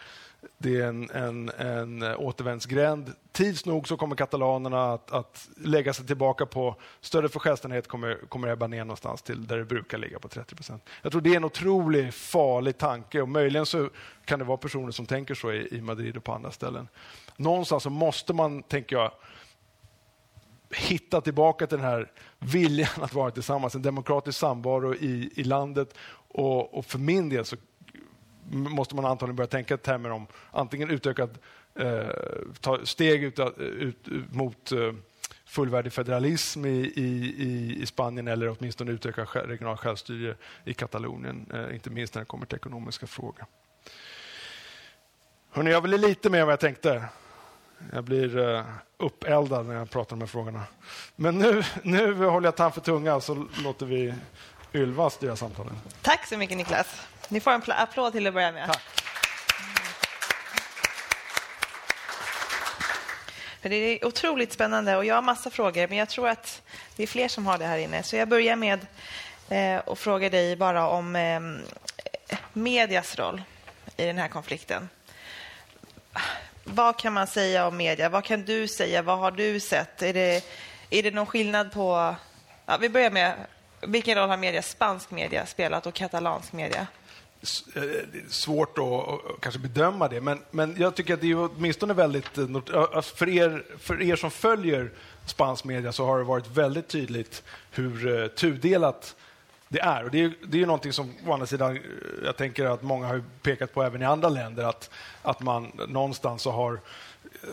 det 0.58 0.80
är 0.80 0.86
en, 0.86 1.10
en, 1.10 1.48
en 1.48 2.02
återvändsgränd. 2.02 3.12
Tids 3.32 3.66
nog 3.66 3.88
så 3.88 3.96
kommer 3.96 4.16
katalanerna 4.16 4.92
att, 4.92 5.10
att 5.10 5.48
lägga 5.56 5.92
sig 5.92 6.06
tillbaka 6.06 6.46
på 6.46 6.76
stödet 7.00 7.32
för 7.32 7.40
självständighet 7.40 7.88
kommer, 7.88 8.28
kommer 8.28 8.48
ebba 8.48 8.66
ner 8.66 8.84
någonstans 8.84 9.22
till 9.22 9.46
där 9.46 9.56
det 9.56 9.64
brukar 9.64 9.98
ligga 9.98 10.18
på 10.18 10.28
30 10.28 10.54
procent. 10.54 10.88
Jag 11.02 11.12
tror 11.12 11.20
det 11.22 11.32
är 11.32 11.36
en 11.36 11.44
otroligt 11.44 12.14
farlig 12.14 12.78
tanke 12.78 13.20
och 13.20 13.28
möjligen 13.28 13.66
så 13.66 13.88
kan 14.24 14.38
det 14.38 14.44
vara 14.44 14.58
personer 14.58 14.92
som 14.92 15.06
tänker 15.06 15.34
så 15.34 15.52
i, 15.52 15.76
i 15.76 15.80
Madrid 15.80 16.16
och 16.16 16.24
på 16.24 16.32
andra 16.32 16.50
ställen. 16.50 16.88
Någonstans 17.36 17.82
så 17.82 17.90
måste 17.90 18.32
man, 18.32 18.62
tänker 18.62 18.96
jag, 18.96 19.10
hitta 20.74 21.20
tillbaka 21.20 21.66
till 21.66 21.78
den 21.78 21.86
här 21.86 22.12
viljan 22.38 23.02
att 23.02 23.14
vara 23.14 23.30
tillsammans, 23.30 23.74
en 23.74 23.82
demokratisk 23.82 24.38
samvaro 24.38 24.94
i, 24.94 25.30
i 25.36 25.44
landet. 25.44 25.94
Och, 26.34 26.78
och 26.78 26.86
för 26.86 26.98
min 26.98 27.28
del 27.28 27.44
så 27.44 27.56
måste 28.50 28.94
man 28.94 29.04
antagligen 29.04 29.36
börja 29.36 29.48
tänka 29.48 29.74
i 29.74 29.78
termer 29.78 30.10
om 30.10 30.26
antingen 30.50 30.90
utökad 30.90 31.38
eh, 31.74 32.08
ta 32.60 32.86
steg 32.86 33.24
ut, 33.24 33.40
ut, 33.58 34.08
ut 34.08 34.34
mot 34.34 34.72
eh, 34.72 34.92
fullvärdig 35.44 35.92
federalism 35.92 36.64
i, 36.64 36.92
i, 36.96 37.76
i, 37.82 37.86
Spanien 37.86 38.28
eller 38.28 38.56
åtminstone 38.58 38.92
utöka 38.92 39.24
regional 39.24 39.76
självstyre 39.76 40.34
i 40.64 40.74
Katalonien, 40.74 41.46
eh, 41.54 41.74
inte 41.74 41.90
minst 41.90 42.14
när 42.14 42.22
det 42.22 42.26
kommer 42.26 42.46
till 42.46 42.56
ekonomiska 42.56 43.06
frågor. 43.06 43.44
Hörrni, 45.50 45.70
jag 45.70 45.80
ville 45.80 45.98
lite 45.98 46.30
mer 46.30 46.40
än 46.40 46.46
vad 46.46 46.52
jag 46.52 46.60
tänkte. 46.60 47.04
Jag 47.92 48.04
blir 48.04 48.38
eh, 48.38 48.64
uppeldad 48.96 49.66
när 49.66 49.74
jag 49.74 49.90
pratar 49.90 50.12
om 50.12 50.18
de 50.18 50.24
här 50.24 50.30
frågorna. 50.30 50.62
Men 51.16 51.38
nu, 51.38 51.62
nu 51.82 52.14
håller 52.24 52.46
jag 52.46 52.56
tand 52.56 52.74
för 52.74 52.80
tunga 52.80 53.20
så 53.20 53.46
låter 53.64 53.86
vi 53.86 54.14
Ylva 54.74 55.10
styra 55.10 55.36
samtalen. 55.36 55.74
Tack 56.02 56.26
så 56.26 56.36
mycket 56.36 56.56
Niklas. 56.56 57.06
Ni 57.28 57.40
får 57.40 57.50
en 57.50 57.62
applåd 57.66 58.12
till 58.12 58.26
att 58.26 58.34
börja 58.34 58.52
med. 58.52 58.66
Tack. 58.66 58.82
För 63.62 63.68
det 63.68 63.76
är 63.76 64.06
otroligt 64.06 64.52
spännande 64.52 64.96
och 64.96 65.04
jag 65.04 65.14
har 65.14 65.22
massa 65.22 65.50
frågor, 65.50 65.88
men 65.88 65.98
jag 65.98 66.08
tror 66.08 66.28
att 66.28 66.62
det 66.96 67.02
är 67.02 67.06
fler 67.06 67.28
som 67.28 67.46
har 67.46 67.58
det 67.58 67.64
här 67.64 67.78
inne. 67.78 68.02
Så 68.02 68.16
jag 68.16 68.28
börjar 68.28 68.56
med 68.56 68.86
eh, 69.48 69.82
att 69.86 69.98
fråga 69.98 70.30
dig 70.30 70.56
bara 70.56 70.88
om 70.88 71.16
eh, 71.16 71.40
medias 72.52 73.18
roll 73.18 73.42
i 73.96 74.04
den 74.04 74.18
här 74.18 74.28
konflikten. 74.28 74.88
Vad 76.64 76.98
kan 76.98 77.12
man 77.12 77.26
säga 77.26 77.66
om 77.66 77.76
media? 77.76 78.08
Vad 78.08 78.24
kan 78.24 78.44
du 78.44 78.68
säga? 78.68 79.02
Vad 79.02 79.18
har 79.18 79.30
du 79.30 79.60
sett? 79.60 80.02
Är 80.02 80.12
det, 80.12 80.44
är 80.90 81.02
det 81.02 81.10
någon 81.10 81.26
skillnad 81.26 81.72
på... 81.72 82.14
Ja, 82.66 82.76
vi 82.76 82.88
börjar 82.88 83.10
med 83.10 83.34
vilken 83.86 84.18
roll 84.18 84.28
har 84.28 84.36
media, 84.36 84.62
spansk 84.62 85.10
media 85.10 85.46
spelat 85.46 85.86
och 85.86 85.94
katalansk 85.94 86.52
media? 86.52 86.86
Eh, 87.76 87.82
svårt 88.28 88.78
att 88.78 89.40
kanske 89.40 89.60
bedöma 89.60 90.08
det, 90.08 90.20
men, 90.20 90.38
men 90.50 90.74
jag 90.78 90.94
tycker 90.94 91.14
att 91.14 91.20
det 91.20 91.30
är 91.30 91.50
åtminstone 91.56 91.94
väldigt... 91.94 92.38
Eh, 92.38 93.00
för 93.02 93.28
er, 93.28 93.64
för 93.78 94.02
er 94.02 94.16
som 94.16 94.30
följer 94.30 94.90
spansk 95.26 95.64
media 95.64 95.92
så 95.92 96.06
har 96.06 96.18
det 96.18 96.24
varit 96.24 96.46
väldigt 96.46 96.88
tydligt 96.88 97.42
hur 97.70 98.22
eh, 98.22 98.26
tudelat 98.26 99.16
det 99.68 99.80
är. 99.80 100.04
Och 100.04 100.10
det 100.10 100.20
är, 100.20 100.34
det 100.46 100.62
är 100.62 100.66
någonting 100.66 100.92
som 100.92 101.14
å 101.26 101.32
andra 101.32 101.46
sidan, 101.46 101.80
jag 102.24 102.36
tänker 102.36 102.64
att 102.64 102.82
många 102.82 103.06
har 103.06 103.22
pekat 103.42 103.74
på 103.74 103.82
även 103.82 104.02
i 104.02 104.04
andra 104.04 104.28
länder, 104.28 104.64
att, 104.64 104.90
att 105.22 105.40
man 105.40 105.72
någonstans 105.88 106.42
så 106.42 106.50
har 106.50 106.80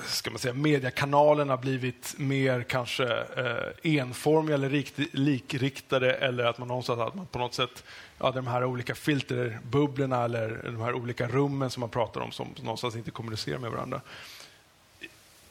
ska 0.06 0.30
man 0.30 0.40
säga, 0.40 0.54
mediekanalerna 0.54 1.58
blivit 1.58 2.14
mer 2.18 2.64
kanske 2.64 3.06
eh, 3.38 3.96
enformiga 3.98 4.56
eller 4.56 4.70
rikt, 4.70 5.00
likriktade 5.12 6.14
eller 6.14 6.46
att 6.46 6.58
man 6.58 6.68
någonstans 6.68 7.00
att 7.00 7.16
man 7.16 7.26
på 7.26 7.40
något 7.40 7.54
sätt 7.54 7.84
ja, 8.18 8.32
de 8.32 8.48
här 8.48 8.64
olika 8.64 8.96
filterbubblorna 8.96 10.24
eller 10.24 10.62
de 10.64 10.82
här 10.82 10.94
olika 10.94 11.28
rummen 11.28 11.70
som 11.70 11.82
man 11.82 11.90
pratar 11.90 12.22
om 12.22 12.32
som 12.32 12.48
någonstans 12.62 12.96
inte 12.96 13.12
kommunicerar 13.12 13.60
med 13.60 13.72
varandra. 13.72 14.02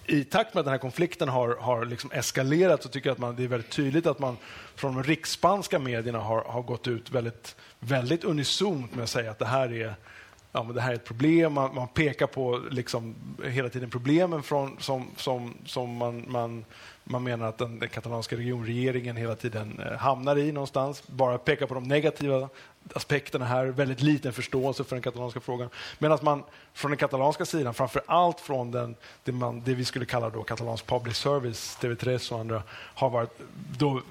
I 0.07 0.25
takt 0.25 0.55
med 0.55 0.61
att 0.61 0.67
den 0.67 0.73
här 0.73 0.79
konflikten 0.79 1.29
har, 1.29 1.57
har 1.57 1.85
liksom 1.85 2.11
eskalerat 2.13 2.83
så 2.83 2.89
tycker 2.89 3.09
jag 3.09 3.15
att 3.15 3.19
man, 3.19 3.37
det 3.37 3.45
är 3.45 3.49
väldigt 3.49 3.71
tydligt 3.71 4.07
att 4.07 4.19
man 4.19 4.37
från 4.75 4.95
de 4.95 5.03
riksspanska 5.03 5.79
medierna 5.79 6.19
har, 6.19 6.43
har 6.43 6.63
gått 6.63 6.89
ut 6.89 7.11
väldigt, 7.11 7.57
väldigt 7.79 8.25
unisont 8.25 8.95
med 8.95 9.03
att 9.03 9.11
säga 9.11 9.31
att 9.31 9.39
det 9.39 9.47
här 9.47 9.73
är 9.73 9.95
ja, 10.53 10.63
men 10.63 10.75
det 10.75 10.81
här 10.81 10.91
är 10.91 10.95
ett 10.95 11.05
problem. 11.05 11.53
Man, 11.53 11.75
man 11.75 11.89
pekar 11.89 12.27
på 12.27 12.61
liksom 12.71 13.15
hela 13.45 13.69
tiden 13.69 13.91
problemen 13.91 14.43
från, 14.43 14.77
som, 14.81 15.07
som, 15.17 15.55
som 15.65 15.97
man, 15.97 16.25
man, 16.29 16.65
man 17.05 17.23
menar 17.23 17.47
att 17.47 17.59
den, 17.59 17.79
den 17.79 17.89
katalanska 17.89 18.37
regionregeringen 18.37 19.17
hela 19.17 19.35
tiden 19.35 19.81
eh, 19.81 19.99
hamnar 19.99 20.39
i 20.39 20.53
någonstans. 20.53 21.03
Bara 21.07 21.39
pekar 21.39 21.67
på 21.67 21.75
de 21.75 21.85
negativa 21.85 22.49
aspekterna 22.95 23.45
här, 23.45 23.67
väldigt 23.67 24.03
liten 24.03 24.33
förståelse 24.33 24.85
för 24.85 24.97
den 24.97 25.03
katalanska 25.03 25.41
frågan. 25.41 25.69
Medan 25.99 26.19
man 26.23 26.43
från 26.73 26.91
den 26.91 26.99
katalanska 26.99 27.45
sidan, 27.45 27.75
framför 27.75 28.03
allt 28.07 28.41
från 28.41 28.71
den, 28.71 28.97
det, 29.25 29.33
man, 29.33 29.63
det 29.65 29.75
vi 29.75 29.85
skulle 29.85 30.05
kalla 30.05 30.31
då 30.31 30.43
katalansk 30.43 30.87
public 30.87 31.17
service, 31.17 31.79
TV3 31.81 32.33
och 32.33 32.41
andra, 32.41 32.63
har 32.73 33.11
varit 33.11 33.41
då 33.79 34.03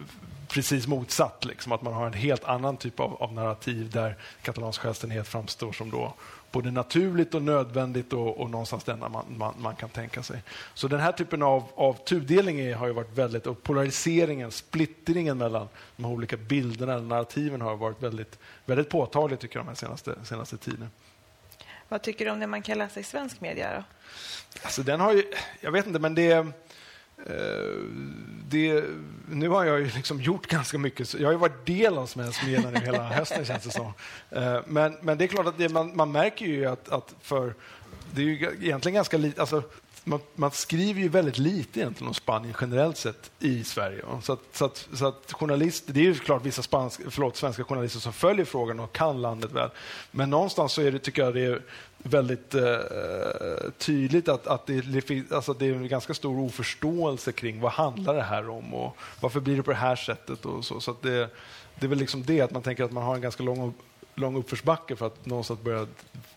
precis 0.50 0.88
motsatt. 0.88 1.46
Liksom, 1.46 1.72
att 1.72 1.82
man 1.82 1.94
har 1.94 2.08
en 2.08 2.14
helt 2.14 2.44
annan 2.44 2.78
typ 2.78 3.00
av, 3.00 3.24
av 3.24 3.34
narrativ 3.34 3.90
där 3.90 4.18
katalansk 4.42 4.82
självständighet 4.82 5.28
framstår 5.28 5.72
som 5.72 5.90
då 5.90 6.14
både 6.52 6.72
naturligt 6.72 7.34
och 7.34 7.42
nödvändigt 7.42 8.14
och, 8.14 8.38
och 8.38 8.50
någonstans 8.50 8.84
den 8.84 9.00
man, 9.00 9.26
man, 9.38 9.54
man, 9.58 9.76
kan 9.76 9.90
tänka 9.90 10.24
sig. 10.24 10.42
Så 10.74 10.88
den 10.88 11.00
här 11.00 11.12
typen 11.12 11.42
av, 11.42 11.64
av 11.76 11.94
tudelning 11.94 12.74
har 12.74 12.88
ju 12.88 12.94
varit 12.94 13.18
väldigt, 13.18 13.48
och 13.48 13.64
polariseringen, 13.64 14.52
splittringen 14.52 15.38
mellan 15.38 15.68
de 15.96 16.06
olika 16.06 16.38
bilderna, 16.38 16.94
eller 16.94 17.06
narrativen 17.06 17.62
har 17.62 17.76
varit 17.76 18.04
väldigt, 18.04 18.40
väldigt 18.66 18.90
påtaglig 18.90 19.40
tycker 19.40 19.60
jag, 19.60 19.66
den 19.66 19.76
senaste, 19.76 20.16
senaste 20.24 20.58
tiden. 20.58 20.90
Vad 21.88 22.02
tycker 22.02 22.26
du 22.26 22.32
om 22.32 22.40
det 22.40 22.48
man 22.48 22.62
kan 22.62 22.78
läsa 22.78 23.00
i 23.00 23.04
svensk 23.04 23.42
media? 23.42 23.76
Då? 23.76 23.84
Alltså 24.64 24.84
den 24.84 25.00
har 25.00 25.14
ju, 25.14 25.24
jag 25.62 25.72
vet 25.72 25.88
inte, 25.88 26.00
men 26.00 26.16
det 26.16 26.48
Eh, 27.26 27.34
det, 28.50 28.84
nu 29.30 29.50
har 29.50 29.66
jag 29.66 29.80
ju 29.80 29.86
liksom 29.86 30.22
gjort 30.22 30.48
ganska 30.48 30.78
mycket. 30.78 31.14
Jag 31.14 31.28
har 31.28 31.32
ju 31.32 31.38
varit 31.38 31.66
del 31.66 31.98
av 31.98 32.06
svensk 32.06 32.46
media 32.46 32.70
nu 32.70 32.80
hela 32.80 33.04
hösten, 33.04 33.46
känns 33.46 33.64
det 33.64 33.72
som. 33.72 33.94
Eh, 34.30 34.60
men, 34.68 34.98
men 35.02 35.18
det 35.18 35.24
är 35.24 35.28
klart 35.28 35.48
att 35.48 35.58
det, 35.58 35.70
man, 35.70 35.96
man, 35.96 36.12
märker 36.12 36.46
ju 36.46 36.66
att, 36.66 36.90
att 36.90 37.16
för... 37.22 37.54
Det 38.12 38.22
är 38.22 38.26
ju 38.26 38.58
egentligen 38.62 38.94
ganska 38.96 39.18
lite... 39.18 39.42
Alltså, 39.42 39.64
man, 40.10 40.20
man, 40.36 40.52
skriver 40.52 41.02
ju 41.02 41.10
väldigt 41.10 41.38
lite 41.38 41.80
egentligen 41.80 42.08
om 42.08 42.14
Spanien 42.14 42.56
generellt 42.62 42.98
sett 42.98 43.32
i 43.40 43.64
Sverige. 43.64 44.04
Så 44.22 44.34
att, 44.34 44.40
så 44.52 44.66
att, 44.66 44.88
så 44.94 45.08
att 45.08 45.34
journalister, 45.34 45.94
det 45.94 46.00
är 46.00 46.04
ju 46.04 46.16
klart 46.16 46.46
vissa 46.46 46.62
spansk, 46.62 47.02
förlåt, 47.10 47.36
svenska 47.38 47.64
journalister 47.64 48.00
som 48.00 48.14
följer 48.14 48.46
frågan 48.46 48.80
och 48.80 48.94
kan 48.94 49.22
landet 49.22 49.52
väl. 49.52 49.70
Men 50.12 50.30
någonstans 50.30 50.74
så 50.74 50.82
är 50.82 50.92
det, 50.92 51.00
tycker 51.00 51.22
jag 51.24 51.34
det 51.34 51.46
är 51.46 51.62
väldigt 51.98 52.56
eh, 52.56 52.62
tydligt 53.78 54.30
att, 54.30 54.48
att, 54.48 54.66
det, 54.66 55.32
alltså 55.32 55.54
det 55.54 55.66
är 55.66 55.74
en 55.74 55.88
ganska 55.88 56.14
stor 56.14 56.40
oförståelse 56.40 57.32
kring 57.32 57.62
vad 57.62 57.72
handlar 57.72 58.16
det 58.16 58.24
här 58.24 58.50
om 58.50 58.74
och 58.74 58.98
varför 59.20 59.40
blir 59.40 59.58
det 59.58 59.64
på 59.64 59.72
det 59.72 59.78
här 59.78 59.96
sättet. 59.96 60.46
Och 60.46 60.66
så 60.66 60.80
så 60.80 60.96
det, 61.02 61.30
det 61.80 61.86
är 61.86 61.88
väl 61.88 61.98
liksom 61.98 62.24
det, 62.24 62.42
att 62.42 62.52
man 62.52 62.62
tänker 62.62 62.84
att 62.84 62.92
man 62.92 63.04
har 63.04 63.16
en 63.16 63.22
ganska 63.22 63.44
lång 63.44 63.74
lång 64.16 64.38
uppförsbacke 64.38 64.96
för 64.96 65.08
att 65.08 65.26
någonstans 65.26 65.62
börja 65.62 65.88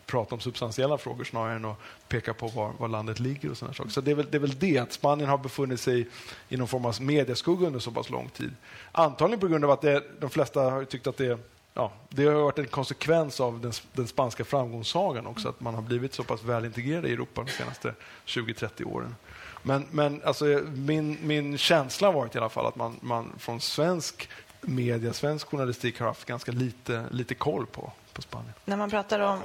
prata 0.05 0.35
om 0.35 0.41
substantiella 0.41 0.97
frågor 0.97 1.23
snarare 1.23 1.55
än 1.55 1.65
att 1.65 1.77
peka 2.07 2.33
på 2.33 2.47
var, 2.47 2.71
var 2.79 2.87
landet 2.87 3.19
ligger. 3.19 3.51
och 3.51 3.57
sådana 3.57 3.73
saker. 3.73 3.91
Så 3.91 4.01
det 4.01 4.11
är, 4.11 4.15
väl, 4.15 4.27
det 4.31 4.37
är 4.37 4.39
väl 4.39 4.59
det, 4.59 4.77
att 4.77 4.93
Spanien 4.93 5.29
har 5.29 5.37
befunnit 5.37 5.79
sig 5.79 6.07
i 6.49 6.57
någon 6.57 6.67
form 6.67 6.85
av 6.85 7.01
medieskugga 7.01 7.67
under 7.67 7.79
så 7.79 7.91
pass 7.91 8.09
lång 8.09 8.29
tid. 8.29 8.55
Antagligen 8.91 9.39
på 9.39 9.47
grund 9.47 9.65
av 9.65 9.71
att 9.71 9.81
det, 9.81 10.03
de 10.19 10.29
flesta 10.29 10.61
har 10.61 10.83
tyckt 10.83 11.07
att 11.07 11.17
det 11.17 11.39
Ja, 11.75 11.91
det 12.09 12.25
har 12.25 12.33
varit 12.33 12.59
en 12.59 12.67
konsekvens 12.67 13.39
av 13.39 13.59
den, 13.59 13.71
den 13.93 14.07
spanska 14.07 14.45
framgångssagan 14.45 15.27
också, 15.27 15.49
att 15.49 15.59
man 15.59 15.75
har 15.75 15.81
blivit 15.81 16.13
så 16.13 16.23
pass 16.23 16.43
väl 16.43 16.65
integrerad 16.65 17.05
i 17.05 17.11
Europa 17.11 17.43
de 17.43 17.51
senaste 17.51 17.93
20-30 18.25 18.85
åren. 18.85 19.15
Men, 19.63 19.85
men 19.91 20.21
alltså, 20.23 20.45
min, 20.75 21.17
min 21.21 21.57
känsla 21.57 22.07
har 22.07 22.13
varit 22.13 22.35
i 22.35 22.37
alla 22.37 22.49
fall 22.49 22.65
att 22.65 22.75
man, 22.75 22.99
man 23.01 23.31
från 23.37 23.61
svensk 23.61 24.29
media, 24.67 25.13
svensk 25.13 25.47
journalistik 25.47 25.99
har 25.99 26.07
haft 26.07 26.25
ganska 26.25 26.51
lite, 26.51 27.05
lite 27.11 27.35
koll 27.35 27.65
på, 27.65 27.91
på 28.13 28.21
Spanien. 28.21 28.53
När 28.65 28.77
man 28.77 28.89
pratar 28.89 29.19
om... 29.19 29.39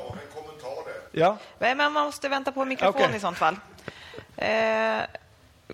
Ja. 1.13 1.37
Men 1.59 1.77
man 1.77 1.93
måste 1.93 2.29
vänta 2.29 2.53
på 2.53 2.65
mikrofon 2.65 3.03
okay. 3.03 3.17
i 3.17 3.21
sånt 3.21 3.39
fall. 3.39 3.57
Eh, 4.37 5.01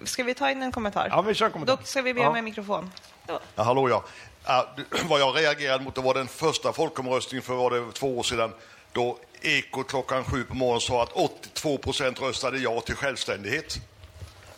ska 0.04 0.24
vi 0.24 0.34
ta 0.34 0.50
in 0.50 0.62
en 0.62 0.72
kommentar? 0.72 1.08
Ja, 1.10 1.22
vi 1.22 1.34
kör 1.34 1.46
en 1.46 1.52
kommentar. 1.52 1.76
Då 1.76 1.82
ska 1.82 2.02
vi 2.02 2.14
be 2.14 2.26
om 2.26 2.36
en 2.36 2.44
mikrofon. 2.44 2.90
Ja, 3.26 3.40
hallå, 3.54 3.88
ja. 3.88 4.04
Uh, 4.48 4.84
vad 5.08 5.20
jag 5.20 5.36
reagerade 5.36 5.84
mot 5.84 5.94
det 5.94 6.00
var 6.00 6.14
den 6.14 6.28
första 6.28 6.72
folkomröstningen 6.72 7.42
för 7.42 7.54
var 7.54 7.70
det 7.70 7.92
två 7.92 8.18
år 8.18 8.22
sedan 8.22 8.52
då 8.92 9.18
Ekot 9.42 9.88
klockan 9.88 10.24
sju 10.24 10.44
på 10.44 10.54
morgonen 10.54 10.80
sa 10.80 11.02
att 11.02 11.12
82 11.12 11.78
procent 11.78 12.20
röstade 12.20 12.58
ja 12.58 12.80
till 12.80 12.94
självständighet 12.94 13.76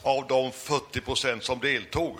av 0.03 0.27
de 0.27 0.53
40 0.53 1.01
procent 1.01 1.45
som 1.45 1.59
deltog. 1.59 2.19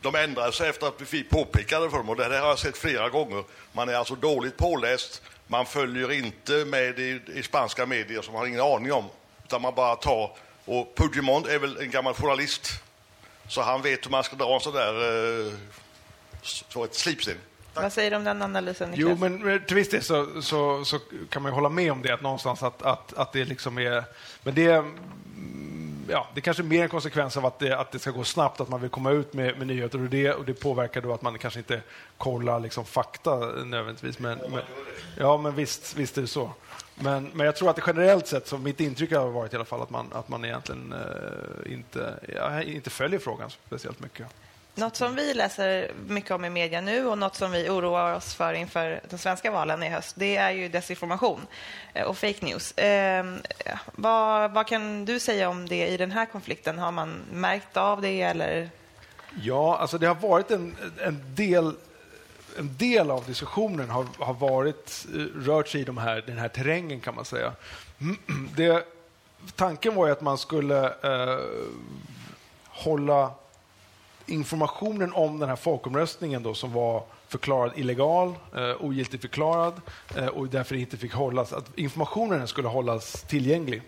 De 0.00 0.14
ändrade 0.14 0.52
sig 0.52 0.68
efter 0.68 0.86
att 0.86 1.12
vi 1.12 1.24
påpekade 1.24 1.90
för 1.90 1.96
dem 1.96 2.08
och 2.08 2.16
det 2.16 2.24
här 2.24 2.40
har 2.40 2.48
jag 2.48 2.58
sett 2.58 2.76
flera 2.76 3.08
gånger. 3.08 3.44
Man 3.72 3.88
är 3.88 3.94
alltså 3.94 4.14
dåligt 4.14 4.56
påläst, 4.56 5.22
man 5.46 5.66
följer 5.66 6.12
inte 6.12 6.64
med 6.64 6.98
i, 6.98 7.20
i 7.34 7.42
spanska 7.42 7.86
medier 7.86 8.22
som 8.22 8.32
man 8.32 8.40
har 8.40 8.46
ingen 8.46 8.60
aning 8.60 8.92
om, 8.92 9.04
utan 9.44 9.62
man 9.62 9.74
bara 9.74 9.96
tar 9.96 10.36
och 10.64 10.94
Puigdemont 10.96 11.46
är 11.46 11.58
väl 11.58 11.76
en 11.76 11.90
gammal 11.90 12.14
journalist, 12.14 12.82
så 13.48 13.62
han 13.62 13.82
vet 13.82 14.06
hur 14.06 14.10
man 14.10 14.24
ska 14.24 14.36
dra 14.36 14.54
en 14.54 14.60
sån 14.60 14.74
där 14.74 15.46
eh, 15.46 15.52
så 16.42 16.84
ett 16.84 16.94
slipsten. 16.94 17.36
Vad 17.74 17.92
säger 17.92 18.10
du 18.10 18.16
om 18.16 18.24
den 18.24 18.42
analysen? 18.42 18.90
Niklas? 18.90 19.18
Jo, 19.20 19.28
men 19.28 19.64
till 19.64 19.76
viss 19.76 19.90
del 19.90 20.02
så, 20.02 20.42
så, 20.42 20.84
så, 20.84 20.98
kan 21.30 21.42
man 21.42 21.52
hålla 21.52 21.68
med 21.68 21.92
om 21.92 22.02
det, 22.02 22.14
att 22.14 22.22
någonstans 22.22 22.62
att, 22.62 22.82
att, 22.82 23.12
att 23.12 23.32
det 23.32 23.44
liksom 23.44 23.78
är... 23.78 24.04
Men 24.42 24.54
det, 24.54 24.84
ja, 26.08 26.28
det 26.34 26.46
är 26.46 26.62
mer 26.62 26.82
en 26.82 26.88
konsekvens 26.88 27.36
av 27.36 27.46
att 27.46 27.58
det, 27.58 27.78
att 27.78 27.92
det 27.92 27.98
ska 27.98 28.10
gå 28.10 28.24
snabbt, 28.24 28.60
att 28.60 28.68
man 28.68 28.80
vill 28.80 28.90
komma 28.90 29.10
ut 29.10 29.32
med, 29.32 29.58
med 29.58 29.66
nyheter 29.66 30.02
och 30.02 30.08
det, 30.08 30.32
och 30.32 30.44
det 30.44 30.54
påverkar 30.54 31.00
då 31.00 31.12
att 31.12 31.22
man 31.22 31.38
kanske 31.38 31.60
inte 31.60 31.82
kollar 32.16 32.60
liksom 32.60 32.84
fakta 32.84 33.36
nödvändigtvis. 33.64 34.18
Men, 34.18 34.38
men, 34.38 34.62
ja, 35.18 35.36
men 35.36 35.54
visst, 35.54 35.96
visst 35.96 36.18
är 36.18 36.22
det 36.22 36.28
så. 36.28 36.50
Men, 36.94 37.30
men 37.34 37.46
jag 37.46 37.56
tror 37.56 37.70
att 37.70 37.76
det 37.76 37.82
generellt 37.86 38.26
sett, 38.26 38.46
så 38.46 38.58
mitt 38.58 38.80
intryck 38.80 39.12
har 39.12 39.28
varit 39.28 39.52
i 39.52 39.56
alla 39.56 39.64
fall 39.64 39.82
att 39.82 39.90
man, 39.90 40.06
att 40.12 40.28
man 40.28 40.44
egentligen 40.44 40.92
eh, 40.92 41.72
inte, 41.72 42.14
ja, 42.36 42.62
inte 42.62 42.90
följer 42.90 43.18
frågan 43.18 43.50
speciellt 43.66 44.00
mycket. 44.00 44.26
Något 44.74 44.96
som 44.96 45.14
vi 45.14 45.34
läser 45.34 45.90
mycket 46.06 46.30
om 46.30 46.44
i 46.44 46.50
media 46.50 46.80
nu 46.80 47.06
och 47.06 47.18
något 47.18 47.36
som 47.36 47.50
vi 47.50 47.68
oroar 47.68 48.14
oss 48.14 48.34
för 48.34 48.52
inför 48.52 49.00
de 49.10 49.18
svenska 49.18 49.50
valen 49.50 49.82
i 49.82 49.88
höst, 49.88 50.16
det 50.18 50.36
är 50.36 50.50
ju 50.50 50.68
desinformation 50.68 51.46
eh, 51.94 52.06
och 52.06 52.18
fake 52.18 52.46
news. 52.46 52.78
Eh, 52.78 53.24
vad, 53.92 54.52
vad, 54.52 54.66
kan 54.66 55.04
du 55.04 55.20
säga 55.20 55.48
om 55.48 55.68
det 55.68 55.86
i 55.86 55.96
den 55.96 56.10
här 56.10 56.26
konflikten? 56.26 56.78
Har 56.78 56.92
man 56.92 57.22
märkt 57.32 57.76
av 57.76 58.00
det 58.00 58.22
eller? 58.22 58.70
Ja, 59.42 59.76
alltså 59.76 59.98
det 59.98 60.06
har 60.06 60.14
varit 60.14 60.50
en, 60.50 60.76
en 61.04 61.34
del 61.34 61.74
en 62.58 62.76
del 62.76 63.10
av 63.10 63.24
diskussionen 63.24 63.90
har, 63.90 64.06
har 64.18 64.34
varit, 64.34 65.06
eh, 65.14 65.18
rört 65.18 65.68
sig 65.68 65.80
i 65.80 65.84
de 65.84 65.98
här, 65.98 66.24
den 66.26 66.38
här 66.38 66.48
terrängen 66.48 67.00
kan 67.00 67.14
man 67.14 67.24
säga. 67.24 67.52
Det, 68.56 68.86
tanken 69.56 69.94
var 69.94 70.06
ju 70.06 70.12
att 70.12 70.20
man 70.20 70.38
skulle 70.38 70.84
eh, 70.86 71.38
hålla 72.68 73.30
informationen 74.26 75.12
om 75.12 75.38
den 75.38 75.48
här 75.48 75.56
folkomröstningen 75.56 76.42
då, 76.42 76.54
som 76.54 76.72
var 76.72 77.02
förklarad 77.28 77.72
illegal, 77.76 78.34
eh, 78.56 78.84
ogiltigförklarad 78.84 79.80
eh, 80.16 80.26
och 80.26 80.48
därför 80.48 80.74
inte 80.74 80.96
fick 80.96 81.12
hållas, 81.12 81.52
att 81.52 81.78
informationen 81.78 82.48
skulle 82.48 82.68
hållas 82.68 83.22
tillgänglig. 83.22 83.82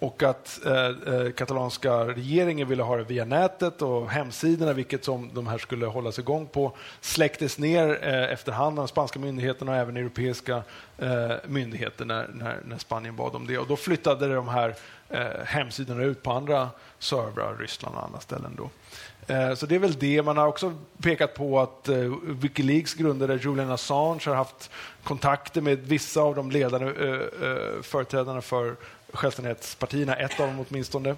och 0.00 0.22
att 0.22 0.60
eh, 0.66 1.14
eh, 1.14 1.30
katalanska 1.32 2.04
regeringen 2.04 2.68
ville 2.68 2.82
ha 2.82 2.96
det 2.96 3.04
via 3.04 3.24
nätet 3.24 3.82
och 3.82 4.10
hemsidorna, 4.10 4.72
vilket 4.72 5.04
som 5.04 5.30
de 5.34 5.46
här 5.46 5.58
skulle 5.58 5.86
hållas 5.86 6.18
igång 6.18 6.46
på, 6.46 6.76
släcktes 7.00 7.58
ner 7.58 7.98
eh, 8.02 8.32
efterhand 8.32 8.78
av 8.78 8.86
spanska 8.86 9.18
myndigheterna 9.18 9.72
och 9.72 9.78
även 9.78 9.96
europeiska 9.96 10.62
eh, 10.98 11.32
myndigheter 11.46 12.04
när, 12.04 12.28
när, 12.34 12.60
när, 12.64 12.78
Spanien 12.78 13.16
bad 13.16 13.34
om 13.34 13.46
det. 13.46 13.58
Och 13.58 13.66
då 13.66 13.76
flyttade 13.76 14.34
de 14.34 14.48
här 14.48 14.74
eh, 15.08 15.44
hemsidorna 15.44 16.02
ut 16.02 16.22
på 16.22 16.32
andra 16.32 16.68
servrar, 16.98 17.56
Ryssland 17.58 17.96
och 17.96 18.04
andra 18.04 18.20
ställen. 18.20 18.54
Då. 18.56 18.70
Eh, 19.30 19.54
så 19.54 19.66
det 19.66 19.74
är 19.74 19.78
väl 19.78 19.98
det. 19.98 20.22
Man 20.22 20.36
har 20.36 20.46
också 20.46 20.74
pekat 21.02 21.34
på 21.34 21.60
att 21.60 21.88
eh, 21.88 22.12
Wikileaks 22.22 22.94
grundare 22.94 23.38
Julian 23.42 23.70
Assange 23.70 24.22
har 24.26 24.34
haft 24.34 24.70
kontakter 25.04 25.60
med 25.60 25.78
vissa 25.78 26.20
av 26.20 26.34
de 26.34 26.50
ledande 26.50 26.86
eh, 26.86 27.82
företrädarna 27.82 28.40
för 28.40 28.76
självständighetspartierna, 29.12 30.16
ett 30.16 30.40
av 30.40 30.46
dem 30.46 30.64
åtminstone. 30.68 31.16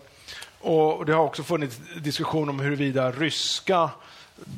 Och 0.60 1.06
det 1.06 1.12
har 1.12 1.24
också 1.24 1.42
funnits 1.42 1.80
diskussion 2.02 2.48
om 2.48 2.60
huruvida 2.60 3.12
ryska 3.12 3.90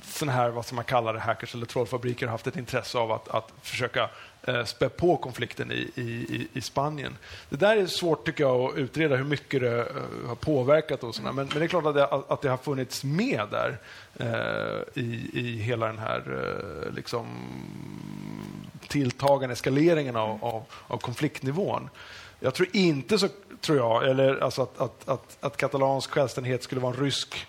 såna 0.05 0.33
här, 0.33 0.51
vad 0.51 0.67
som 0.67 0.77
man 0.77 0.85
kallar 0.85 1.13
det, 1.13 1.21
hackers 1.21 1.55
eller 1.55 1.67
trollfabriker 1.67 2.27
har 2.27 2.31
haft 2.31 2.47
ett 2.47 2.57
intresse 2.57 2.99
av 2.99 3.13
att, 3.13 3.29
att 3.29 3.53
försöka 3.63 4.11
Eh, 4.47 4.65
spä 4.65 4.89
på 4.89 5.17
konflikten 5.17 5.73
i, 5.73 5.91
i, 5.95 6.49
i 6.53 6.61
Spanien. 6.61 7.17
Det 7.49 7.57
där 7.57 7.77
är 7.77 7.87
svårt 7.87 8.27
tycker 8.27 8.45
jag 8.45 8.61
att 8.61 8.77
utreda 8.77 9.17
hur 9.17 9.25
mycket 9.25 9.61
det 9.61 9.81
eh, 9.81 10.29
har 10.29 10.35
påverkat. 10.35 11.05
Och 11.05 11.15
såna. 11.15 11.33
Men, 11.33 11.47
men, 11.47 11.59
det 11.59 11.65
är 11.65 11.69
klart 11.69 11.87
att 11.87 11.95
det, 11.95 12.07
att 12.07 12.43
det 12.43 12.49
har 12.49 12.57
funnits 12.57 13.05
med 13.05 13.43
där 13.51 13.79
eh, 14.17 15.03
i, 15.03 15.31
i 15.33 15.57
hela 15.57 15.87
den 15.87 15.99
här 15.99 16.23
eh, 16.87 16.95
liksom, 16.95 17.27
tilltagande 18.89 19.53
eskaleringen 19.53 20.17
av, 20.17 20.45
av, 20.45 20.65
av 20.87 20.97
konfliktnivån. 20.97 21.91
Jag 22.41 22.55
tror 22.55 22.69
inte 22.73 23.19
så, 23.19 23.29
tror 23.61 23.79
jag, 23.79 24.11
eller 24.11 24.37
alltså 24.37 24.63
att, 24.63 24.81
att, 24.81 25.09
att, 25.09 25.37
att 25.41 25.57
katalansk 25.57 26.11
självständighet 26.11 26.63
skulle 26.63 26.81
vara 26.81 26.95
en 26.95 27.01
rysk 27.01 27.47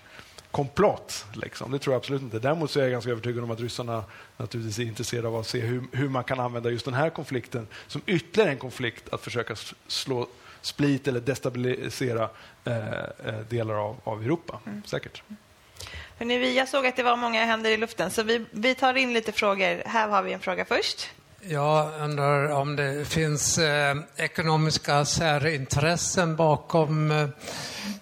komplott. 0.55 1.25
Liksom. 1.33 1.71
Det 1.71 1.79
tror 1.79 1.93
jag 1.93 1.99
absolut 1.99 2.21
inte. 2.21 2.39
Däremot 2.39 2.71
så 2.71 2.79
är 2.79 2.83
jag 2.83 2.91
ganska 2.91 3.11
övertygad 3.11 3.43
om 3.43 3.51
att 3.51 3.59
ryssarna 3.59 4.03
naturligtvis 4.37 4.79
är 4.79 4.83
intresserade 4.83 5.27
av 5.27 5.35
att 5.35 5.47
se 5.47 5.59
hur, 5.59 5.83
hur 5.91 6.09
man 6.09 6.23
kan 6.23 6.39
använda 6.39 6.69
just 6.69 6.85
den 6.85 6.93
här 6.93 7.09
konflikten 7.09 7.67
som 7.87 8.01
ytterligare 8.05 8.51
en 8.51 8.57
konflikt 8.57 9.13
att 9.13 9.21
försöka 9.21 9.55
slå 9.87 10.27
split 10.61 11.07
eller 11.07 11.19
destabilisera 11.19 12.29
eh, 12.65 12.77
eh, 13.25 13.39
delar 13.49 13.75
av, 13.75 13.95
av 14.03 14.23
Europa. 14.23 14.59
Mm. 14.65 14.83
Säkert. 14.85 15.23
Hörrni, 16.17 16.55
jag 16.55 16.67
såg 16.67 16.87
att 16.87 16.95
det 16.95 17.03
var 17.03 17.15
många 17.15 17.45
händer 17.45 17.71
i 17.71 17.77
luften, 17.77 18.11
så 18.11 18.23
vi, 18.23 18.45
vi 18.51 18.75
tar 18.75 18.93
in 18.93 19.13
lite 19.13 19.31
frågor. 19.31 19.83
Här 19.85 20.07
har 20.07 20.23
vi 20.23 20.33
en 20.33 20.39
fråga 20.39 20.65
först. 20.65 21.11
Jag 21.47 22.01
undrar 22.01 22.51
om 22.51 22.75
det 22.75 23.05
finns 23.05 23.57
eh, 23.57 23.95
ekonomiska 24.15 25.05
särintressen 25.05 26.35
bakom 26.35 27.11
eh, 27.11 27.27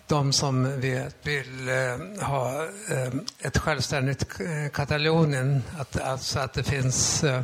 de 0.08 0.34
som 0.34 0.82
vet, 0.82 1.16
vill 1.28 1.70
eh, 1.70 2.26
ha 2.28 2.64
eh, 2.92 3.14
ett 3.40 3.58
självständigt 3.58 4.40
eh, 4.40 4.72
Katalonien. 4.72 5.64
Att, 5.80 6.02
alltså 6.02 6.40
att 6.40 6.54
det 6.54 6.64
finns, 6.64 7.24
eh, 7.24 7.44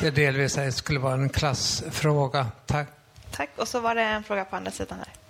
det 0.00 0.10
delvis 0.10 0.58
skulle 0.76 1.00
vara 1.00 1.14
en 1.14 1.28
klassfråga. 1.28 2.46
Tack. 2.66 2.88
Tack. 3.30 3.50
Och 3.56 3.68
så 3.68 3.80
var 3.80 3.94
det 3.94 4.02
en 4.02 4.24
fråga 4.24 4.44
på 4.44 4.56
andra 4.56 4.70
sidan 4.70 4.98
här. 4.98 5.21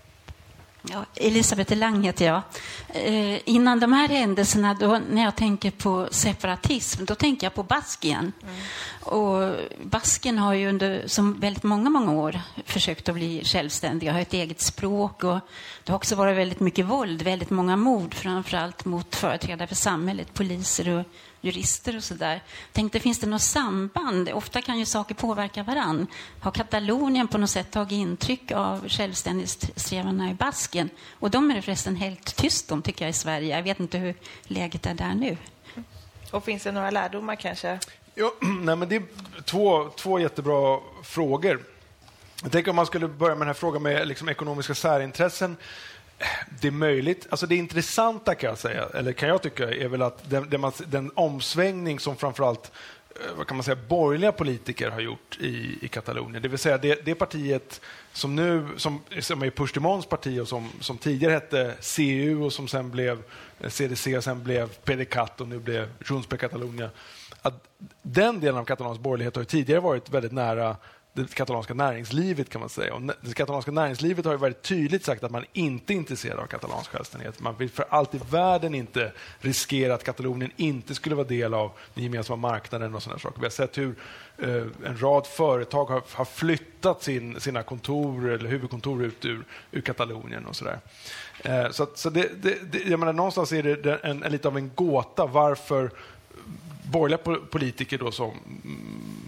Ja, 0.90 1.04
Elisabeth 1.14 1.76
Lang 1.76 2.02
heter 2.02 2.24
jag. 2.24 2.42
Eh, 2.88 3.40
innan 3.44 3.80
de 3.80 3.92
här 3.92 4.08
händelserna, 4.08 4.74
då, 4.74 5.00
när 5.10 5.24
jag 5.24 5.36
tänker 5.36 5.70
på 5.70 6.08
separatism, 6.10 7.04
då 7.04 7.14
tänker 7.14 7.46
jag 7.46 7.54
på 7.54 7.62
Baskien. 7.62 8.32
Mm. 8.42 8.54
Och 9.00 9.54
Basken 9.82 10.38
har 10.38 10.54
ju 10.54 10.68
under 10.68 11.02
som 11.06 11.40
väldigt 11.40 11.62
många, 11.62 11.90
många 11.90 12.12
år 12.12 12.40
försökt 12.64 13.08
att 13.08 13.14
bli 13.14 13.44
självständiga, 13.44 14.12
ha 14.12 14.20
ett 14.20 14.32
eget 14.32 14.60
språk. 14.60 15.24
Och 15.24 15.40
det 15.84 15.92
har 15.92 15.96
också 15.96 16.14
varit 16.14 16.36
väldigt 16.36 16.60
mycket 16.60 16.86
våld, 16.86 17.22
väldigt 17.22 17.50
många 17.50 17.76
mord, 17.76 18.14
framförallt 18.14 18.84
mot 18.84 19.16
företrädare 19.16 19.68
för 19.68 19.74
samhället, 19.74 20.34
poliser 20.34 20.88
och 20.88 21.04
jurister 21.42 21.96
och 21.96 22.04
sådär. 22.04 22.42
Tänkte, 22.72 23.00
finns 23.00 23.18
det 23.18 23.26
något 23.26 23.42
samband? 23.42 24.28
Ofta 24.28 24.62
kan 24.62 24.78
ju 24.78 24.84
saker 24.84 25.14
påverka 25.14 25.62
varann. 25.62 26.06
Har 26.40 26.50
Katalonien 26.50 27.28
på 27.28 27.38
något 27.38 27.50
sätt 27.50 27.70
tagit 27.70 27.92
intryck 27.92 28.52
av 28.52 28.88
självständighetssträvandena 28.88 30.30
i 30.30 30.34
Basken? 30.34 30.90
Och 31.20 31.30
de 31.30 31.50
är 31.50 31.54
det 31.54 31.62
förresten 31.62 31.96
helt 31.96 32.36
tyst 32.36 32.72
om, 32.72 32.82
tycker 32.82 33.04
jag, 33.04 33.10
i 33.10 33.12
Sverige. 33.12 33.56
Jag 33.56 33.62
vet 33.62 33.80
inte 33.80 33.98
hur 33.98 34.14
läget 34.42 34.86
är 34.86 34.94
där 34.94 35.14
nu. 35.14 35.36
Och 36.30 36.44
finns 36.44 36.62
det 36.62 36.72
några 36.72 36.90
lärdomar 36.90 37.36
kanske? 37.36 37.78
Ja, 38.14 38.32
nej, 38.40 38.76
men 38.76 38.88
det 38.88 38.96
är 38.96 39.02
två, 39.42 39.88
två 39.88 40.18
jättebra 40.18 40.80
frågor. 41.02 41.62
Jag 42.42 42.52
tänker 42.52 42.70
om 42.70 42.76
man 42.76 42.86
skulle 42.86 43.08
börja 43.08 43.34
med 43.34 43.40
den 43.40 43.48
här 43.48 43.54
frågan 43.54 43.82
med 43.82 44.08
liksom 44.08 44.28
ekonomiska 44.28 44.74
särintressen 44.74 45.56
det 46.60 46.66
är 46.66 46.72
möjligt. 46.72 47.26
Alltså 47.30 47.46
det 47.46 47.56
intressanta 47.56 48.34
kan 48.34 48.48
jag 48.48 48.58
säga, 48.58 48.88
eller 48.94 49.12
kan 49.12 49.28
jag 49.28 49.42
tycka, 49.42 49.70
är 49.70 49.88
väl 49.88 50.02
att 50.02 50.30
den, 50.30 50.50
den, 50.50 50.72
den 50.86 51.10
omsvängning 51.14 52.00
som 52.00 52.16
framförallt 52.16 52.72
eh, 53.14 53.36
vad 53.36 53.46
kan 53.46 53.56
man 53.56 53.64
säga, 53.64 53.76
borgerliga 53.88 54.32
politiker 54.32 54.90
har 54.90 55.00
gjort 55.00 55.38
i, 55.40 55.78
i 55.82 55.88
Katalonien. 55.88 56.42
Det 56.42 56.48
vill 56.48 56.58
säga 56.58 56.78
det, 56.78 57.04
det 57.04 57.14
partiet 57.14 57.80
som 58.12 58.36
nu, 58.36 58.68
som, 58.76 59.00
som 59.20 59.42
är 59.42 59.50
Puigdemonts 59.50 60.06
parti 60.06 60.40
och 60.40 60.48
som, 60.48 60.68
som 60.80 60.98
tidigare 60.98 61.32
hette 61.32 61.74
CU 61.96 62.40
och 62.40 62.52
som 62.52 62.68
sen 62.68 62.90
blev 62.90 63.22
eh, 63.60 63.70
CDC, 63.70 64.16
och 64.16 64.24
sen 64.24 64.44
blev 64.44 64.68
PDCAT 64.68 65.40
och 65.40 65.48
nu 65.48 65.58
blev 65.58 65.88
Junts 66.10 66.28
per 66.28 66.36
Catalunya. 66.36 66.90
Den 68.02 68.40
delen 68.40 68.56
av 68.56 68.64
Katalons 68.64 68.98
borgerlighet 68.98 69.36
har 69.36 69.44
tidigare 69.44 69.80
varit 69.80 70.10
väldigt 70.10 70.32
nära 70.32 70.76
det 71.14 71.34
katalanska 71.34 71.74
näringslivet 71.74 72.50
kan 72.50 72.60
man 72.60 72.68
säga. 72.68 72.94
Och 72.94 73.02
det 73.20 73.34
katalanska 73.34 73.70
näringslivet 73.70 74.24
har 74.24 74.32
ju 74.32 74.38
varit 74.38 74.62
tydligt 74.62 75.04
sagt 75.04 75.24
att 75.24 75.30
man 75.30 75.44
inte 75.52 75.92
är 75.92 75.94
intresserad 75.94 76.38
av 76.38 76.46
katalansk 76.46 76.90
självständighet. 76.90 77.40
Man 77.40 77.56
vill 77.56 77.70
för 77.70 77.84
allt 77.88 78.14
i 78.14 78.20
världen 78.30 78.74
inte 78.74 79.12
riskera 79.38 79.94
att 79.94 80.04
Katalonien 80.04 80.50
inte 80.56 80.94
skulle 80.94 81.14
vara 81.14 81.26
del 81.26 81.54
av 81.54 81.72
den 81.94 82.04
gemensamma 82.04 82.48
marknaden 82.48 82.94
och 82.94 83.02
sådana 83.02 83.18
saker. 83.18 83.38
Vi 83.38 83.44
har 83.44 83.50
sett 83.50 83.78
hur 83.78 83.94
eh, 84.38 84.66
en 84.84 85.02
rad 85.02 85.26
företag 85.26 85.84
har, 85.84 86.02
har 86.12 86.24
flyttat 86.24 87.02
sin, 87.02 87.40
sina 87.40 87.62
kontor 87.62 88.30
eller 88.30 88.50
huvudkontor 88.50 89.04
ut 89.04 89.24
ur, 89.24 89.44
ur 89.70 89.80
Katalonien 89.80 90.46
och 90.46 90.56
sådär. 90.56 90.78
Eh, 91.44 91.70
så, 91.70 91.86
så 91.94 92.10
det, 92.10 92.42
det, 92.42 92.72
det, 92.72 92.78
jag 92.78 93.00
menar, 93.00 93.12
någonstans 93.12 93.52
är 93.52 93.62
det 93.62 93.94
en, 93.94 94.22
en, 94.22 94.32
lite 94.32 94.48
av 94.48 94.56
en 94.56 94.70
gåta 94.74 95.26
varför 95.26 95.90
borgerliga 96.92 97.38
politiker 97.50 97.98
då 97.98 98.10
som, 98.10 98.32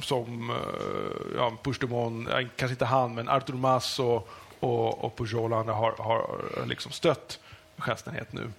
som 0.03 0.51
eh, 0.51 1.37
ja, 1.37 1.53
Puigdemont, 1.63 2.29
eh, 2.29 2.35
kanske 2.57 2.73
inte 2.73 2.85
han, 2.85 3.15
men 3.15 3.29
Artur 3.29 3.55
Mas 3.55 3.99
och, 3.99 4.29
och, 4.61 5.05
och 5.05 5.17
Pujol 5.17 5.53
och 5.53 5.59
andra 5.59 5.73
har, 5.73 5.93
har 5.99 6.41
eh, 6.57 6.67
liksom 6.67 6.93
stött 6.93 7.39
självständighet 7.79 8.33
nu. 8.33 8.51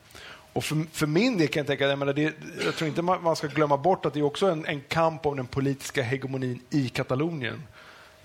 Och 0.53 0.63
för, 0.63 0.85
för, 0.91 1.07
min 1.07 1.37
del 1.37 1.47
kan 1.47 1.59
jag 1.59 1.67
tänka, 1.67 1.87
jag, 1.87 1.99
menar, 1.99 2.13
det, 2.13 2.33
jag 2.65 2.75
tror 2.75 2.87
inte 2.87 3.01
man, 3.01 3.23
man, 3.23 3.35
ska 3.35 3.47
glömma 3.47 3.77
bort 3.77 4.05
att 4.05 4.13
det 4.13 4.19
är 4.19 4.23
också 4.23 4.47
en, 4.47 4.65
en 4.65 4.81
kamp 4.81 5.25
om 5.25 5.37
den 5.37 5.47
politiska 5.47 6.03
hegemonin 6.03 6.61
i 6.69 6.89
Katalonien. 6.89 7.63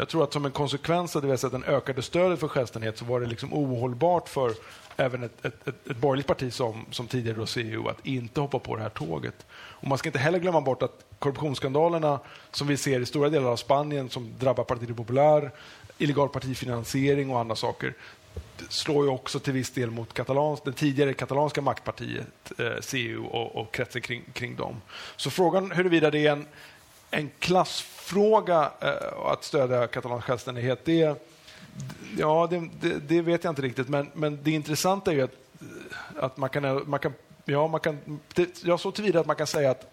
Jag 0.00 0.08
tror 0.08 0.24
att 0.24 0.32
som 0.32 0.44
en 0.44 0.50
konsekvens 0.50 1.16
av 1.16 1.22
det, 1.22 1.44
att 1.44 1.52
den 1.52 1.64
ökade 1.64 2.02
stödet 2.02 2.40
för 2.40 2.48
självständighet 2.48 2.98
så 2.98 3.04
var 3.04 3.20
det 3.20 3.26
liksom 3.26 3.54
ohållbart 3.54 4.28
för 4.28 4.52
även 4.96 5.22
ett, 5.22 5.44
ett, 5.44 5.68
ett, 5.68 5.90
ett 5.90 5.96
borgerligt 5.96 6.26
parti 6.26 6.52
som, 6.52 6.86
som 6.90 7.06
tidigare 7.06 7.38
då 7.38 7.46
CU 7.46 7.88
att 7.88 8.06
inte 8.06 8.40
hoppa 8.40 8.58
på 8.58 8.76
det 8.76 8.82
här 8.82 8.88
tåget. 8.88 9.46
Och 9.52 9.86
man 9.86 9.98
ska 9.98 10.08
inte 10.08 10.18
heller 10.18 10.38
glömma 10.38 10.60
bort 10.60 10.82
att 10.82 11.04
korruptionsskandalerna 11.18 12.20
som 12.50 12.66
vi 12.66 12.76
ser 12.76 13.00
i 13.00 13.06
stora 13.06 13.28
delar 13.28 13.50
av 13.50 13.56
Spanien 13.56 14.10
som 14.10 14.32
drabbar 14.38 14.64
Partido 14.64 14.94
Popular, 14.94 15.50
illegal 15.98 16.28
partifinansiering 16.28 17.30
och 17.30 17.40
andra 17.40 17.56
saker 17.56 17.94
slår 18.68 19.04
ju 19.04 19.10
också 19.10 19.40
till 19.40 19.52
viss 19.52 19.70
del 19.70 19.90
mot 19.90 20.12
katalans, 20.12 20.60
det 20.64 20.72
tidigare 20.72 21.14
katalanska 21.14 21.60
maktpartiet 21.60 22.52
eh, 22.58 22.80
CU 22.90 23.18
och, 23.18 23.56
och 23.56 23.74
kretsen 23.74 24.02
kring, 24.02 24.22
kring 24.32 24.56
dem. 24.56 24.80
Så 25.16 25.30
frågan 25.30 25.70
huruvida 25.70 26.10
det 26.10 26.26
är 26.26 26.32
en, 26.32 26.46
en 27.10 27.30
klassfråga 27.38 27.99
eh, 28.80 29.26
att 29.26 29.44
stödja 29.44 29.86
katalansk 29.86 30.26
självständighet, 30.26 30.84
det, 30.84 31.22
ja, 32.18 32.48
det, 32.50 32.68
det, 32.80 32.98
det, 33.08 33.20
vet 33.20 33.44
jag 33.44 33.50
inte 33.50 33.62
riktigt. 33.62 33.88
Men, 33.88 34.10
men 34.14 34.38
det 34.42 34.50
intressanta 34.50 35.10
är 35.10 35.14
ju 35.14 35.22
att, 35.22 35.36
att 36.16 36.36
man 36.36 36.48
kan, 36.48 36.90
man 36.90 37.00
kan 37.00 37.12
Ja, 37.50 37.66
man 37.66 37.80
kan, 37.80 38.20
det, 38.34 38.62
jag 38.64 38.80
så 38.80 38.92
tillvida 38.92 39.20
att 39.20 39.26
man 39.26 39.36
kan 39.36 39.46
säga 39.46 39.70
att, 39.70 39.86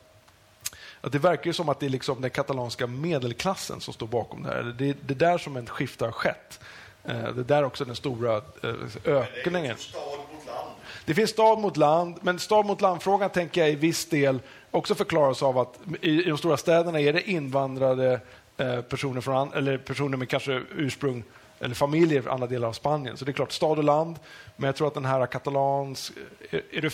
att 1.02 1.12
det 1.12 1.20
verkar 1.20 1.52
som 1.52 1.70
att 1.70 1.80
det 1.80 1.86
är 1.86 1.90
liksom 1.90 2.22
den 2.22 2.30
katalanska 2.30 2.88
medelklassen 2.88 3.82
som 3.82 3.94
står 3.94 4.08
bakom 4.08 4.44
det 4.44 4.50
här. 4.50 4.76
Det 4.78 4.90
är 4.90 4.96
det 5.06 5.14
där 5.14 5.38
som 5.38 5.58
ett 5.58 5.70
skifte 5.70 6.06
har 6.06 6.12
skett. 6.12 6.60
Eh, 7.04 7.34
det 7.34 7.42
är 7.42 7.44
där 7.44 7.64
också 7.64 7.86
den 7.86 7.96
stora 7.96 8.38
eh, 8.38 8.74
ökningen. 9.06 9.76
Det 11.08 11.14
finns 11.14 11.30
stad 11.30 11.60
mot 11.60 11.78
land, 11.78 12.16
men 12.22 12.40
stad 12.40 12.66
mot 12.66 12.82
land-frågan 12.82 13.30
tänker 13.30 13.62
jag 13.62 13.70
i 13.70 13.76
viss 13.76 14.06
del 14.06 14.40
också 14.72 14.96
förklaras 14.96 15.44
av 15.44 15.58
att 15.58 15.80
i, 16.02 16.10
i 16.10 16.30
de 16.30 16.38
stora 16.38 16.58
städerna 16.58 17.00
är 17.00 17.14
det 17.14 17.30
invandrade 17.30 18.20
eh, 18.58 18.82
personer, 18.82 19.22
från, 19.22 19.54
eller 19.54 19.78
personer 19.78 20.18
med 20.18 20.30
kanske 20.30 20.62
ursprung 20.76 21.24
eller 21.60 21.76
familjer 21.76 22.22
från 22.22 22.34
andra 22.34 22.48
delar 22.48 22.68
av 22.68 22.74
Spanien. 22.74 23.18
Så 23.18 23.26
det 23.26 23.32
är 23.32 23.34
klart 23.34 23.52
stad 23.52 23.78
och 23.78 23.84
land, 23.84 24.20
men 24.56 24.68
jag 24.68 24.76
tror 24.76 24.88
att 24.88 24.94
den 24.94 25.06
här 25.06 25.26
katalansk... 25.26 26.14
Är, 26.50 26.62
är 26.72 26.82
du, 26.82 26.90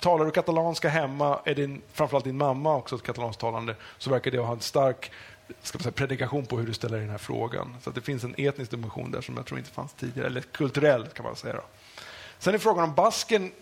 Talar 0.00 0.24
du 0.24 0.30
katalanska 0.30 0.88
hemma, 0.88 1.40
är 1.44 1.54
din, 1.54 1.82
framförallt 1.92 2.24
din 2.24 2.38
mamma 2.38 2.76
också 2.76 2.98
katalansktalande, 2.98 3.74
så 3.98 4.10
verkar 4.10 4.30
det 4.30 4.38
ha 4.38 4.52
en 4.52 4.60
stark 4.60 5.10
ska 5.62 5.78
säga, 5.78 5.92
predikation 5.92 6.46
på 6.46 6.58
hur 6.58 6.66
du 6.66 6.72
ställer 6.72 6.98
den 6.98 7.10
här 7.10 7.18
frågan. 7.18 7.76
Så 7.82 7.90
det 7.90 8.00
finns 8.00 8.24
en 8.24 8.34
etnisk 8.38 8.70
dimension 8.70 9.10
där 9.10 9.20
som 9.20 9.36
jag 9.36 9.46
tror 9.46 9.58
inte 9.58 9.70
fanns 9.70 9.92
tidigare, 9.92 10.26
eller 10.26 10.40
kulturell 10.40 11.06
kan 11.06 11.24
man 11.24 11.36
säga. 11.36 11.54
Då. 11.54 11.62
Sen 12.38 12.54
är 12.54 12.58
frågan 12.58 12.84
om 12.84 12.94
basken 12.94 13.52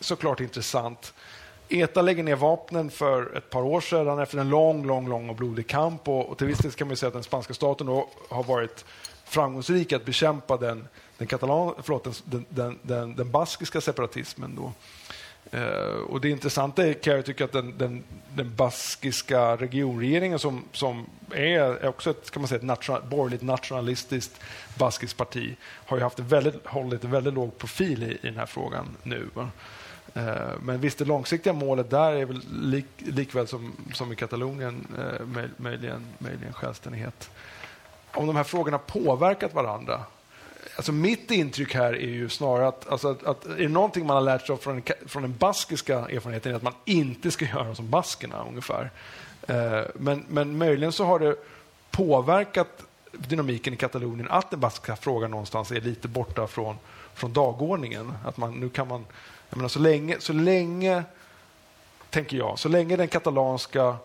såklart 0.00 0.40
intressant. 0.40 1.14
ETA 1.68 2.02
lägger 2.02 2.22
ner 2.22 2.36
vapnen 2.36 2.90
för 2.90 3.36
ett 3.36 3.50
par 3.50 3.62
år 3.62 3.80
sedan 3.80 4.18
efter 4.18 4.38
en 4.38 4.48
lång, 4.48 4.86
lång, 4.86 5.08
lång 5.08 5.28
och 5.28 5.36
blodig 5.36 5.66
kamp. 5.66 6.08
Och, 6.08 6.28
och 6.28 6.38
till 6.38 6.46
viss 6.46 6.58
del 6.58 6.72
kan 6.72 6.88
man 6.88 6.96
säga 6.96 7.08
att 7.08 7.14
den 7.14 7.22
spanska 7.22 7.54
staten 7.54 7.86
då 7.86 8.08
har 8.28 8.42
varit 8.42 8.84
framgångsrik 9.24 9.92
att 9.92 10.04
bekämpa 10.04 10.56
den, 10.56 10.88
den, 11.18 11.26
katalan, 11.26 11.74
förlåt, 11.82 12.22
den, 12.24 12.44
den, 12.48 12.78
den, 12.82 13.16
den 13.16 13.30
baskiska 13.30 13.80
separatismen. 13.80 14.56
Då. 14.56 14.72
Eh, 15.50 16.00
och 16.08 16.20
Det 16.20 16.28
intressanta 16.30 16.86
är, 16.86 16.92
kan 16.92 17.14
jag 17.14 17.24
tycka, 17.24 17.44
att 17.44 17.52
den, 17.52 17.78
den, 17.78 18.04
den 18.34 18.54
baskiska 18.54 19.56
regionregeringen 19.56 20.38
som, 20.38 20.64
som 20.72 21.06
är, 21.30 21.60
är 21.60 21.88
också 21.88 22.10
ett, 22.10 22.30
kan 22.30 22.42
man 22.42 22.48
säga, 22.48 22.56
ett 22.56 22.64
national, 22.64 23.02
borgerligt 23.02 23.42
nationalistiskt 23.42 24.40
baskiskt 24.78 25.16
parti 25.16 25.56
har 25.62 25.96
ju 25.96 26.02
haft 26.02 26.18
en 26.18 26.28
väldigt, 26.28 26.66
hållit 26.66 27.04
en 27.04 27.10
väldigt 27.10 27.34
låg 27.34 27.58
profil 27.58 28.02
i, 28.02 28.12
i 28.12 28.18
den 28.22 28.36
här 28.36 28.46
frågan 28.46 28.96
nu. 29.02 29.28
Eh, 30.14 30.60
men 30.60 30.80
visst, 30.80 30.98
det 30.98 31.04
långsiktiga 31.04 31.52
målet 31.52 31.90
där 31.90 32.12
är 32.12 32.24
väl 32.24 32.42
lik, 32.52 32.86
likväl 32.96 33.46
som, 33.46 33.72
som 33.94 34.12
i 34.12 34.16
Katalonien 34.16 34.86
eh, 34.98 35.26
möjligen, 35.56 36.06
möjligen 36.18 36.52
självständighet. 36.52 37.30
Om 38.12 38.26
de 38.26 38.36
här 38.36 38.44
frågorna 38.44 38.78
påverkat 38.78 39.54
varandra 39.54 40.04
Alltså 40.76 40.92
mitt 40.92 41.30
intryck 41.30 41.74
här 41.74 41.92
är 41.92 42.08
ju 42.08 42.28
snarare 42.28 42.68
att, 42.68 42.88
alltså 42.88 43.08
att, 43.08 43.24
att 43.24 43.46
är 43.46 43.56
det 43.56 43.68
någonting 43.68 44.06
man 44.06 44.16
har 44.16 44.22
lärt 44.22 44.46
sig 44.46 44.56
från, 44.56 44.82
från 45.06 45.22
den 45.22 45.36
baskiska 45.36 45.98
erfarenheten 45.98 46.52
är 46.52 46.56
att 46.56 46.62
man 46.62 46.74
inte 46.84 47.30
ska 47.30 47.44
göra 47.44 47.74
som 47.74 47.90
baskerna 47.90 48.44
ungefär. 48.48 48.90
Eh, 49.48 49.80
men, 49.94 50.24
men 50.28 50.58
möjligen 50.58 50.92
så 50.92 51.04
har 51.04 51.18
det 51.18 51.36
påverkat 51.90 52.82
dynamiken 53.12 53.74
i 53.74 53.76
Katalonien 53.76 54.28
att 54.30 54.50
den 54.50 54.60
baskiska 54.60 54.96
frågan 54.96 55.30
någonstans 55.30 55.70
är 55.70 55.80
lite 55.80 56.08
borta 56.08 56.46
från, 56.46 56.76
från 57.14 57.32
dagordningen. 57.32 58.12
Att 58.24 58.36
man, 58.36 58.54
nu 58.54 58.68
kan 58.68 58.88
man, 58.88 59.04
jag 59.48 59.56
menar, 59.56 59.68
så 59.68 59.78
länge, 59.78 60.16
så 60.20 60.32
länge, 60.32 61.02
tänker 62.10 62.36
jag, 62.36 62.58
så 62.58 62.68
länge 62.68 62.96
den 62.96 63.08
katalanska 63.08 63.96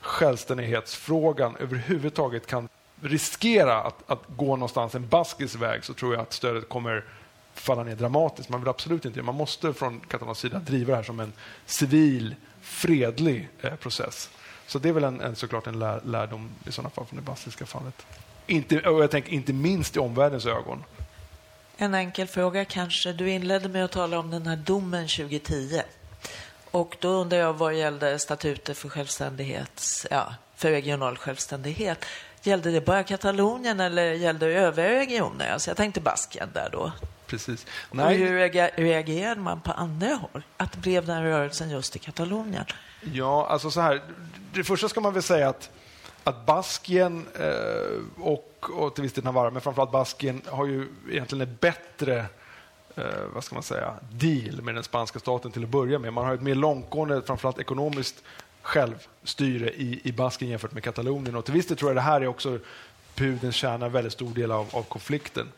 självständighetsfrågan 0.00 1.56
överhuvudtaget 1.56 2.46
kan 2.46 2.68
riskera 3.02 3.82
att, 3.82 4.10
att 4.10 4.22
gå 4.36 4.56
någonstans 4.56 4.94
en 4.94 5.08
baskisk 5.08 5.54
väg 5.54 5.84
så 5.84 5.94
tror 5.94 6.14
jag 6.14 6.22
att 6.22 6.32
stödet 6.32 6.68
kommer 6.68 7.04
falla 7.54 7.84
ner 7.84 7.96
dramatiskt. 7.96 8.48
Man 8.48 8.60
vill 8.60 8.68
absolut 8.68 9.04
inte 9.04 9.22
Man 9.22 9.34
måste 9.34 9.72
från 9.72 10.00
Katalans 10.00 10.38
sida 10.38 10.58
driva 10.58 10.90
det 10.90 10.96
här 10.96 11.02
som 11.02 11.20
en 11.20 11.32
civil, 11.66 12.34
fredlig 12.60 13.48
eh, 13.60 13.74
process. 13.74 14.30
Så 14.66 14.78
det 14.78 14.88
är 14.88 14.92
väl 14.92 15.04
en, 15.04 15.20
en, 15.20 15.36
såklart 15.36 15.66
en 15.66 15.78
lär, 15.78 16.00
lärdom 16.04 16.50
i 16.66 16.72
sådana 16.72 16.90
fall 16.90 17.06
från 17.06 17.16
det 17.16 17.22
baskiska 17.22 17.66
fallet. 17.66 18.06
Inte, 18.46 18.80
och 18.80 19.02
jag 19.02 19.10
tänker 19.10 19.32
inte 19.32 19.52
minst 19.52 19.96
i 19.96 19.98
omvärldens 19.98 20.46
ögon. 20.46 20.84
En 21.76 21.94
enkel 21.94 22.26
fråga 22.26 22.64
kanske. 22.64 23.12
Du 23.12 23.30
inledde 23.30 23.68
med 23.68 23.84
att 23.84 23.92
tala 23.92 24.18
om 24.18 24.30
den 24.30 24.46
här 24.46 24.56
domen 24.56 25.08
2010. 25.08 25.82
Och 26.70 26.96
då 27.00 27.08
undrar 27.08 27.38
jag 27.38 27.52
vad 27.52 27.74
gällde 27.74 28.18
statuter 28.18 28.74
för 28.74 28.88
självständighet, 28.88 30.06
ja, 30.10 30.34
för 30.56 30.70
regional 30.70 31.18
självständighet. 31.18 32.04
Gällde 32.42 32.70
det 32.70 32.80
bara 32.80 33.02
Katalonien 33.02 33.80
eller 33.80 34.12
gällde 34.12 34.46
det 34.46 34.54
övriga 34.54 34.88
regioner? 34.88 35.52
Alltså 35.52 35.70
jag 35.70 35.76
tänkte 35.76 36.00
Baskien 36.00 36.48
där 36.54 36.68
då. 36.72 36.92
Precis. 37.26 37.66
Nej. 37.90 38.06
Och 38.06 38.12
hur 38.12 38.82
reagerade 38.82 39.40
man 39.40 39.60
på 39.60 39.72
andra 39.72 40.14
håll? 40.14 40.42
Att 40.56 40.72
det 40.72 40.78
blev 40.78 41.06
den 41.06 41.22
rörelsen 41.22 41.70
just 41.70 41.96
i 41.96 41.98
Katalonien? 41.98 42.64
Ja, 43.00 43.46
alltså 43.46 43.70
så 43.70 43.80
här. 43.80 44.02
Det 44.52 44.64
första 44.64 44.88
ska 44.88 45.00
man 45.00 45.14
väl 45.14 45.22
säga 45.22 45.48
att, 45.48 45.70
att 46.24 46.46
Baskien 46.46 47.26
eh, 47.34 48.22
och, 48.22 48.66
och 48.72 48.94
till 48.94 49.02
viss 49.02 49.12
del 49.12 49.24
Navarra, 49.24 49.50
men 49.50 49.62
framförallt 49.62 49.92
Baskien 49.92 50.42
har 50.46 50.66
ju 50.66 50.88
egentligen 51.10 51.42
ett 51.42 51.60
bättre 51.60 52.24
eh, 52.94 53.04
vad 53.34 53.44
ska 53.44 53.54
man 53.54 53.62
säga, 53.62 53.94
deal 54.10 54.62
med 54.62 54.74
den 54.74 54.84
spanska 54.84 55.18
staten 55.18 55.52
till 55.52 55.64
att 55.64 55.70
börja 55.70 55.98
med. 55.98 56.12
Man 56.12 56.24
har 56.24 56.34
ett 56.34 56.42
mer 56.42 56.54
långtgående, 56.54 57.22
framförallt 57.22 57.58
ekonomiskt 57.58 58.22
självstyre 58.62 59.70
i, 59.70 60.00
i 60.04 60.12
Baskien 60.12 60.50
jämfört 60.50 60.72
med 60.72 60.82
Katalonien. 60.82 61.36
Och 61.36 61.44
till 61.44 61.54
viss 61.54 61.66
del 61.66 61.76
tror 61.76 61.90
jag 61.90 61.96
det 61.96 62.00
här 62.00 62.20
är 62.20 62.26
också 62.26 62.58
pudens 63.14 63.54
kärna, 63.54 63.86
en 63.86 63.92
väldigt 63.92 64.12
stor 64.12 64.34
del 64.34 64.52
av, 64.52 64.68
av 64.72 64.82
konflikten. 64.82 65.48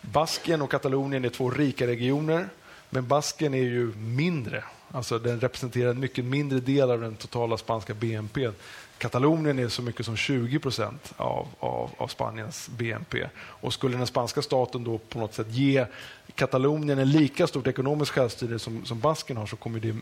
Baskien 0.00 0.62
och 0.62 0.70
Katalonien 0.70 1.24
är 1.24 1.28
två 1.28 1.50
rika 1.50 1.86
regioner, 1.86 2.48
men 2.90 3.06
Baskien 3.06 3.54
är 3.54 3.62
ju 3.62 3.86
mindre. 3.96 4.64
Alltså 4.92 5.18
den 5.18 5.40
representerar 5.40 5.90
en 5.90 6.00
mycket 6.00 6.24
mindre 6.24 6.60
del 6.60 6.90
av 6.90 7.00
den 7.00 7.14
totala 7.14 7.56
spanska 7.58 7.94
BNP. 7.94 8.50
Katalonien 8.98 9.58
är 9.58 9.68
så 9.68 9.82
mycket 9.82 10.06
som 10.06 10.16
20 10.16 10.58
procent 10.58 11.12
av, 11.16 11.48
av, 11.60 11.90
av, 11.96 12.08
Spaniens 12.08 12.68
BNP. 12.68 13.28
Och 13.36 13.72
skulle 13.72 13.96
den 13.96 14.06
spanska 14.06 14.42
staten 14.42 14.84
då 14.84 14.98
på 14.98 15.18
något 15.18 15.34
sätt 15.34 15.46
ge 15.50 15.86
Katalonien 16.34 16.98
en 16.98 17.10
lika 17.10 17.46
stort 17.46 17.66
ekonomiskt 17.66 18.12
självstyre 18.12 18.58
som, 18.58 18.84
som 18.84 19.00
Basken 19.00 19.36
har 19.36 19.46
så 19.46 19.56
kommer 19.56 19.80
det 19.80 19.96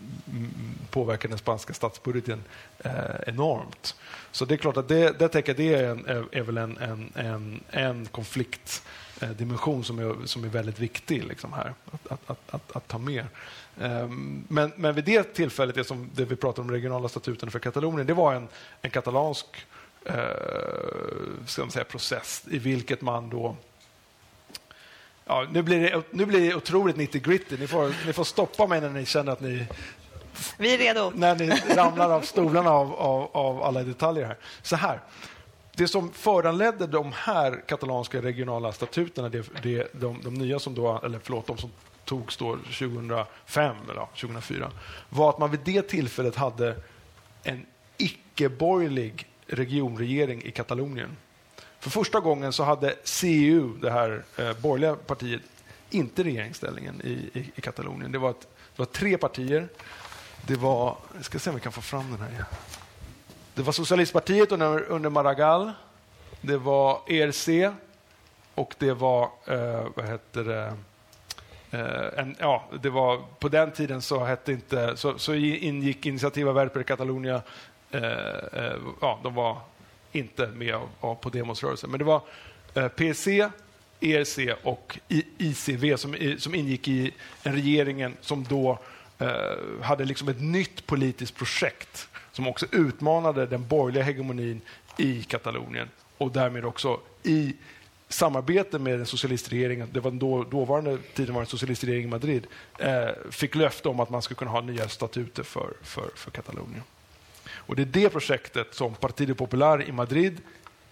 påverka 0.90 1.28
den 1.28 1.38
spanska 1.38 1.74
statsbudgeten 1.74 2.44
eh, 2.78 2.92
enormt. 3.26 3.94
Så 4.32 4.44
det 4.44 4.54
är 4.54 4.58
klart 4.58 4.76
att 4.76 4.88
det, 4.88 5.18
det, 5.18 5.28
tänker 5.28 5.54
det 5.54 5.74
är, 5.74 5.90
en, 5.90 6.26
är, 6.32 6.42
väl 6.42 6.58
en, 6.58 6.78
en, 6.78 7.12
en, 7.14 7.60
en 7.70 8.06
konfliktdimension 8.06 9.78
eh, 9.78 9.82
som 9.82 9.98
är, 9.98 10.26
som 10.26 10.44
är 10.44 10.48
väldigt 10.48 10.78
viktig 10.78 11.24
liksom 11.24 11.52
här, 11.52 11.74
att, 11.90 12.12
att, 12.12 12.40
att, 12.50 12.76
att 12.76 12.88
ta 12.88 12.98
med. 12.98 13.26
Ehm, 13.80 14.44
men, 14.48 14.72
men 14.76 14.94
vid 14.94 15.04
det 15.04 15.34
tillfället, 15.34 15.74
det, 15.74 15.84
som, 15.84 16.10
det 16.14 16.24
vi 16.24 16.36
pratar 16.36 16.62
om 16.62 16.70
regionala 16.70 17.08
statuten 17.08 17.50
för 17.50 17.58
Katalonien, 17.58 18.06
det 18.06 18.14
var 18.14 18.34
en, 18.34 18.48
en 18.82 18.90
katalansk 18.90 19.46
eh, 20.04 20.14
säga, 21.46 21.84
process 21.84 22.44
i 22.50 22.58
vilket 22.58 23.00
man 23.00 23.30
då 23.30 23.56
Ja, 25.30 25.46
nu, 25.52 25.62
blir 25.62 25.80
det, 25.80 26.02
nu 26.10 26.26
blir 26.26 26.40
det 26.40 26.54
otroligt 26.54 26.96
nitty-gritty. 26.96 27.58
Ni 27.58 27.66
får, 27.66 28.06
ni 28.06 28.12
får 28.12 28.24
stoppa 28.24 28.66
mig 28.66 28.80
när 28.80 28.90
ni 28.90 29.06
känner 29.06 29.32
att 29.32 29.40
ni... 29.40 29.66
Vi 30.58 30.74
är 30.74 30.78
redo. 30.78 31.12
När 31.14 31.34
ni 31.34 31.50
ramlar 31.76 32.10
av 32.10 32.20
stolarna 32.20 32.70
av, 32.70 32.94
av, 32.94 33.30
av 33.32 33.62
alla 33.62 33.82
detaljer 33.82 34.26
här. 34.26 34.36
Så 34.62 34.76
här. 34.76 35.00
Det 35.76 35.88
som 35.88 36.12
föranledde 36.12 36.86
de 36.86 37.12
här 37.14 37.62
katalanska 37.68 38.22
regionala 38.22 38.72
statuterna, 38.72 39.28
det, 39.28 39.46
det, 39.62 39.88
de, 39.92 40.20
de 40.22 40.34
nya 40.34 40.58
som 40.58 40.74
då, 40.74 41.00
eller 41.04 41.18
förlåt, 41.22 41.46
de 41.46 41.58
som 41.58 41.70
togs 42.10 42.36
då 42.36 42.56
2005 42.56 43.76
eller 43.90 44.06
2004 44.06 44.70
var 45.08 45.30
att 45.30 45.38
man 45.38 45.50
vid 45.50 45.60
det 45.64 45.82
tillfället 45.82 46.36
hade 46.36 46.76
en 47.42 47.66
icke-borgerlig 47.96 49.26
regionregering 49.46 50.42
i 50.42 50.50
Katalonien. 50.50 51.16
För 51.80 51.90
första 51.90 52.20
gången 52.20 52.52
så 52.52 52.64
hade 52.64 52.94
CU, 53.04 53.68
det 53.80 53.90
här 53.90 54.22
eh, 54.36 54.52
borgerliga 54.52 54.96
partiet, 54.96 55.42
inte 55.90 56.24
regeringsställningen 56.24 57.00
i, 57.04 57.30
i, 57.38 57.50
i 57.54 57.60
Katalonien. 57.60 58.12
Det 58.12 58.18
var, 58.18 58.30
ett, 58.30 58.48
det 58.76 58.78
var 58.78 58.86
tre 58.86 59.18
partier. 59.18 59.68
Det 60.46 60.56
var... 60.56 60.96
Jag 61.14 61.24
ska 61.24 61.38
se 61.38 61.50
om 61.50 61.56
vi 61.56 61.62
kan 61.62 61.72
få 61.72 61.80
fram 61.80 62.10
den 62.10 62.20
här. 62.20 62.44
Det 63.54 63.62
var 63.62 63.72
Socialistpartiet 63.72 64.52
under, 64.52 64.82
under 64.82 65.10
Maragall. 65.10 65.72
Det 66.40 66.56
var 66.56 67.00
ERC 67.06 67.48
och 68.54 68.74
det 68.78 68.92
var... 68.92 69.30
Eh, 69.46 69.86
vad 69.94 70.06
heter 70.06 70.44
det? 70.44 70.76
Eh, 71.70 72.18
en, 72.18 72.36
ja, 72.38 72.64
det 72.82 72.90
var, 72.90 73.22
på 73.38 73.48
den 73.48 73.70
tiden 73.70 74.02
så, 74.02 74.24
hette 74.24 74.52
inte, 74.52 74.96
så, 74.96 75.18
så 75.18 75.34
ingick 75.34 76.06
Initiativa 76.06 76.52
Verper 76.52 76.82
Catalonia. 76.82 77.42
Eh, 77.90 78.02
eh, 78.52 78.76
ja, 79.00 79.20
de 79.22 79.34
var 79.34 79.58
inte 80.12 80.46
med 80.46 80.74
av, 80.74 80.88
av 81.00 81.14
Podemos-rörelsen. 81.14 81.90
Men 81.90 81.98
det 81.98 82.04
var 82.04 82.22
eh, 82.74 82.88
PC, 82.88 83.48
ERC 84.00 84.38
och 84.62 84.98
ICV 85.38 85.96
som, 85.96 86.36
som 86.38 86.54
ingick 86.54 86.88
i 86.88 87.14
en 87.42 87.52
regeringen 87.52 88.16
som 88.20 88.44
då 88.44 88.78
eh, 89.18 89.82
hade 89.82 90.04
liksom 90.04 90.28
ett 90.28 90.40
nytt 90.40 90.86
politiskt 90.86 91.36
projekt 91.36 92.08
som 92.32 92.48
också 92.48 92.66
utmanade 92.72 93.46
den 93.46 93.66
borgerliga 93.66 94.04
hegemonin 94.04 94.60
i 94.96 95.22
Katalonien 95.22 95.88
och 96.18 96.32
därmed 96.32 96.64
också 96.64 97.00
i 97.22 97.54
samarbete 98.12 98.78
med 98.78 98.98
den 98.98 99.06
socialistregeringen, 99.06 99.88
det 99.92 100.00
var 100.00 100.10
då, 100.10 100.44
dåvarande 100.44 100.98
tiden 101.14 101.34
var 101.34 101.42
en 101.42 101.46
socialistregering 101.46 102.04
i 102.04 102.06
Madrid, 102.06 102.46
eh, 102.78 103.08
fick 103.30 103.54
löfte 103.54 103.88
om 103.88 104.00
att 104.00 104.10
man 104.10 104.22
skulle 104.22 104.38
kunna 104.38 104.50
ha 104.50 104.60
nya 104.60 104.88
statuter 104.88 105.42
för, 105.42 105.72
för, 105.82 106.10
för 106.14 106.30
Katalonien. 106.30 106.82
Och 107.50 107.76
det 107.76 107.82
är 107.82 107.86
det 107.86 108.10
projektet 108.10 108.74
som 108.74 108.94
Partido 108.94 109.34
Popular 109.34 109.88
i 109.88 109.92
Madrid 109.92 110.40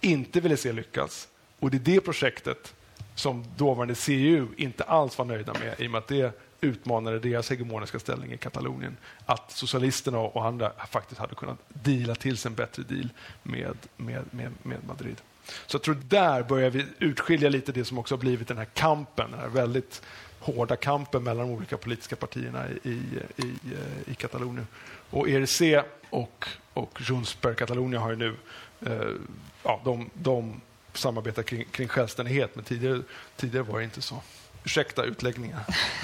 inte 0.01 0.39
ville 0.39 0.57
se 0.57 0.71
lyckas. 0.71 1.27
Och 1.59 1.71
det 1.71 1.77
är 1.77 1.95
det 1.95 2.01
projektet 2.01 2.73
som 3.15 3.45
dåvarande 3.57 3.95
CU 3.95 4.47
inte 4.57 4.83
alls 4.83 5.17
var 5.17 5.25
nöjda 5.25 5.53
med 5.53 5.75
i 5.79 5.87
och 5.87 5.91
med 5.91 5.97
att 5.97 6.07
det 6.07 6.33
utmanade 6.61 7.19
deras 7.19 7.49
hegemoniska 7.49 7.99
ställning 7.99 8.31
i 8.31 8.37
Katalonien. 8.37 8.97
Att 9.25 9.51
socialisterna 9.51 10.19
och 10.19 10.45
andra 10.45 10.71
faktiskt 10.89 11.19
hade 11.19 11.35
kunnat 11.35 11.59
deala 11.67 12.15
till 12.15 12.37
sig 12.37 12.49
en 12.49 12.55
bättre 12.55 12.83
deal 12.83 13.09
med, 13.43 13.77
med, 13.97 14.23
med, 14.31 14.51
med 14.63 14.77
Madrid. 14.87 15.21
Så 15.65 15.75
jag 15.75 15.81
tror 15.81 15.97
där 16.07 16.43
börjar 16.43 16.69
vi 16.69 16.85
utskilja 16.99 17.49
lite 17.49 17.71
det 17.71 17.85
som 17.85 17.97
också 17.97 18.15
har 18.15 18.19
blivit 18.19 18.47
den 18.47 18.57
här 18.57 18.65
kampen, 18.65 19.31
den 19.31 19.39
här 19.39 19.47
väldigt 19.47 20.01
hårda 20.39 20.75
kampen 20.75 21.23
mellan 21.23 21.47
de 21.47 21.53
olika 21.53 21.77
politiska 21.77 22.15
partierna 22.15 22.69
i, 22.69 22.89
i, 22.89 22.99
i, 23.37 23.53
eh, 24.07 24.13
Katalonien. 24.13 24.67
Och 25.09 25.29
ERC 25.29 25.61
och, 26.09 26.47
och 26.73 27.01
Junts 27.07 27.35
per 27.35 27.53
Catalunya 27.53 27.99
har 27.99 28.09
ju 28.09 28.15
nu 28.15 28.35
eh, 28.85 29.11
ja, 29.63 29.81
de, 29.83 30.09
de 30.13 30.61
samarbetar 30.93 31.43
kring, 31.43 31.65
kring 31.71 31.87
självständighet, 31.87 32.55
men 32.55 32.63
tidigare, 32.63 33.01
tidigare 33.35 33.63
var 33.63 33.79
det 33.79 33.85
inte 33.85 34.01
så. 34.01 34.21
Ursäkta 34.63 35.03
utläggningen. 35.03 35.59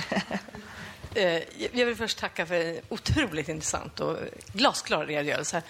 Eh, 1.15 1.41
jag 1.71 1.85
vill 1.85 1.95
först 1.95 2.17
tacka 2.17 2.45
för 2.45 2.55
en 2.55 2.81
otroligt 2.89 3.49
intressant 3.49 3.99
och 3.99 4.17
glasklar 4.53 5.05
redogörelse. 5.05 5.61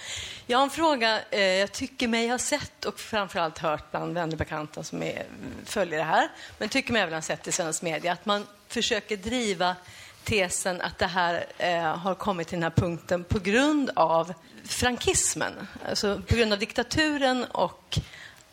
Jag 0.47 0.57
har 0.57 0.63
en 0.63 0.69
fråga 0.69 1.21
eh, 1.31 1.41
jag 1.41 1.71
tycker 1.71 2.07
mig 2.07 2.27
ha 2.27 2.37
sett 2.37 2.85
och 2.85 2.99
framförallt 2.99 3.57
hört 3.57 3.91
bland 3.91 4.13
vänner 4.13 4.33
och 4.33 4.37
bekanta 4.37 4.83
som 4.83 5.03
är, 5.03 5.25
följer 5.65 5.97
det 5.97 6.05
här, 6.05 6.29
men 6.57 6.69
tycker 6.69 6.93
mig 6.93 7.01
även 7.01 7.13
ha 7.13 7.21
sett 7.21 7.47
i 7.47 7.51
svensk 7.51 7.81
media, 7.81 8.13
att 8.13 8.25
man 8.25 8.47
försöker 8.67 9.17
driva 9.17 9.75
tesen 10.23 10.81
att 10.81 10.97
det 10.97 11.07
här 11.07 11.45
eh, 11.57 11.97
har 11.97 12.15
kommit 12.15 12.47
till 12.47 12.55
den 12.55 12.63
här 12.63 12.69
punkten 12.69 13.23
på 13.23 13.39
grund 13.39 13.91
av 13.95 14.33
frankismen, 14.63 15.67
alltså 15.89 16.21
på 16.27 16.35
grund 16.35 16.53
av 16.53 16.59
diktaturen 16.59 17.43
och 17.43 17.99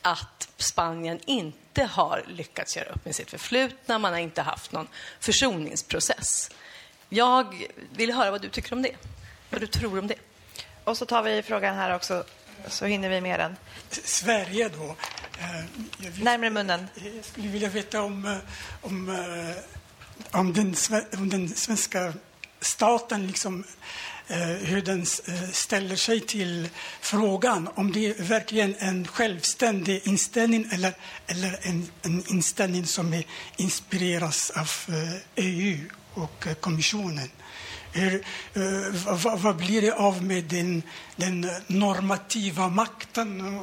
att 0.03 0.49
Spanien 0.57 1.21
inte 1.27 1.85
har 1.85 2.25
lyckats 2.29 2.77
göra 2.77 2.89
upp 2.89 3.05
med 3.05 3.15
sitt 3.15 3.31
förflutna, 3.31 3.99
man 3.99 4.13
har 4.13 4.21
inte 4.21 4.43
haft 4.43 4.73
någon 4.73 4.89
försoningsprocess. 5.21 6.51
Jag 7.15 7.69
vill 7.97 8.13
höra 8.13 8.31
vad 8.31 8.43
du 8.43 8.49
tycker 8.49 8.73
om 8.73 8.83
det, 8.83 8.91
vad 9.51 9.61
du 9.61 9.67
tror 9.67 9.99
om 9.99 10.07
det. 10.07 10.15
Och 10.85 10.97
så 10.97 11.07
tar 11.07 11.23
vi 11.23 11.43
frågan 11.43 11.77
här 11.77 11.95
också, 11.95 12.25
så 12.67 12.85
hinner 12.85 13.09
vi 13.09 13.21
med 13.21 13.41
den. 13.41 13.57
Sverige 13.91 14.69
då. 14.69 14.97
Eh, 15.39 15.65
vill, 15.99 16.25
Närmare 16.25 16.51
munnen. 16.51 16.89
Jag 16.95 17.25
skulle 17.25 17.49
vilja 17.49 17.69
veta 17.69 18.03
om, 18.03 18.27
eh, 18.27 18.37
om, 18.81 19.09
eh, 19.09 20.39
om, 20.41 20.53
den, 20.53 20.75
om 21.17 21.29
den 21.29 21.49
svenska 21.49 22.13
staten 22.61 23.27
liksom 23.27 23.65
hur 24.61 24.83
den 24.83 25.07
ställer 25.53 25.97
sig 25.97 26.21
till 26.21 26.69
frågan 27.01 27.69
om 27.75 27.93
det 27.93 28.07
är 28.07 28.23
verkligen 28.23 28.75
en 28.79 29.07
självständig 29.07 30.01
inställning 30.05 30.69
eller, 30.73 30.95
eller 31.27 31.59
en, 31.63 31.91
en 32.03 32.25
inställning 32.29 32.87
som 32.87 33.23
inspireras 33.57 34.51
av 34.51 34.71
EU 35.35 35.89
och 36.15 36.47
kommissionen. 36.61 37.29
Hur, 37.93 38.25
vad, 39.25 39.41
vad, 39.41 39.57
blir 39.57 39.83
det 39.83 39.93
av 39.93 40.25
med 40.25 40.45
den, 40.45 40.83
den 41.17 41.47
normativa 41.67 42.69
makten 42.69 43.61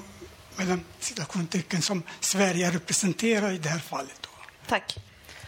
mellan 0.55 0.85
citationstecken 0.99 1.81
som 1.81 2.03
Sverige 2.19 2.71
representerar 2.71 3.51
i 3.51 3.57
det 3.57 3.69
här 3.69 3.79
fallet? 3.79 4.19
Då? 4.21 4.29
Tack. 4.67 4.97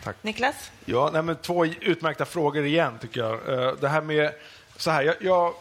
Tack. 0.04 0.16
Niklas? 0.22 0.56
Ja, 0.86 1.10
nej, 1.14 1.22
men 1.22 1.36
två 1.36 1.66
utmärkta 1.66 2.26
frågor 2.26 2.66
igen, 2.66 2.98
tycker 3.02 3.20
jag. 3.20 3.40
Det 3.82 3.90
här 3.90 4.02
med... 4.02 4.34
Så 4.78 4.92
här, 4.92 5.04
jag, 5.04 5.16
jag 5.20 5.54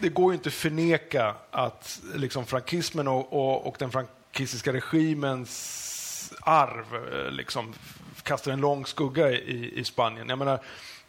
det 0.00 0.08
går 0.08 0.32
ju 0.32 0.36
inte 0.36 0.48
att 0.48 0.54
förneka 0.54 1.34
att 1.50 2.00
liksom, 2.14 2.46
frankismen 2.46 3.08
och, 3.08 3.32
och, 3.32 3.66
och 3.66 3.76
den 3.78 3.90
frankistiska 3.90 4.72
regimens 4.72 6.32
arv 6.40 6.84
liksom, 7.30 7.74
kastar 8.22 8.52
en 8.52 8.60
lång 8.60 8.86
skugga 8.86 9.30
i, 9.30 9.72
i 9.76 9.84
Spanien. 9.84 10.28
Jag 10.28 10.38
menar, 10.38 10.60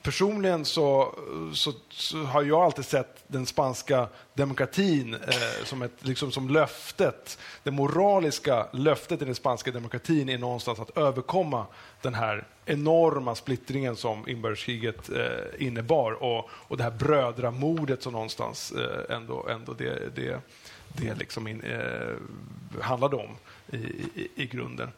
personligen 0.02 0.66
så, 0.66 1.16
så, 1.54 1.74
så, 1.90 2.18
har 2.18 2.44
jag 2.44 2.62
alltid 2.62 2.86
sett 2.86 3.24
den 3.28 3.46
spanska 3.46 4.08
demokratin 4.34 5.14
eh, 5.14 5.66
som, 5.66 5.82
ett, 5.82 5.92
liksom 6.00 6.32
som 6.32 6.50
löftet. 6.50 7.38
Det 7.64 7.72
moraliska 7.72 8.68
löftet 8.74 9.22
i 9.22 9.26
den 9.26 9.36
spanska 9.36 9.72
demokratin 9.72 10.30
är 10.30 10.38
någonstans 10.38 10.80
att 10.80 10.98
överkomma 10.98 11.66
den 12.02 12.14
här 12.14 12.48
enorma 12.66 13.36
splittringen 13.36 13.96
som 13.96 14.30
inbördeskriget 14.30 15.10
eh, 15.10 15.68
innebar 15.68 16.12
och, 16.12 16.50
och 16.52 16.78
det 16.78 16.84
här 16.84 16.92
brödramordet 16.92 18.04
som 18.04 18.14
någonstans 18.14 18.72
eh, 18.72 19.16
ändå, 19.16 19.48
ändå 19.48 19.74
det, 19.74 20.16
det, 20.16 20.40
det 20.88 21.16
liksom 21.16 21.48
in, 21.48 21.62
eh, 21.62 22.82
handlade 22.82 23.16
om 23.16 23.30
i, 23.72 23.78
i, 23.78 24.30
i 24.36 24.46
grunden. 24.46 24.90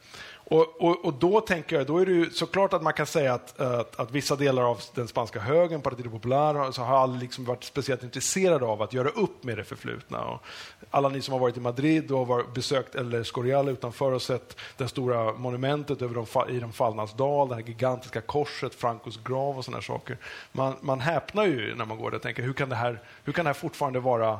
Och, 0.54 0.82
och, 0.82 1.06
och, 1.06 1.14
då 1.14 1.42
tänker 1.42 1.76
jag, 1.76 1.88
då 1.88 1.98
är 1.98 2.06
det 2.06 2.12
ju 2.12 2.30
såklart 2.30 2.74
att 2.74 2.84
man 2.84 2.94
kan 2.94 3.06
säga 3.06 3.34
att, 3.34 3.60
att, 3.60 4.00
att 4.00 4.12
vissa 4.12 4.36
delar 4.36 4.64
av 4.64 4.82
den 4.96 5.08
spanska 5.08 5.40
högern, 5.40 5.82
Partido 5.82 6.10
Popular, 6.10 6.72
så 6.72 6.82
har 6.82 6.98
aldrig 6.98 7.22
liksom 7.22 7.46
varit 7.46 7.64
speciellt 7.64 8.04
intresserade 8.04 8.66
av 8.66 8.82
att 8.82 8.94
göra 8.94 9.10
upp 9.10 9.44
med 9.44 9.58
det 9.58 9.64
förflutna. 9.64 10.26
Och 10.26 10.44
alla 10.92 11.10
ni 11.10 11.22
som 11.22 11.32
har 11.32 11.40
varit 11.40 11.58
i 11.58 11.60
Madrid 11.60 12.12
och 12.12 12.28
har 12.28 12.44
besökt 12.54 12.96
El 12.96 13.14
Escorial 13.14 13.70
utanför 13.70 14.12
och 14.12 14.22
sett 14.22 14.58
det 14.78 14.88
stora 14.88 15.34
monumentet 15.34 16.02
över 16.02 16.16
de, 16.16 16.56
i 16.56 16.60
de 16.60 16.74
fallnas 16.74 17.14
dal, 17.14 17.50
det 17.50 17.56
här 17.56 17.62
gigantiska 17.62 18.22
korset, 18.22 18.76
Francos 18.76 19.20
grav 19.24 19.58
och 19.58 19.66
sådana 19.66 19.82
saker. 19.82 20.18
Man, 20.52 20.76
man 20.82 21.00
häpnar 21.00 21.46
ju 21.46 21.76
när 21.76 21.86
man 21.86 21.98
går 21.98 22.12
där 22.12 22.18
och 22.18 22.24
tänker, 22.24 22.44
hur 22.44 22.54
kan 22.54 22.70
det 22.70 22.76
här, 22.76 23.02
hur 23.24 23.34
kan 23.34 23.46
det 23.46 23.50
här 23.50 23.54
fortfarande 23.54 24.00
vara 24.00 24.40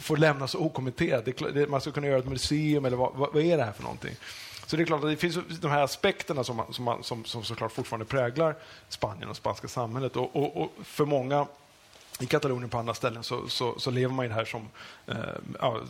få, 0.00 0.16
lämnas 0.16 0.54
okommenterat. 0.54 1.26
man 1.68 1.80
skulle 1.80 1.94
kunna 1.94 2.06
göra 2.06 2.18
ett 2.18 2.28
museum, 2.28 2.84
eller 2.84 2.96
vad, 2.96 3.12
vad, 3.16 3.36
är 3.36 3.56
det 3.56 3.64
här 3.64 3.72
för 3.72 3.82
någonting? 3.82 4.14
Så 4.70 4.76
det 4.76 4.82
är 4.82 4.84
klart 4.86 5.04
att 5.04 5.10
det 5.10 5.16
finns 5.16 5.38
de 5.60 5.70
här 5.70 5.82
aspekterna 5.82 6.44
som, 6.44 6.62
som, 6.70 7.02
som, 7.02 7.24
som 7.24 7.44
såklart 7.44 7.72
fortfarande 7.72 8.06
präglar 8.06 8.56
Spanien 8.88 9.28
och 9.28 9.36
spanska 9.36 9.68
samhället. 9.68 10.16
Och, 10.16 10.36
och, 10.36 10.62
och 10.62 10.72
för 10.82 11.04
många 11.04 11.46
i 12.20 12.26
Katalonien 12.26 12.70
på 12.70 12.78
andra 12.78 12.94
ställen 12.94 13.22
så, 13.22 13.48
så, 13.48 13.78
så, 13.78 13.90
lever 13.90 14.14
man 14.14 14.24
i 14.24 14.28
det 14.28 14.34
här 14.34 14.44
som... 14.44 14.68
Eh, 15.06 15.16
ja, 15.60 15.80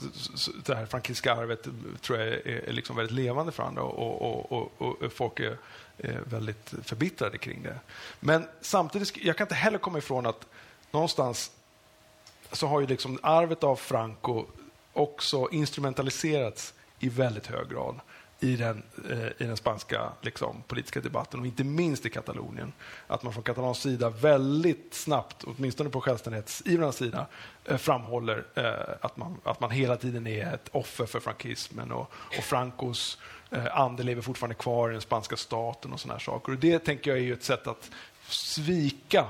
det 0.65 0.75
här 0.75 0.87
frankiska 0.87 1.35
arvet 1.35 1.67
tror 2.01 2.19
jag 2.19 2.29
är, 2.29 2.69
är 2.69 2.73
liksom 2.73 2.97
väldigt 2.97 3.15
levande 3.15 3.53
för 3.53 3.63
andra 3.63 3.83
och, 3.83 4.53
och, 4.53 4.73
och 4.79 5.13
folk 5.13 5.41
är, 5.41 5.57
är, 5.99 6.21
väldigt 6.25 6.75
förbittrade 6.83 7.39
kring 7.39 7.63
det. 7.63 7.79
Men 8.21 8.45
samtidigt, 8.61 9.17
jag 9.17 9.37
kan 9.37 9.45
inte 9.45 9.55
heller 9.55 9.79
komma 9.79 9.99
ifrån 9.99 10.27
att 10.27 10.47
någonstans 10.91 11.51
så 12.53 12.67
har 12.67 12.81
ju 12.81 12.87
liksom 12.87 13.19
arvet 13.23 13.65
av 13.65 13.77
Franco 13.77 14.45
också 14.93 15.49
instrumentaliserats 15.53 16.75
i 16.99 17.09
väldigt 17.09 17.47
hög 17.47 17.69
grad 17.69 18.01
i 18.41 18.57
den, 18.57 18.83
eh, 19.11 19.27
i 19.39 19.45
den 19.45 19.57
spanska 19.57 20.13
liksom, 20.21 20.63
politiska 20.67 21.01
debatten 21.01 21.41
och 21.41 21.47
inte 21.47 21.65
minst 21.65 22.07
i 22.07 22.11
Katalonien. 22.11 22.73
Att 23.07 23.23
man 23.23 23.33
från 23.33 23.43
katalansk 23.43 23.83
sida 23.83 24.11
väldigt 24.11 24.95
snabbt, 24.95 25.45
åtminstone 25.45 25.91
på 25.91 26.01
självständighetsivrarnas 26.01 26.97
sida, 26.97 27.27
eh, 27.65 27.77
framhåller 27.77 28.45
eh, 28.55 28.95
att, 29.01 29.17
man, 29.17 29.41
att 29.45 29.61
man 29.61 29.71
hela 29.71 29.97
tiden 29.97 30.27
är 30.27 30.55
ett 30.55 30.69
offer 30.73 31.07
för 31.07 31.21
frankismen 31.21 31.93
och, 31.93 32.13
och 32.39 32.45
Francos 32.45 33.19
eh, 33.51 33.79
ande 33.79 34.03
lever 34.03 34.23
fortfarande 34.23 34.55
kvar 34.55 34.91
i 34.91 34.93
den 34.93 35.01
spanska 35.01 35.37
staten 35.37 35.93
och 35.93 36.01
sådana 36.01 36.21
saker. 36.21 36.53
Och 36.53 36.59
det 36.59 36.79
tänker 36.79 37.11
jag 37.11 37.21
är 37.21 37.33
ett 37.33 37.43
sätt 37.43 37.67
att 37.67 37.91
svika 38.29 39.27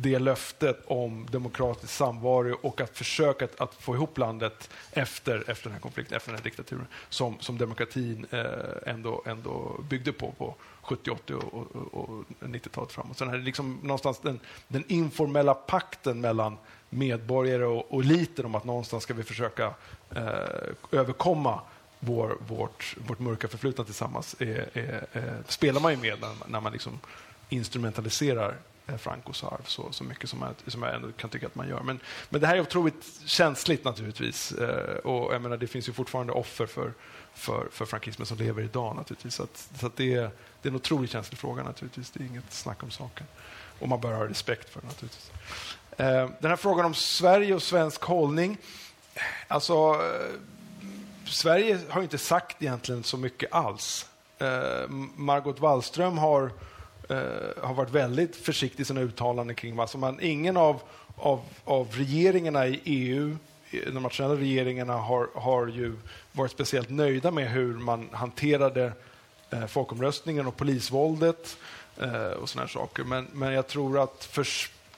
det 0.00 0.18
löftet 0.18 0.82
om 0.86 1.26
demokratisk 1.30 1.92
samvaro 1.92 2.58
och 2.62 2.80
att 2.80 2.98
försöka 2.98 3.44
att, 3.44 3.60
att, 3.60 3.74
få 3.74 3.94
ihop 3.94 4.18
landet 4.18 4.70
efter, 4.92 5.50
efter 5.50 5.64
den 5.64 5.72
här 5.72 5.80
konflikten, 5.80 6.16
efter 6.16 6.30
den 6.30 6.38
här 6.38 6.44
diktaturen, 6.44 6.86
som, 7.08 7.40
som 7.40 7.58
demokratin 7.58 8.26
eh, 8.30 8.44
ändå, 8.86 9.22
ändå 9.26 9.80
byggde 9.90 10.12
på 10.12 10.32
på 10.38 10.54
70, 10.82 11.10
80 11.10 11.34
och, 11.34 11.54
och, 11.54 11.94
och 11.94 12.24
90-talet 12.40 12.92
framåt. 12.92 13.18
Så 13.18 13.24
den 13.24 13.34
här, 13.34 13.40
liksom 13.40 13.78
någonstans 13.82 14.18
den, 14.18 14.40
den 14.68 14.84
informella 14.88 15.54
pakten 15.54 16.20
mellan 16.20 16.56
medborgare 16.90 17.64
och, 17.64 17.92
och 17.92 18.02
eliten 18.02 18.44
om 18.44 18.54
att 18.54 18.64
någonstans 18.64 19.02
ska 19.02 19.14
vi 19.14 19.22
försöka 19.22 19.74
eh, 20.10 20.28
överkomma 20.92 21.60
vår, 22.00 22.36
vårt, 22.48 22.96
vårt 23.06 23.18
mörka 23.18 23.48
förflutna 23.48 23.84
tillsammans 23.84 24.36
är, 24.38 24.68
är, 24.72 25.06
är, 25.12 25.42
spelar 25.48 25.80
man 25.80 25.92
ju 25.92 25.98
med 25.98 26.20
när, 26.20 26.34
när 26.46 26.60
man 26.60 26.72
liksom 26.72 27.00
instrumentaliserar 27.48 28.54
Eh, 28.88 28.96
Francos 28.96 29.44
arv 29.44 29.64
så, 29.64 29.92
så 29.92 30.04
mycket 30.04 30.30
som 30.30 30.42
jag, 30.42 30.72
som 30.72 30.82
jag 30.82 30.94
ändå 30.94 31.12
kan 31.12 31.30
tycka 31.30 31.46
att 31.46 31.54
man 31.54 31.68
gör. 31.68 31.80
Men, 31.80 32.00
men 32.28 32.40
det 32.40 32.46
här 32.46 32.56
är 32.56 32.60
otroligt 32.60 33.20
känsligt 33.24 33.84
naturligtvis. 33.84 34.52
Eh, 34.52 34.96
och 34.96 35.34
jag 35.34 35.42
menar, 35.42 35.56
det 35.56 35.66
finns 35.66 35.88
ju 35.88 35.92
fortfarande 35.92 36.32
offer 36.32 36.66
för, 36.66 36.92
för, 37.34 37.68
för 37.72 37.84
frankismen 37.84 38.26
som 38.26 38.38
lever 38.38 38.62
idag 38.62 38.96
naturligtvis. 38.96 39.34
Så, 39.34 39.42
att, 39.42 39.68
så 39.80 39.86
att 39.86 39.96
det, 39.96 40.14
är, 40.14 40.30
det 40.62 40.68
är 40.68 40.70
en 40.70 40.76
otroligt 40.76 41.10
känslig 41.10 41.38
fråga 41.38 41.62
naturligtvis. 41.62 42.10
Det 42.10 42.20
är 42.20 42.26
inget 42.26 42.52
snack 42.52 42.82
om 42.82 42.90
saken. 42.90 43.26
Och 43.78 43.88
man 43.88 44.00
bör 44.00 44.12
ha 44.12 44.28
respekt 44.28 44.70
för 44.70 44.80
det 44.80 44.86
naturligtvis. 44.86 45.30
Eh, 45.96 46.30
den 46.40 46.50
här 46.50 46.56
frågan 46.56 46.86
om 46.86 46.94
Sverige 46.94 47.54
och 47.54 47.62
svensk 47.62 48.02
hållning. 48.02 48.58
Alltså, 49.48 49.74
eh, 49.74 50.40
Sverige 51.24 51.78
har 51.88 52.02
inte 52.02 52.18
sagt 52.18 52.62
egentligen 52.62 53.04
så 53.04 53.16
mycket 53.16 53.52
alls. 53.52 54.06
Eh, 54.38 54.88
Margot 55.16 55.60
Wallström 55.60 56.18
har 56.18 56.52
eh, 57.08 57.62
har 57.62 57.74
varit 57.74 57.90
väldigt 57.90 58.36
försiktig 58.36 58.82
i 58.82 58.84
sina 58.84 59.00
uttalanden 59.00 59.56
kring 59.56 59.78
alltså 59.78 59.98
man, 59.98 60.20
ingen 60.20 60.56
av, 60.56 60.80
av, 61.16 61.40
av 61.64 61.88
regeringarna 61.92 62.66
i 62.66 62.80
EU 62.84 63.36
de 63.70 64.02
nationella 64.02 64.34
regeringarna 64.34 64.96
har, 64.96 65.28
har 65.34 65.66
ju 65.66 65.96
varit 66.32 66.50
speciellt 66.50 66.90
nöjda 66.90 67.30
med 67.30 67.50
hur 67.50 67.74
man 67.74 68.08
hanterade 68.12 68.92
eh, 69.50 69.66
folkomröstningen 69.66 70.46
och 70.46 70.56
polisvåldet 70.56 71.56
eh, 71.96 72.30
och 72.30 72.48
såna 72.48 72.68
saker. 72.68 73.04
Men, 73.04 73.26
men 73.32 73.52
jag 73.52 73.66
tror 73.66 74.02
att 74.02 74.24
för, 74.24 74.46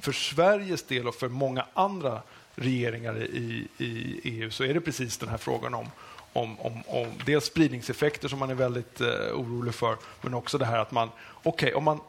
för 0.00 0.12
Sveriges 0.12 0.82
del 0.82 1.08
och 1.08 1.14
för 1.14 1.28
många 1.28 1.66
andra 1.74 2.22
regeringar 2.54 3.18
i, 3.18 3.68
i 3.78 4.20
EU 4.24 4.50
så 4.50 4.64
är 4.64 4.74
det 4.74 4.80
precis 4.80 5.18
den 5.18 5.28
här 5.28 5.38
frågan 5.38 5.74
om, 5.74 5.86
om, 6.32 6.60
om, 6.60 6.82
om 6.86 7.06
dels 7.26 7.44
spridningseffekter 7.44 8.28
som 8.28 8.38
man 8.38 8.50
är 8.50 8.54
väldigt 8.54 9.00
eh, 9.00 9.08
orolig 9.08 9.74
för, 9.74 9.96
men 10.20 10.34
också 10.34 10.58
det 10.58 10.66
här 10.66 10.78
att 10.78 10.92
man, 10.92 11.08
okej, 11.32 11.50
okay, 11.50 11.72
om, 11.72 11.84
man, 11.84 12.00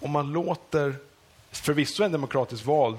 om 0.00 0.10
man 0.10 0.32
låter 0.32 0.94
förvisso 1.50 2.02
en 2.02 2.12
demokratiskt 2.12 2.66
vald 2.66 2.98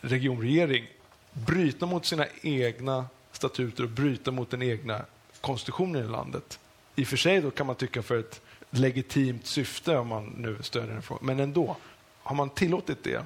regionregering 0.00 0.86
bryta 1.32 1.86
mot 1.86 2.06
sina 2.06 2.26
egna 2.42 3.06
statuter 3.32 3.84
och 3.84 3.90
bryta 3.90 4.30
mot 4.30 4.50
den 4.50 4.62
egna 4.62 5.04
konstitutionen 5.40 6.04
i 6.04 6.08
landet. 6.08 6.58
I 6.96 7.04
och 7.04 7.08
för 7.08 7.16
sig 7.16 7.40
då 7.40 7.50
kan 7.50 7.66
man 7.66 7.76
tycka 7.76 8.02
för 8.02 8.18
ett 8.18 8.40
legitimt 8.70 9.46
syfte 9.46 9.96
om 9.96 10.08
man 10.08 10.34
nu 10.36 10.56
stödjer 10.60 10.92
den 10.92 11.02
frågan. 11.02 11.26
Men 11.26 11.40
ändå, 11.40 11.76
har 12.22 12.36
man 12.36 12.50
tillåtit 12.50 13.04
det 13.04 13.24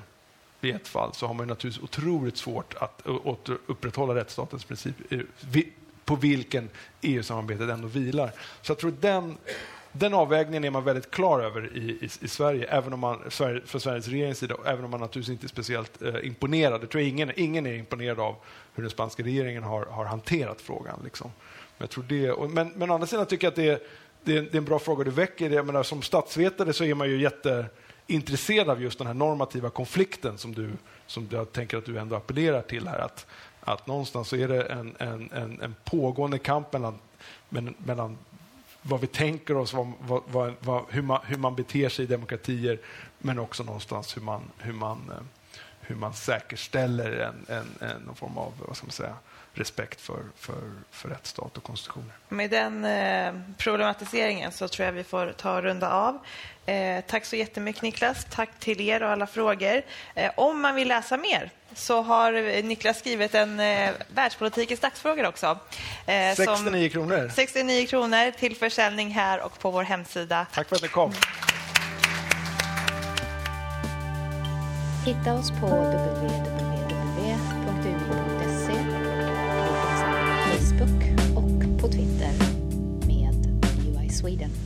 i 0.61 0.71
ett 0.71 0.89
fall 0.89 1.15
så 1.15 1.27
har 1.27 1.35
man 1.35 1.49
naturligtvis 1.49 1.85
otroligt 1.85 2.37
svårt 2.37 2.75
att 2.75 3.07
eh, 3.07 3.17
upprätthålla 3.67 4.15
rättsstatens 4.15 4.65
princip 4.65 4.95
på 6.05 6.17
vilken 6.17 6.71
EU-samarbetet 7.01 7.71
ändå 7.71 7.89
vilar. 7.89 8.33
Så 8.63 8.71
jag 8.71 8.79
tror 8.79 8.95
den, 9.01 9.39
den 9.93 10.15
avvägningen 10.15 10.65
är 10.65 10.71
man 10.71 10.85
väldigt 10.85 11.11
klar 11.11 11.41
över 11.41 11.77
i, 11.77 11.91
i, 11.91 12.09
i 12.21 12.29
Sverige, 12.29 12.67
även 12.67 12.93
om 12.93 13.01
man, 13.01 13.31
för 13.31 13.79
Sveriges 13.79 14.09
regerings 14.09 14.39
sida, 14.39 14.57
även 14.67 14.85
om 14.85 14.91
man 14.91 15.01
naturligtvis 15.01 15.33
inte 15.33 15.47
är 15.47 15.49
speciellt 15.49 16.03
eh, 16.03 16.27
imponerad. 16.27 16.81
Det 16.81 16.87
tror 16.87 17.03
ingen, 17.03 17.33
ingen 17.37 17.67
är 17.67 17.75
imponerad 17.75 18.21
av 18.21 18.37
hur 18.75 18.83
den 18.83 18.91
spanska 18.91 19.23
regeringen 19.23 19.63
har, 19.63 19.87
har 19.87 20.05
hanterat 20.05 20.61
frågan. 20.61 21.01
Liksom. 21.05 21.31
Men, 21.79 21.85
jag 21.85 21.91
tror 21.91 22.05
det, 22.09 22.55
men, 22.55 22.69
men 22.69 22.91
å 22.91 22.95
andra 22.95 23.07
sidan 23.07 23.27
tycker 23.27 23.47
jag 23.47 23.51
att 23.51 23.57
det, 23.57 23.87
det, 24.25 24.41
det 24.41 24.55
är 24.55 24.59
en 24.59 24.65
bra 24.65 24.79
fråga 24.79 25.05
du 25.05 25.11
väcker. 25.11 25.51
Jag 25.51 25.67
menar, 25.67 25.83
som 25.83 26.03
statsvetare 26.03 26.73
så 26.73 26.85
är 26.85 26.95
man 26.95 27.11
ju 27.11 27.21
jätteintresserad 27.21 28.71
av 28.71 28.83
just 28.83 28.99
den 28.99 29.07
här 29.07 29.15
normativa 29.15 29.71
konflikten 29.71 30.39
som 30.39 30.55
du, 30.55 30.71
som 31.07 31.29
jag 31.31 31.53
tänker 31.53 31.77
att 31.77 31.85
du 31.85 31.99
ändå 31.99 32.17
appellerar 32.17 32.63
till 32.63 32.89
här. 32.89 32.99
Att, 32.99 33.27
att 33.65 33.87
någonstans 33.87 34.29
så 34.29 34.37
är 34.37 34.49
det 34.49 34.63
en, 34.63 34.97
en, 34.99 35.31
en, 35.33 35.61
en 35.61 35.75
pågående 35.85 36.39
kamp 36.39 36.73
mellan, 36.73 36.99
mellan 37.79 38.19
vad 38.83 39.01
vi 39.01 39.07
tänker 39.07 39.57
oss, 39.57 39.75
vad, 39.75 39.93
vad, 40.29 40.55
vad, 40.61 40.85
hur, 40.89 41.03
man, 41.03 41.21
hur 41.25 41.37
man 41.37 41.55
beter 41.55 41.89
sig 41.89 42.05
i 42.05 42.09
demokratier, 42.09 42.79
men 43.19 43.39
också 43.39 43.63
någonstans 43.63 44.17
hur 44.17 44.23
man, 44.23 44.43
hur 44.59 44.73
man, 44.73 45.11
eh, 45.11 45.23
hur 45.81 45.97
man 45.97 46.15
säkerställer 46.15 47.13
en, 47.13 47.57
en, 47.57 47.89
en 47.89 48.03
någon 48.03 48.15
form 48.15 48.39
av 48.39 48.53
vad 48.67 48.77
ska 48.77 48.87
man 48.87 48.93
säga, 48.93 49.17
respekt 49.55 50.01
för, 50.01 50.23
för, 50.37 50.73
för 50.91 51.09
rättsstat 51.09 51.57
och 51.57 51.63
konstitutioner. 51.63 52.13
Med 52.29 52.51
den 52.51 52.85
eh, 52.85 53.33
problematiseringen 53.59 54.53
så 54.53 54.69
tror 54.69 54.87
jag 54.87 54.93
vi 54.93 55.05
får 55.05 55.33
ta 55.33 55.57
och 55.57 55.63
runda 55.63 55.91
av. 55.93 56.19
Eh, 56.67 57.05
tack 57.07 57.25
så 57.25 57.37
jättemycket 57.37 57.83
Niklas. 57.83 58.27
Tack 58.31 58.51
till 58.59 58.81
er 58.81 59.03
och 59.03 59.11
alla 59.11 59.27
frågor. 59.27 59.83
Eh, 60.15 60.31
om 60.37 60.61
man 60.61 60.75
vill 60.75 60.89
läsa 60.89 61.17
mer 61.17 61.51
så 61.75 62.03
har 62.03 62.63
Niklas 62.63 62.99
skrivit 62.99 63.35
en 63.35 63.61
eh, 63.61 63.91
världspolitikens 64.15 64.81
dagsfrågor 64.81 65.27
också. 65.27 65.59
Eh, 66.07 66.35
69 66.37 66.89
kronor. 66.89 67.31
69 67.35 67.87
kronor 67.87 68.31
till 68.31 68.57
försäljning 68.57 69.11
här 69.11 69.41
och 69.41 69.59
på 69.59 69.71
vår 69.71 69.83
hemsida. 69.83 70.47
Tack 70.55 70.69
för 70.69 70.77
att 70.77 70.83
ni 70.83 70.89
kom. 70.89 71.13
Hitta 75.07 75.35
oss 75.35 75.51
på 75.51 75.67
www 75.67 76.52
Sweden. 84.23 84.62